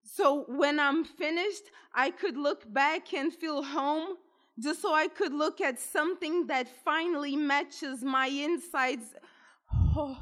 So 0.04 0.46
when 0.48 0.80
I'm 0.80 1.04
finished, 1.04 1.72
I 1.96 2.12
could 2.12 2.38
look 2.38 2.72
back 2.72 3.12
and 3.16 3.34
feel 3.34 3.64
home, 3.64 4.18
just 4.60 4.84
so 4.84 4.94
I 4.94 5.08
could 5.08 5.34
look 5.34 5.62
at 5.62 5.80
something 5.80 6.46
that 6.46 6.68
finally 6.86 7.36
matches 7.36 8.04
my 8.04 8.28
insides. 8.28 9.16
Oh, 9.98 10.18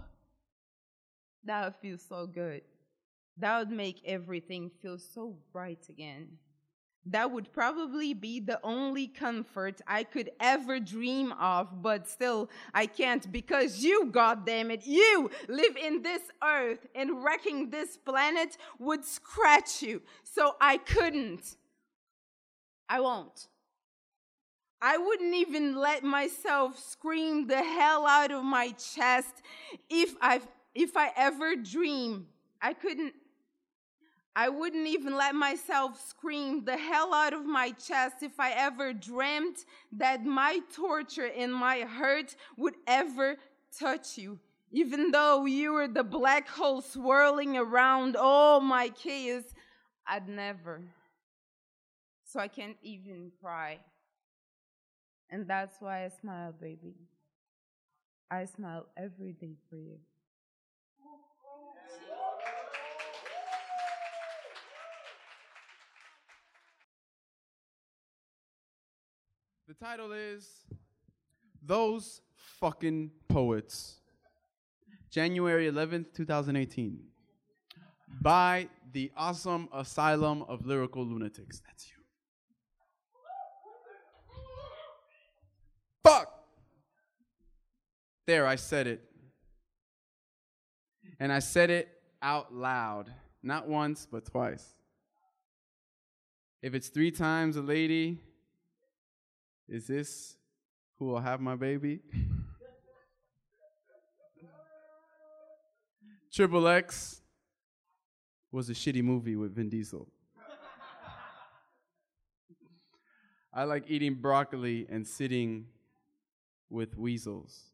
that 1.44 1.66
would 1.66 1.76
feel 1.82 1.98
so 1.98 2.28
good. 2.28 2.62
That 3.38 3.60
would 3.60 3.72
make 3.72 4.02
everything 4.06 4.70
feel 4.82 4.98
so 4.98 5.36
bright 5.52 5.88
again. 5.90 6.38
That 7.06 7.32
would 7.32 7.52
probably 7.52 8.14
be 8.14 8.40
the 8.40 8.60
only 8.64 9.08
comfort 9.08 9.82
I 9.86 10.04
could 10.06 10.32
ever 10.40 10.80
dream 10.80 11.34
of, 11.34 11.82
but 11.82 12.08
still, 12.08 12.50
I 12.74 12.86
can't 12.86 13.30
because 13.30 13.84
you, 13.84 14.06
goddammit, 14.06 14.84
you 14.86 15.30
live 15.50 15.76
in 15.76 16.02
this 16.02 16.22
earth 16.42 16.88
and 16.96 17.22
wrecking 17.22 17.72
this 17.72 17.98
planet 17.98 18.56
would 18.80 19.04
scratch 19.04 19.82
you. 19.82 20.02
So 20.24 20.56
I 20.62 20.78
couldn't. 20.78 21.58
I 22.88 23.02
won't. 23.02 23.48
I 24.82 24.98
wouldn't 24.98 25.34
even 25.34 25.76
let 25.76 26.04
myself 26.04 26.80
scream 26.80 27.48
the 27.48 27.64
hell 27.64 28.06
out 28.06 28.32
of 28.32 28.44
my 28.44 28.72
chest 28.72 29.42
if 29.90 30.16
I 30.22 30.42
if 30.76 30.98
I 30.98 31.12
ever 31.16 31.56
dream. 31.56 32.28
I 32.62 32.74
couldn't 32.74 33.14
I 34.36 34.50
wouldn't 34.50 34.88
even 34.88 35.16
let 35.16 35.36
myself 35.36 36.02
scream 36.08 36.66
the 36.66 36.78
hell 36.78 37.14
out 37.14 37.34
of 37.34 37.46
my 37.46 37.72
chest 37.72 38.24
if 38.24 38.40
I 38.40 38.52
ever 38.52 38.92
dreamt 38.92 39.66
that 39.92 40.26
my 40.26 40.60
torture 40.74 41.30
and 41.38 41.54
my 41.54 41.82
hurt 41.82 42.36
would 42.58 42.76
ever 42.88 43.38
touch 43.78 44.18
you. 44.18 44.40
Even 44.72 45.12
though 45.12 45.46
you 45.46 45.74
were 45.74 45.88
the 45.88 46.04
black 46.04 46.48
hole 46.48 46.82
swirling 46.82 47.58
around 47.58 48.16
all 48.16 48.60
my 48.60 48.90
chaos, 48.90 49.44
I'd 50.08 50.28
never. 50.28 50.82
So 52.26 52.40
I 52.40 52.48
can't 52.48 52.78
even 52.82 53.32
cry. 53.40 53.78
And 55.30 55.48
that's 55.48 55.76
why 55.80 56.06
I 56.06 56.10
smile, 56.10 56.56
baby. 56.60 56.96
I 58.32 58.46
smile 58.46 58.88
every 58.98 59.34
day 59.34 59.58
for 59.70 59.76
you. 59.76 60.00
The 69.66 69.74
title 69.74 70.12
is 70.12 70.46
Those 71.66 72.20
Fucking 72.60 73.12
Poets. 73.30 74.02
January 75.10 75.72
11th, 75.72 76.14
2018. 76.14 77.00
By 78.20 78.68
the 78.92 79.10
Awesome 79.16 79.70
Asylum 79.74 80.44
of 80.50 80.66
Lyrical 80.66 81.06
Lunatics. 81.06 81.62
That's 81.66 81.90
you. 81.90 81.96
Fuck! 86.04 86.28
There, 88.28 88.46
I 88.46 88.58
said 88.58 88.88
it. 88.88 89.02
And 91.22 91.32
I 91.32 91.40
said 91.40 91.70
it 91.70 91.88
out 92.22 92.54
loud. 92.54 93.10
Not 93.42 93.70
once, 93.70 94.10
but 94.12 94.26
twice. 94.26 94.76
If 96.62 96.74
it's 96.76 96.90
three 96.90 97.12
times 97.12 97.56
a 97.56 97.62
lady, 97.62 98.20
is 99.68 99.88
this 99.88 100.38
who 100.98 101.06
will 101.06 101.20
have 101.20 101.40
my 101.40 101.56
baby? 101.56 102.02
Triple 106.34 106.68
X 106.68 107.22
was 108.52 108.70
a 108.70 108.74
shitty 108.74 109.04
movie 109.04 109.36
with 109.36 109.56
Vin 109.56 109.70
Diesel. 109.70 110.08
I 113.54 113.66
like 113.66 113.84
eating 113.88 114.16
broccoli 114.16 114.88
and 114.90 115.06
sitting 115.08 115.68
with 116.70 116.98
weasels. 116.98 117.66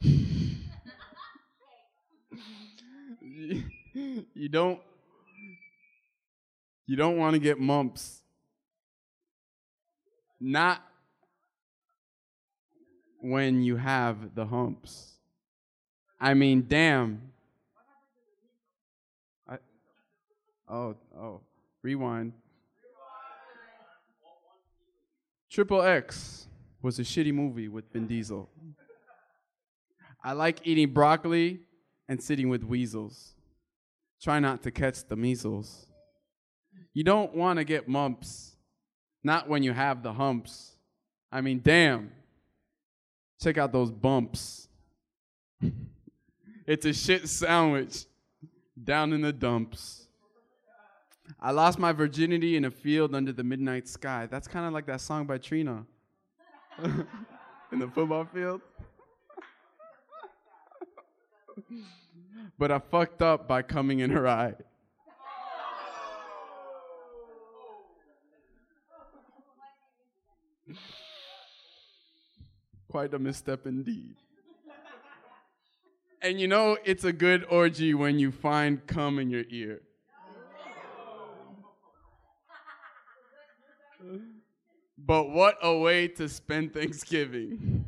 you 0.02 0.44
don't 4.50 4.80
you 6.86 6.96
don't 6.96 7.18
want 7.18 7.34
to 7.34 7.38
get 7.38 7.60
mumps 7.60 8.21
not 10.42 10.82
when 13.20 13.62
you 13.62 13.76
have 13.76 14.34
the 14.34 14.44
humps. 14.44 15.12
I 16.20 16.34
mean, 16.34 16.66
damn. 16.68 17.22
I, 19.48 19.58
oh, 20.68 20.96
oh, 21.16 21.40
rewind. 21.82 22.32
Triple 25.48 25.82
X 25.82 26.48
was 26.80 26.98
a 26.98 27.02
shitty 27.02 27.32
movie 27.32 27.68
with 27.68 27.92
Vin 27.92 28.08
Diesel. 28.08 28.48
I 30.24 30.32
like 30.32 30.60
eating 30.64 30.92
broccoli 30.92 31.60
and 32.08 32.20
sitting 32.20 32.48
with 32.48 32.64
weasels. 32.64 33.34
Try 34.20 34.40
not 34.40 34.62
to 34.62 34.70
catch 34.70 35.04
the 35.06 35.16
measles. 35.16 35.86
You 36.94 37.04
don't 37.04 37.34
want 37.34 37.58
to 37.58 37.64
get 37.64 37.88
mumps 37.88 38.51
not 39.24 39.48
when 39.48 39.62
you 39.62 39.72
have 39.72 40.02
the 40.02 40.12
humps. 40.12 40.72
I 41.30 41.40
mean, 41.40 41.60
damn. 41.62 42.12
Check 43.40 43.58
out 43.58 43.72
those 43.72 43.90
bumps. 43.90 44.68
it's 46.66 46.86
a 46.86 46.92
shit 46.92 47.28
sandwich 47.28 48.04
down 48.82 49.12
in 49.12 49.20
the 49.22 49.32
dumps. 49.32 50.06
I 51.40 51.50
lost 51.50 51.78
my 51.78 51.92
virginity 51.92 52.56
in 52.56 52.64
a 52.64 52.70
field 52.70 53.14
under 53.14 53.32
the 53.32 53.44
midnight 53.44 53.88
sky. 53.88 54.26
That's 54.30 54.46
kind 54.46 54.66
of 54.66 54.72
like 54.72 54.86
that 54.86 55.00
song 55.00 55.26
by 55.26 55.38
Trina 55.38 55.84
in 56.82 57.78
the 57.78 57.88
football 57.88 58.24
field. 58.32 58.60
but 62.58 62.70
I 62.70 62.78
fucked 62.78 63.22
up 63.22 63.48
by 63.48 63.62
coming 63.62 64.00
in 64.00 64.10
her 64.10 64.28
eye. 64.28 64.54
Quite 72.88 73.14
a 73.14 73.18
misstep 73.18 73.66
indeed. 73.66 74.16
and 76.20 76.40
you 76.40 76.48
know, 76.48 76.76
it's 76.84 77.04
a 77.04 77.12
good 77.12 77.44
orgy 77.48 77.94
when 77.94 78.18
you 78.18 78.30
find 78.30 78.86
cum 78.86 79.18
in 79.18 79.30
your 79.30 79.44
ear. 79.48 79.80
but 84.98 85.30
what 85.30 85.56
a 85.62 85.76
way 85.76 86.08
to 86.08 86.28
spend 86.28 86.74
Thanksgiving. 86.74 87.84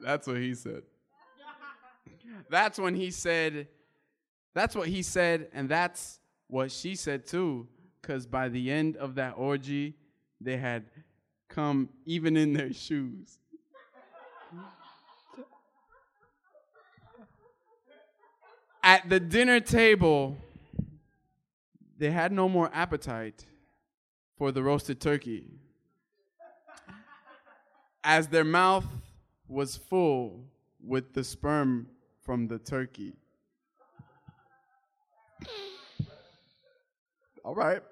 That's 0.00 0.26
what 0.26 0.38
he 0.38 0.54
said. 0.54 0.82
That's 2.48 2.78
when 2.78 2.94
he 2.94 3.10
said, 3.10 3.68
that's 4.54 4.74
what 4.74 4.88
he 4.88 5.02
said, 5.02 5.48
and 5.52 5.68
that's 5.68 6.18
what 6.48 6.72
she 6.72 6.94
said 6.94 7.26
too. 7.26 7.68
Because 8.00 8.26
by 8.26 8.48
the 8.48 8.70
end 8.70 8.96
of 8.96 9.14
that 9.16 9.34
orgy, 9.36 9.94
they 10.40 10.56
had 10.56 10.84
come 11.48 11.88
even 12.06 12.36
in 12.36 12.52
their 12.52 12.72
shoes. 12.72 13.38
At 18.82 19.08
the 19.08 19.20
dinner 19.20 19.60
table, 19.60 20.38
they 21.98 22.10
had 22.10 22.32
no 22.32 22.48
more 22.48 22.70
appetite 22.72 23.44
for 24.38 24.50
the 24.52 24.62
roasted 24.62 25.00
turkey. 25.00 25.44
As 28.02 28.28
their 28.28 28.44
mouth 28.44 28.86
was 29.46 29.76
full 29.76 30.46
with 30.82 31.12
the 31.12 31.22
sperm 31.22 31.88
from 32.22 32.48
the 32.48 32.58
turkey. 32.58 33.12
All 37.44 37.54
right. 37.54 37.82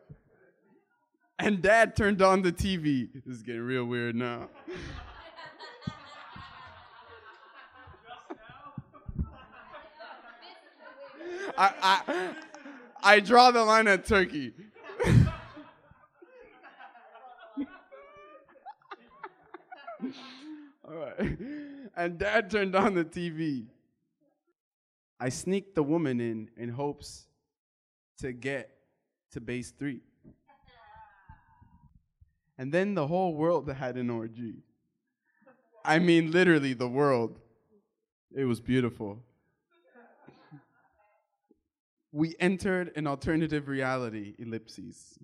And 1.39 1.62
dad 1.62 1.95
turned 1.95 2.20
on 2.20 2.43
the 2.43 2.51
TV. 2.51 3.09
This 3.12 3.26
is 3.26 3.43
getting 3.43 3.62
real 3.62 3.84
weird 3.84 4.16
now. 4.16 4.49
I, 11.57 11.72
I, 11.82 12.30
I 13.03 13.20
draw 13.20 13.51
the 13.51 13.64
line 13.64 13.89
at 13.89 14.05
turkey. 14.05 14.53
All 20.89 20.95
right. 20.95 21.39
And 21.97 22.18
dad 22.18 22.51
turned 22.51 22.76
on 22.76 22.95
the 22.95 23.05
TV. 23.05 23.66
I 25.20 25.28
sneaked 25.30 25.74
the 25.74 25.82
woman 25.82 26.20
in 26.20 26.49
in 26.57 26.68
hopes 26.68 27.26
to 28.18 28.32
get 28.32 28.70
to 29.32 29.41
base 29.41 29.72
three. 29.72 30.03
And 32.59 32.72
then 32.72 32.94
the 32.94 33.06
whole 33.06 33.34
world 33.34 33.70
had 33.70 33.96
an 33.96 34.11
orgy. 34.11 34.64
I 35.84 36.00
mean, 36.00 36.32
literally, 36.32 36.74
the 36.74 36.88
world. 36.88 37.38
It 38.36 38.44
was 38.44 38.61
beautiful. 38.61 39.22
We 42.11 42.34
entered 42.40 42.92
an 42.96 43.06
alternative 43.06 43.68
reality, 43.68 44.34
ellipses, 44.38 45.18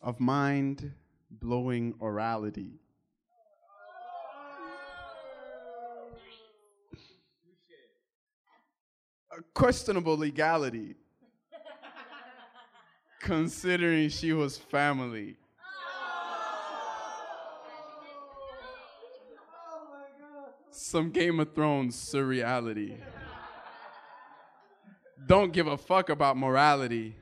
of 0.00 0.18
mind 0.20 0.92
blowing 1.30 1.94
orality. 2.00 2.78
A 9.36 9.42
questionable 9.54 10.16
legality, 10.16 10.94
considering 13.20 14.08
she 14.08 14.32
was 14.32 14.56
family. 14.56 15.36
Some 20.92 21.08
Game 21.08 21.40
of 21.40 21.54
Thrones 21.54 21.96
surreality. 21.96 22.98
Don't 25.26 25.50
give 25.50 25.66
a 25.66 25.78
fuck 25.78 26.10
about 26.10 26.36
morality. 26.36 27.16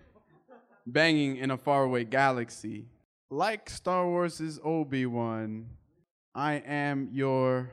Banging 0.84 1.36
in 1.36 1.52
a 1.52 1.56
faraway 1.56 2.02
galaxy. 2.02 2.86
Like 3.30 3.70
Star 3.70 4.08
Wars' 4.08 4.58
Obi 4.64 5.06
Wan, 5.06 5.66
I 6.34 6.54
am 6.54 7.10
your 7.12 7.70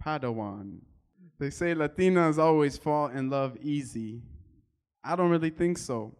Padawan. 0.00 0.78
They 1.40 1.50
say 1.50 1.74
Latinas 1.74 2.38
always 2.38 2.78
fall 2.78 3.08
in 3.08 3.28
love 3.28 3.56
easy. 3.60 4.22
I 5.02 5.16
don't 5.16 5.30
really 5.30 5.50
think 5.50 5.76
so. 5.76 6.14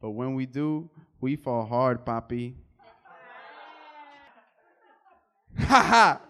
But 0.00 0.12
when 0.12 0.34
we 0.34 0.46
do, 0.46 0.88
we 1.20 1.36
fall 1.36 1.66
hard, 1.66 2.06
Papi. 2.06 2.54
Ha 5.58 5.82
ha! 5.82 6.20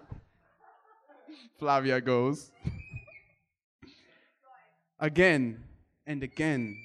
Flavia 1.58 2.00
goes. 2.00 2.52
again 5.00 5.64
and 6.06 6.22
again 6.22 6.76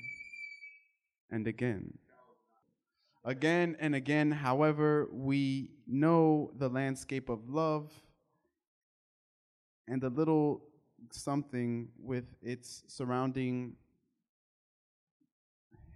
and 1.30 1.48
again. 1.48 1.98
Again 3.24 3.76
and 3.80 3.94
again, 3.94 4.32
however, 4.32 5.08
we 5.12 5.70
know 5.86 6.52
the 6.58 6.70
landscape 6.70 7.30
of 7.30 7.50
love 7.50 7.92
and 9.88 10.02
the 10.02 10.10
little 10.10 10.64
something 11.12 11.90
with 12.00 12.26
its 12.42 12.84
surrounding 12.88 13.76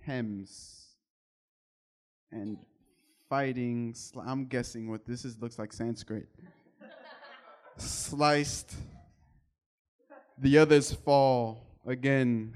hems 0.01 0.85
and 2.31 2.57
fighting. 3.29 3.95
I'm 4.23 4.45
guessing 4.45 4.89
what 4.89 5.05
this 5.05 5.25
is 5.25 5.41
looks 5.41 5.57
like 5.57 5.73
Sanskrit. 5.73 6.27
Sliced. 7.77 8.73
The 10.37 10.57
others 10.57 10.93
fall 10.93 11.65
again. 11.85 12.53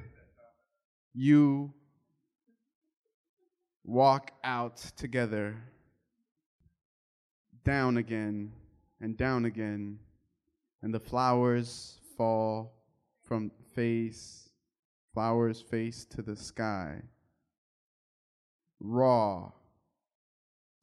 You 1.13 1.73
walk 3.83 4.31
out 4.43 4.77
together, 4.95 5.57
down 7.65 7.97
again 7.97 8.51
and 9.01 9.17
down 9.17 9.45
again, 9.45 9.99
and 10.81 10.93
the 10.93 10.99
flowers 10.99 11.99
fall 12.15 12.73
from 13.23 13.51
face, 13.75 14.49
flowers 15.13 15.61
face 15.61 16.05
to 16.05 16.21
the 16.21 16.35
sky. 16.35 17.01
Raw. 18.79 19.51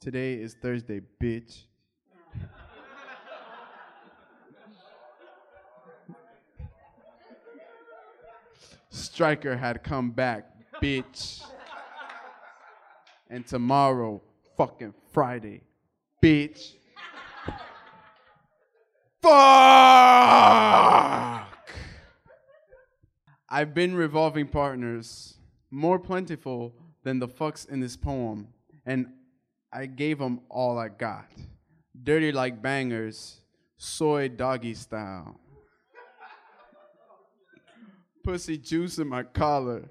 Today 0.00 0.34
is 0.34 0.54
Thursday, 0.54 1.00
bitch. 1.22 1.62
Striker 8.96 9.56
had 9.56 9.82
come 9.82 10.10
back, 10.10 10.46
bitch. 10.82 11.42
And 13.28 13.46
tomorrow, 13.46 14.22
fucking 14.56 14.94
Friday, 15.12 15.62
bitch. 16.22 16.72
Fuck! 19.20 19.32
I've 23.48 23.74
been 23.74 23.94
revolving 23.94 24.48
partners, 24.48 25.36
more 25.70 25.98
plentiful 25.98 26.74
than 27.02 27.18
the 27.18 27.28
fucks 27.28 27.68
in 27.68 27.80
this 27.80 27.96
poem, 27.96 28.48
and 28.84 29.08
I 29.72 29.86
gave 29.86 30.18
them 30.18 30.40
all 30.48 30.78
I 30.78 30.88
got. 30.88 31.28
Dirty 32.02 32.32
like 32.32 32.62
bangers, 32.62 33.40
soy 33.76 34.28
doggy 34.28 34.74
style. 34.74 35.38
Pussy 38.26 38.58
juice 38.58 38.98
in 38.98 39.06
my 39.06 39.22
collar. 39.22 39.88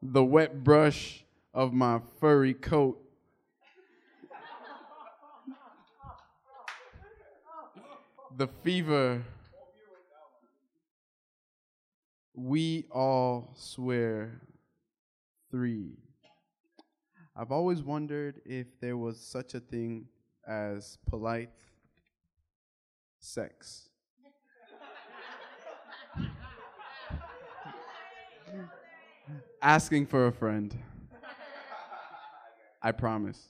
The 0.00 0.24
wet 0.24 0.64
brush 0.64 1.22
of 1.52 1.74
my 1.74 2.00
furry 2.18 2.54
coat. 2.54 2.98
The 8.38 8.46
fever. 8.46 9.22
We 12.34 12.86
all 12.90 13.52
swear 13.54 14.40
three. 15.50 15.98
I've 17.36 17.52
always 17.52 17.82
wondered 17.82 18.40
if 18.46 18.80
there 18.80 18.96
was 18.96 19.20
such 19.20 19.52
a 19.52 19.60
thing 19.60 20.06
as 20.46 20.96
polite 21.06 21.50
sex. 23.20 23.87
Asking 29.62 30.06
for 30.06 30.26
a 30.26 30.32
friend. 30.32 30.76
I 32.80 32.92
promise. 32.92 33.40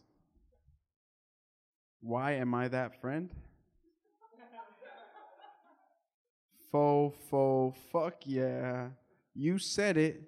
Why 2.00 2.32
am 2.32 2.54
I 2.54 2.68
that 2.68 3.00
friend? 3.00 3.30
Fo, 6.72 7.14
fo, 7.30 7.74
fuck 7.92 8.14
yeah. 8.24 8.88
You 9.34 9.58
said 9.58 9.96
it. 9.96 10.22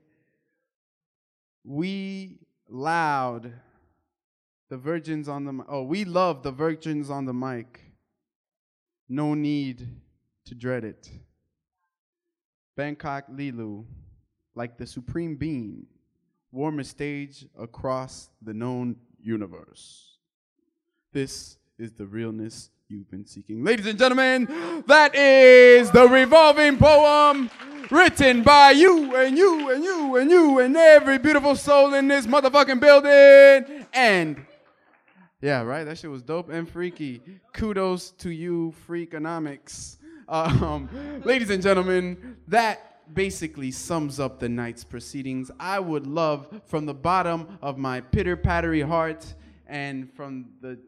We 1.64 2.38
loud. 2.68 3.52
The 4.68 4.76
virgins 4.76 5.28
on 5.28 5.44
the 5.44 5.64
oh, 5.68 5.82
we 5.82 6.04
love 6.04 6.42
the 6.42 6.52
virgins 6.52 7.10
on 7.10 7.24
the 7.24 7.34
mic. 7.34 7.80
No 9.08 9.34
need 9.34 9.88
to 10.46 10.54
dread 10.54 10.84
it. 10.84 11.10
Bangkok 12.76 13.28
Lilu, 13.28 13.84
like 14.54 14.78
the 14.78 14.86
supreme 14.86 15.36
being, 15.36 15.86
warmest 16.52 16.90
stage 16.90 17.46
across 17.58 18.30
the 18.42 18.54
known 18.54 18.96
universe. 19.22 20.16
This 21.12 21.58
is 21.78 21.92
the 21.92 22.06
realness 22.06 22.70
you've 22.88 23.10
been 23.10 23.26
seeking. 23.26 23.64
Ladies 23.64 23.86
and 23.86 23.98
gentlemen, 23.98 24.46
that 24.86 25.14
is 25.14 25.90
the 25.90 26.08
revolving 26.08 26.76
poem 26.76 27.50
written 27.90 28.42
by 28.42 28.72
you 28.72 29.14
and 29.16 29.36
you 29.36 29.70
and 29.70 29.82
you 29.84 30.16
and 30.16 30.30
you 30.30 30.58
and 30.58 30.76
every 30.76 31.18
beautiful 31.18 31.56
soul 31.56 31.94
in 31.94 32.08
this 32.08 32.26
motherfucking 32.26 32.80
building. 32.80 33.86
And 33.92 34.44
yeah, 35.40 35.62
right? 35.62 35.84
That 35.84 35.98
shit 35.98 36.10
was 36.10 36.22
dope 36.22 36.50
and 36.50 36.68
freaky. 36.68 37.22
Kudos 37.52 38.10
to 38.18 38.30
you, 38.30 38.74
Freakonomics. 38.88 39.96
Um, 40.30 40.88
ladies 41.24 41.50
and 41.50 41.60
gentlemen, 41.60 42.36
that 42.46 42.89
basically 43.14 43.70
sums 43.70 44.20
up 44.20 44.40
the 44.40 44.48
night's 44.48 44.84
proceedings. 44.84 45.50
I 45.58 45.78
would 45.78 46.06
love, 46.06 46.60
from 46.66 46.86
the 46.86 46.94
bottom 46.94 47.58
of 47.62 47.78
my 47.78 48.00
pitter 48.00 48.36
pattery 48.36 48.82
heart 48.86 49.34
and 49.66 50.12
from 50.14 50.46
the 50.60 50.78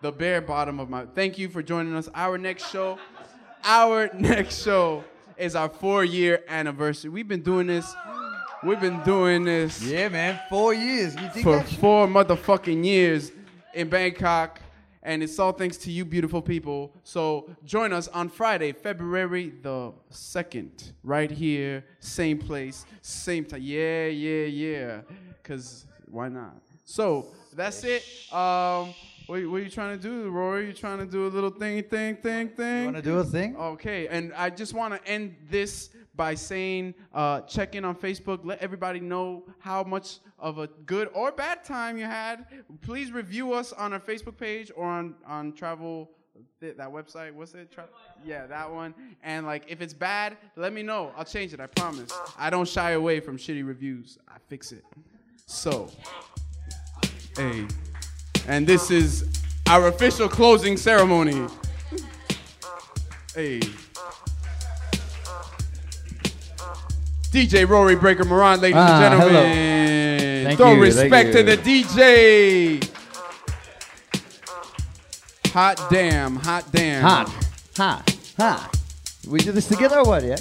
the 0.00 0.12
bare 0.12 0.42
bottom 0.42 0.78
of 0.80 0.90
my 0.90 1.06
thank 1.06 1.38
you 1.38 1.48
for 1.48 1.62
joining 1.62 1.94
us. 1.94 2.10
Our 2.14 2.36
next 2.36 2.70
show, 2.70 2.98
our 3.64 4.10
next 4.18 4.62
show 4.62 5.02
is 5.38 5.56
our 5.56 5.70
four 5.70 6.04
year 6.04 6.44
anniversary. 6.46 7.10
We've 7.10 7.26
been 7.26 7.42
doing 7.42 7.66
this. 7.66 7.94
We've 8.62 8.80
been 8.80 9.02
doing 9.02 9.44
this. 9.44 9.82
Yeah, 9.82 10.10
man, 10.10 10.40
four 10.50 10.74
years. 10.74 11.14
You 11.14 11.28
think 11.30 11.44
for 11.44 11.62
four 11.62 12.06
motherfucking 12.06 12.84
years 12.84 13.32
in 13.72 13.88
Bangkok. 13.88 14.60
And 15.04 15.22
it's 15.22 15.38
all 15.38 15.52
thanks 15.52 15.76
to 15.78 15.90
you 15.90 16.04
beautiful 16.04 16.40
people. 16.40 16.92
So 17.04 17.50
join 17.64 17.92
us 17.92 18.08
on 18.08 18.30
Friday, 18.30 18.72
February 18.72 19.52
the 19.62 19.92
2nd, 20.10 20.92
right 21.02 21.30
here, 21.30 21.84
same 22.00 22.38
place, 22.38 22.86
same 23.02 23.44
time. 23.44 23.60
Yeah, 23.62 24.06
yeah, 24.06 24.46
yeah. 24.46 25.00
Because 25.42 25.86
why 26.10 26.28
not? 26.28 26.56
So 26.84 27.26
that's 27.54 27.84
it. 27.84 28.02
Um, 28.32 28.94
what, 29.26 29.44
what 29.46 29.60
are 29.60 29.64
you 29.64 29.70
trying 29.70 29.96
to 29.98 30.02
do, 30.02 30.30
Rory? 30.30 30.68
You 30.68 30.72
trying 30.72 30.98
to 30.98 31.06
do 31.06 31.26
a 31.26 31.28
little 31.28 31.50
thing, 31.50 31.82
thing, 31.82 32.16
thing, 32.16 32.48
thing? 32.48 32.78
You 32.78 32.84
want 32.84 32.96
to 32.96 33.02
do 33.02 33.18
a 33.18 33.24
thing? 33.24 33.56
Okay, 33.56 34.06
and 34.08 34.32
I 34.34 34.50
just 34.50 34.74
want 34.74 34.94
to 34.94 35.08
end 35.08 35.36
this 35.50 35.90
by 36.16 36.34
saying, 36.34 36.94
uh, 37.12 37.40
check 37.42 37.74
in 37.74 37.84
on 37.84 37.94
Facebook. 37.96 38.40
Let 38.44 38.60
everybody 38.60 39.00
know 39.00 39.44
how 39.58 39.82
much 39.82 40.18
of 40.38 40.58
a 40.58 40.66
good 40.86 41.08
or 41.14 41.32
bad 41.32 41.64
time 41.64 41.96
you 41.98 42.04
had. 42.04 42.46
Please 42.82 43.10
review 43.12 43.52
us 43.52 43.72
on 43.72 43.92
our 43.92 44.00
Facebook 44.00 44.36
page 44.36 44.70
or 44.76 44.86
on 44.86 45.14
on 45.26 45.52
travel. 45.52 46.10
th- 46.60 46.76
That 46.76 46.88
website, 46.90 47.32
what's 47.32 47.54
it? 47.54 47.70
Tra- 47.72 47.88
yeah, 48.24 48.46
that 48.46 48.70
one. 48.70 48.94
And 49.22 49.44
like, 49.46 49.64
if 49.68 49.80
it's 49.80 49.94
bad, 49.94 50.36
let 50.56 50.72
me 50.72 50.82
know. 50.82 51.12
I'll 51.16 51.24
change 51.24 51.52
it. 51.52 51.60
I 51.60 51.66
promise. 51.66 52.10
I 52.38 52.48
don't 52.50 52.68
shy 52.68 52.92
away 52.92 53.20
from 53.20 53.36
shitty 53.36 53.66
reviews. 53.66 54.18
I 54.28 54.36
fix 54.48 54.72
it. 54.72 54.84
So, 55.46 55.90
hey, 57.36 57.66
and 58.48 58.66
this 58.66 58.90
is 58.90 59.28
our 59.68 59.88
official 59.88 60.28
closing 60.28 60.76
ceremony. 60.76 61.46
Hey. 63.34 63.60
DJ 67.34 67.68
Rory 67.68 67.96
Breaker 67.96 68.24
Moran, 68.24 68.60
ladies 68.60 68.76
Ah, 68.78 69.02
and 69.10 69.14
hello. 69.20 69.32
gentlemen. 69.32 70.44
Thank 70.44 70.56
Throw 70.58 70.74
you, 70.74 70.80
respect 70.82 71.10
thank 71.10 71.32
to 71.32 71.42
the 71.42 71.56
DJ. 71.56 72.80
Hot 75.52 75.86
damn, 75.90 76.36
hot 76.36 76.64
damn. 76.70 77.02
Hot, 77.02 77.28
hot, 77.76 78.16
hot. 78.38 78.76
We 79.26 79.40
do 79.40 79.50
this 79.50 79.66
together 79.66 79.98
or 79.98 80.04
what? 80.04 80.22
Yeah. 80.22 80.36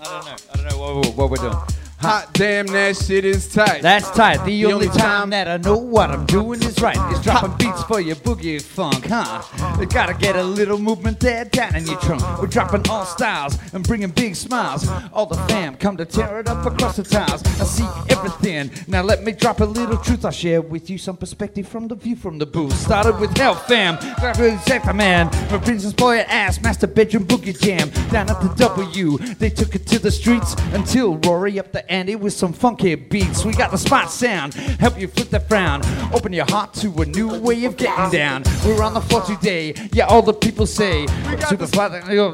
I 0.00 0.04
don't 0.04 0.24
know. 0.26 0.36
I 0.52 0.56
don't 0.56 0.70
know 0.70 0.78
what, 0.78 0.94
we're- 0.96 1.12
what 1.14 1.30
we're 1.30 1.36
doing. 1.38 1.56
Hot 2.00 2.28
damn, 2.34 2.66
that 2.66 2.94
shit 2.94 3.24
is 3.24 3.48
tight. 3.48 3.80
That's 3.80 4.10
tight. 4.10 4.44
The, 4.44 4.66
only, 4.66 4.88
time 4.88 5.30
that 5.30 5.48
I 5.48 5.56
know 5.56 5.78
what 5.78 6.10
I'm 6.10 6.26
doing 6.26 6.62
is 6.62 6.80
right 6.80 6.96
is 7.12 7.20
dropping 7.22 7.56
beats 7.56 7.82
for 7.84 8.00
your 8.00 8.16
boogie 8.16 8.60
funk, 8.60 9.06
huh? 9.06 9.42
You 9.80 9.86
gotta 9.86 10.12
get 10.12 10.36
a 10.36 10.42
little 10.42 10.78
movement 10.78 11.20
there 11.20 11.46
down 11.46 11.74
in 11.74 11.86
your 11.86 11.98
trunk. 12.00 12.22
We're 12.38 12.48
dropping 12.48 12.88
all 12.90 13.06
styles 13.06 13.58
and 13.72 13.82
bringing 13.82 14.10
big 14.10 14.36
smiles. 14.36 14.86
All 15.12 15.24
the 15.24 15.36
fam 15.48 15.74
come 15.76 15.96
to 15.96 16.04
tear 16.04 16.38
it 16.40 16.48
up 16.48 16.66
across 16.66 16.96
the 16.96 17.02
tiles. 17.02 17.42
I 17.60 17.64
see 17.64 17.88
everything. 18.10 18.70
Now 18.86 19.02
let 19.02 19.24
me 19.24 19.32
drop 19.32 19.60
a 19.60 19.64
little 19.64 19.96
truth. 19.96 20.24
I'll 20.26 20.30
share 20.30 20.60
with 20.60 20.90
you 20.90 20.98
some 20.98 21.16
perspective 21.16 21.66
from 21.66 21.88
the 21.88 21.94
view 21.94 22.14
from 22.14 22.38
the 22.38 22.46
booth. 22.46 22.74
Started 22.74 23.18
with 23.18 23.36
Hell 23.38 23.54
Fam, 23.54 23.96
got 24.20 24.38
with 24.38 24.60
Sector 24.64 24.92
Man, 24.92 25.30
from 25.48 25.62
Princess 25.62 25.94
Boy 25.94 26.18
ass, 26.18 26.60
Master 26.60 26.86
Bedroom 26.86 27.24
Boogie 27.24 27.58
Jam. 27.58 27.88
Down 28.10 28.28
at 28.28 28.40
the 28.42 28.54
W, 28.56 29.16
they 29.38 29.48
took 29.48 29.74
it 29.74 29.86
to 29.86 29.98
the 29.98 30.10
streets 30.10 30.54
until 30.72 31.16
Rory 31.16 31.58
up 31.58 31.72
the 31.72 31.85
ante 31.88 32.16
with 32.16 32.32
some 32.32 32.52
funky 32.52 32.94
beats. 32.94 33.44
We 33.44 33.52
got 33.52 33.70
the 33.70 33.78
spot 33.78 34.10
sound, 34.10 34.54
help 34.54 34.98
you 34.98 35.08
flip 35.08 35.30
the 35.30 35.40
frown. 35.40 35.82
Open 36.12 36.32
your 36.32 36.46
heart 36.46 36.74
to 36.74 36.92
a 37.02 37.06
new 37.06 37.38
way 37.40 37.64
of 37.64 37.76
getting 37.76 38.10
down. 38.10 38.44
We're 38.64 38.82
on 38.82 38.94
the 38.94 39.00
floor 39.00 39.22
today, 39.22 39.74
yeah, 39.92 40.06
all 40.06 40.22
the 40.22 40.32
people 40.32 40.66
say. 40.66 41.02
we 41.02 41.40
Super 41.42 41.66
spot 41.66 41.92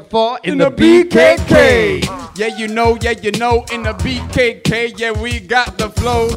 for 0.09 0.39
in, 0.43 0.57
the, 0.57 0.71
BKK. 0.71 2.37
Yeah, 2.37 2.57
you 2.57 2.67
know, 2.67 2.97
yeah, 3.01 3.11
you 3.11 3.31
know, 3.31 3.65
in 3.71 3.83
the 3.83 3.93
BKK, 3.93 4.99
yeah, 4.99 5.11
we 5.11 5.39
got 5.39 5.77
the 5.77 5.89
flow. 5.89 6.29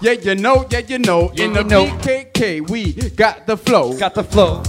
Yeah, 0.00 0.12
you 0.12 0.36
know, 0.36 0.64
yeah, 0.70 0.78
you 0.80 0.98
know, 0.98 1.30
in 1.30 1.52
the. 1.52 1.64
BKK, 1.64 2.70
we 2.70 2.92
got 3.10 3.46
the 3.46 3.56
flow. 3.56 3.98
Got 3.98 4.14
the 4.14 4.22
flow. 4.22 4.62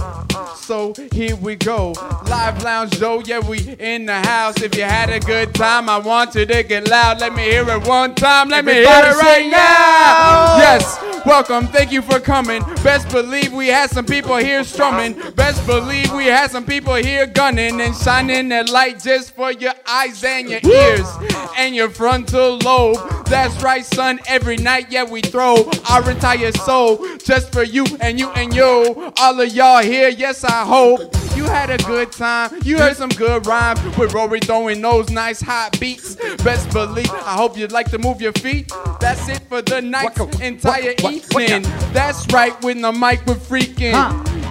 So 0.70 0.94
here 1.10 1.34
we 1.34 1.56
go. 1.56 1.94
Live 2.28 2.62
lounge 2.62 2.96
show, 2.96 3.20
yeah, 3.26 3.40
we 3.40 3.58
in 3.80 4.06
the 4.06 4.20
house. 4.20 4.62
If 4.62 4.76
you 4.76 4.84
had 4.84 5.10
a 5.10 5.18
good 5.18 5.52
time, 5.52 5.88
I 5.88 5.98
want 5.98 6.36
you 6.36 6.46
to 6.46 6.62
get 6.62 6.88
loud. 6.88 7.20
Let 7.20 7.34
me 7.34 7.42
hear 7.42 7.68
it 7.68 7.88
one 7.88 8.14
time. 8.14 8.48
Let 8.48 8.64
me 8.64 8.74
hear 8.74 8.84
it 8.84 9.16
right 9.16 9.50
now. 9.50 10.58
Yes, 10.58 11.26
welcome. 11.26 11.66
Thank 11.66 11.90
you 11.90 12.02
for 12.02 12.20
coming. 12.20 12.62
Best 12.84 13.08
believe 13.10 13.52
we 13.52 13.66
had 13.66 13.90
some 13.90 14.06
people 14.06 14.36
here 14.36 14.62
strumming. 14.62 15.14
Best 15.32 15.66
believe 15.66 16.12
we 16.12 16.26
had 16.26 16.52
some 16.52 16.64
people 16.64 16.94
here 16.94 17.26
gunning 17.26 17.80
and 17.80 17.96
shining 17.96 18.48
their 18.48 18.62
light 18.62 19.02
just 19.02 19.34
for 19.34 19.50
your 19.50 19.74
eyes 19.88 20.22
and 20.22 20.48
your 20.48 20.60
ears 20.62 21.08
and 21.56 21.74
your 21.74 21.90
frontal 21.90 22.58
lobe. 22.58 23.20
That's 23.26 23.60
right, 23.62 23.84
son. 23.84 24.20
Every 24.26 24.56
night, 24.56 24.86
yeah, 24.90 25.04
we 25.04 25.20
throw 25.20 25.68
our 25.88 26.10
entire 26.10 26.52
soul 26.52 27.04
just 27.18 27.52
for 27.52 27.62
you 27.62 27.86
and 28.00 28.18
you 28.18 28.30
and 28.30 28.54
you. 28.54 29.12
All 29.18 29.40
of 29.40 29.52
y'all 29.52 29.82
here, 29.82 30.08
yes, 30.08 30.42
I 30.42 30.59
hope 30.64 31.00
you 31.36 31.44
had 31.44 31.70
a 31.70 31.78
good 31.78 32.12
time. 32.12 32.50
You 32.62 32.78
heard 32.78 32.96
some 32.96 33.10
good 33.10 33.46
rhymes 33.46 33.80
with 33.96 34.12
Rory 34.12 34.40
throwing 34.40 34.80
those 34.82 35.10
nice 35.10 35.40
hot 35.40 35.78
beats. 35.80 36.16
Best 36.42 36.70
believe, 36.72 37.10
I 37.10 37.34
hope 37.34 37.56
you'd 37.56 37.72
like 37.72 37.90
to 37.90 37.98
move 37.98 38.20
your 38.20 38.32
feet. 38.32 38.70
That's 39.00 39.28
it 39.28 39.40
for 39.48 39.62
the 39.62 39.80
night's 39.80 40.18
entire 40.40 40.94
evening. 41.10 41.62
That's 41.92 42.26
right, 42.32 42.54
with 42.62 42.80
the 42.80 42.92
mic, 42.92 43.24
we're 43.26 43.34
freaking. 43.34 43.92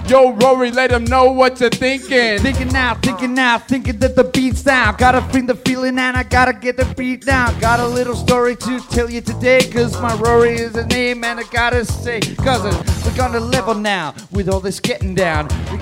Yo, 0.10 0.32
Rory, 0.32 0.72
let 0.72 0.90
them 0.90 1.04
know 1.04 1.32
what 1.32 1.60
you're 1.60 1.70
thinking. 1.70 2.40
Thinking 2.40 2.70
now, 2.70 2.96
thinking 2.96 3.36
now, 3.36 3.60
thinking 3.60 4.00
that 4.00 4.16
the 4.16 4.24
beat's 4.24 4.64
down. 4.64 4.96
Gotta 4.98 5.22
bring 5.32 5.46
the 5.46 5.54
feeling 5.54 6.00
and 6.00 6.18
I 6.18 6.24
gotta 6.24 6.54
get 6.54 6.78
the 6.78 6.86
beat 6.98 7.26
down. 7.26 7.60
Got 7.60 7.80
a 7.80 7.86
little 7.88 8.16
story 8.16 8.56
to 8.56 8.80
tell 8.90 9.08
you 9.08 9.22
today, 9.22 9.70
cause 9.70 10.02
my 10.02 10.16
Rory 10.16 10.56
is 10.56 10.76
a 10.76 10.88
name 10.88 11.24
and 11.24 11.40
I 11.40 11.44
gotta 11.44 11.86
say, 11.86 12.22
cousin, 12.22 12.74
we're 13.06 13.16
gonna 13.16 13.40
level 13.40 13.76
now 13.76 14.16
with 14.32 14.50
all 14.50 14.60
this 14.60 14.80
getting 14.80 15.14
down. 15.14 15.48
We- 15.72 15.78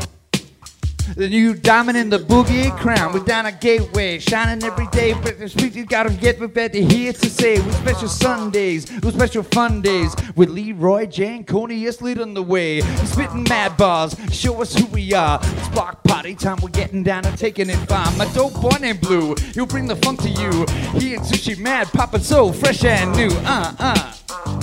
the 1.15 1.27
new 1.29 1.53
diamond 1.53 1.97
in 1.97 2.09
the 2.09 2.19
boogie 2.19 2.75
crown. 2.77 3.13
We're 3.13 3.23
down 3.23 3.45
a 3.45 3.51
gateway, 3.51 4.19
shining 4.19 4.63
every 4.63 4.87
day. 4.87 5.13
But 5.13 5.39
the 5.39 5.49
speech 5.49 5.75
you 5.75 5.85
gotta 5.85 6.11
get 6.11 6.37
prepared 6.37 6.73
to 6.73 6.83
hear 6.83 7.13
to 7.13 7.29
say. 7.29 7.59
With 7.59 7.75
special 7.75 8.07
Sundays, 8.07 8.91
with 9.01 9.15
special 9.15 9.43
fun 9.43 9.81
days. 9.81 10.15
With 10.35 10.49
Leroy 10.49 11.05
J 11.05 11.35
and 11.35 11.47
Conius 11.47 12.01
leading 12.01 12.33
the 12.33 12.43
way. 12.43 12.81
Spitting 13.05 13.43
mad 13.43 13.77
bars, 13.77 14.15
show 14.31 14.61
us 14.61 14.75
who 14.75 14.85
we 14.87 15.13
are. 15.13 15.39
It's 15.41 15.69
block 15.69 16.03
party 16.03 16.35
time, 16.35 16.57
we're 16.61 16.69
getting 16.69 17.03
down 17.03 17.25
and 17.25 17.37
taking 17.37 17.69
it 17.69 17.77
far. 17.87 18.11
My 18.17 18.25
dope 18.33 18.59
boy 18.61 18.77
named 18.79 19.01
Blue, 19.01 19.35
he'll 19.53 19.65
bring 19.65 19.87
the 19.87 19.95
funk 19.97 20.21
to 20.21 20.29
you. 20.29 20.65
He 20.99 21.15
and 21.15 21.23
Sushi 21.23 21.57
Mad, 21.57 21.87
popping 21.87 22.21
so 22.21 22.51
fresh 22.51 22.83
and 22.83 23.15
new. 23.15 23.29
Uh, 23.45 23.73
uh. 23.79 24.13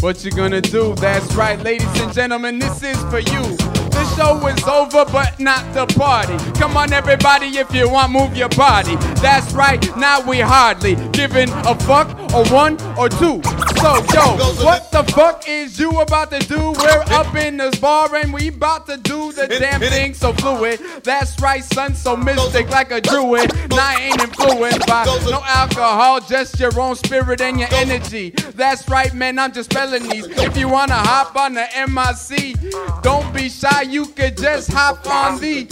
What 0.01 0.25
you 0.25 0.31
gonna 0.31 0.61
do? 0.61 0.95
That's 0.97 1.35
right, 1.35 1.59
ladies 1.61 2.01
and 2.01 2.13
gentlemen, 2.13 2.59
this 2.59 2.83
is 2.83 3.03
for 3.05 3.19
you. 3.21 3.57
The 3.95 4.05
show 4.17 4.47
is 4.47 4.63
over, 4.65 5.05
but 5.11 5.39
not 5.41 5.73
the 5.73 5.87
party. 5.95 6.34
Come 6.55 6.77
on, 6.77 6.93
everybody, 6.93 7.47
if 7.59 7.75
you 7.75 7.89
want, 7.89 8.13
move 8.13 8.37
your 8.37 8.49
body. 8.51 8.97
That's 9.21 9.53
right, 9.53 9.81
now 9.97 10.21
we 10.27 10.41
hardly 10.41 10.97
giving 11.13 11.51
a 11.51 11.79
fuck 11.81 12.09
or 12.35 12.45
one 12.53 12.81
or 12.99 13.09
two. 13.09 13.43
So, 13.85 13.97
yo, 14.15 14.37
what 14.65 14.91
the 14.91 15.05
fuck 15.13 15.49
is 15.49 15.79
you 15.79 16.01
about 16.01 16.31
to 16.31 16.39
do? 16.39 16.73
We're 16.73 17.05
up 17.09 17.35
in 17.35 17.59
this 17.59 17.79
bar 17.79 18.15
and 18.15 18.33
we 18.33 18.49
about 18.49 18.87
to 18.87 18.97
do 18.97 19.33
the 19.33 19.47
damn 19.47 19.81
thing 19.81 20.15
so 20.15 20.33
fluid. 20.33 20.81
That's 21.03 21.39
right, 21.41 21.63
son, 21.63 21.95
so 21.95 22.17
mystic 22.17 22.71
like 22.71 22.91
a 22.91 23.01
druid. 23.01 23.53
And 23.53 23.75
I 23.75 24.01
ain't 24.01 24.23
influenced 24.23 24.87
by 24.87 25.05
no 25.05 25.43
alcohol, 25.45 26.21
just 26.21 26.59
your 26.59 26.79
own 26.81 26.97
spirit 26.97 27.41
and 27.41 27.59
your 27.59 27.69
energy. 27.73 28.31
That's 28.55 28.89
right, 28.89 29.13
man, 29.13 29.39
I'm 29.39 29.53
just 29.53 29.71
spelling 29.71 30.09
these. 30.09 30.27
If 30.29 30.57
you 30.57 30.69
wanna 30.69 30.95
hop 30.95 31.37
on 31.37 31.55
the 31.55 31.67
MIC, 31.89 33.03
don't 33.03 33.35
be 33.35 33.49
shy, 33.49 33.83
you 33.83 34.07
could 34.07 34.37
just 34.39 34.73
hop 34.73 35.07
on 35.07 35.41
the 35.41 35.67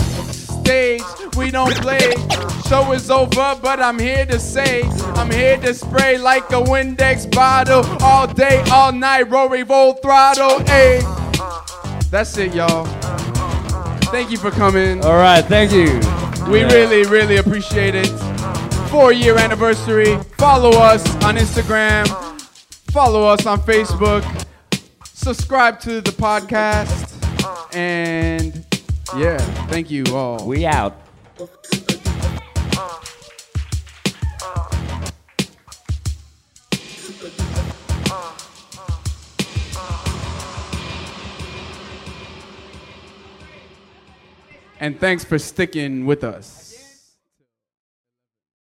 stage. 0.62 1.02
We 1.36 1.50
don't 1.50 1.74
play. 1.76 2.12
Show 2.68 2.92
is 2.92 3.10
over, 3.10 3.56
but 3.60 3.80
I'm 3.80 3.98
here 3.98 4.24
to 4.26 4.38
say 4.38 4.82
I'm 5.20 5.30
here 5.30 5.56
to 5.58 5.74
spray 5.74 6.16
like 6.18 6.48
a 6.50 6.62
Windex 6.62 7.30
bottle 7.30 7.84
all 8.02 8.26
day, 8.26 8.62
all 8.70 8.92
night. 8.92 9.30
Rory 9.30 9.64
full 9.64 9.94
throttle, 9.94 10.60
hey. 10.66 11.00
That's 12.10 12.36
it, 12.38 12.54
y'all. 12.54 12.84
Thank 14.12 14.30
you 14.30 14.36
for 14.38 14.50
coming. 14.50 15.04
All 15.04 15.16
right, 15.16 15.44
thank 15.44 15.72
you. 15.72 15.86
We 16.50 16.60
Yeah. 16.60 16.72
really, 16.72 17.02
really 17.04 17.36
appreciate 17.38 17.94
it. 17.94 18.08
Four 18.90 19.12
year 19.12 19.38
anniversary. 19.38 20.18
Follow 20.38 20.70
us 20.72 21.02
on 21.24 21.36
Instagram. 21.36 22.06
Follow 22.90 23.24
us 23.26 23.46
on 23.46 23.58
Facebook. 23.60 24.22
Subscribe 25.14 25.80
to 25.80 26.00
the 26.02 26.10
podcast. 26.12 27.08
And 27.74 28.64
yeah, 29.16 29.38
thank 29.66 29.90
you 29.90 30.04
all. 30.14 30.46
We 30.46 30.64
out. 30.64 30.96
And 44.80 44.98
thanks 44.98 45.24
for 45.24 45.38
sticking 45.38 46.06
with 46.06 46.24
us. 46.24 46.61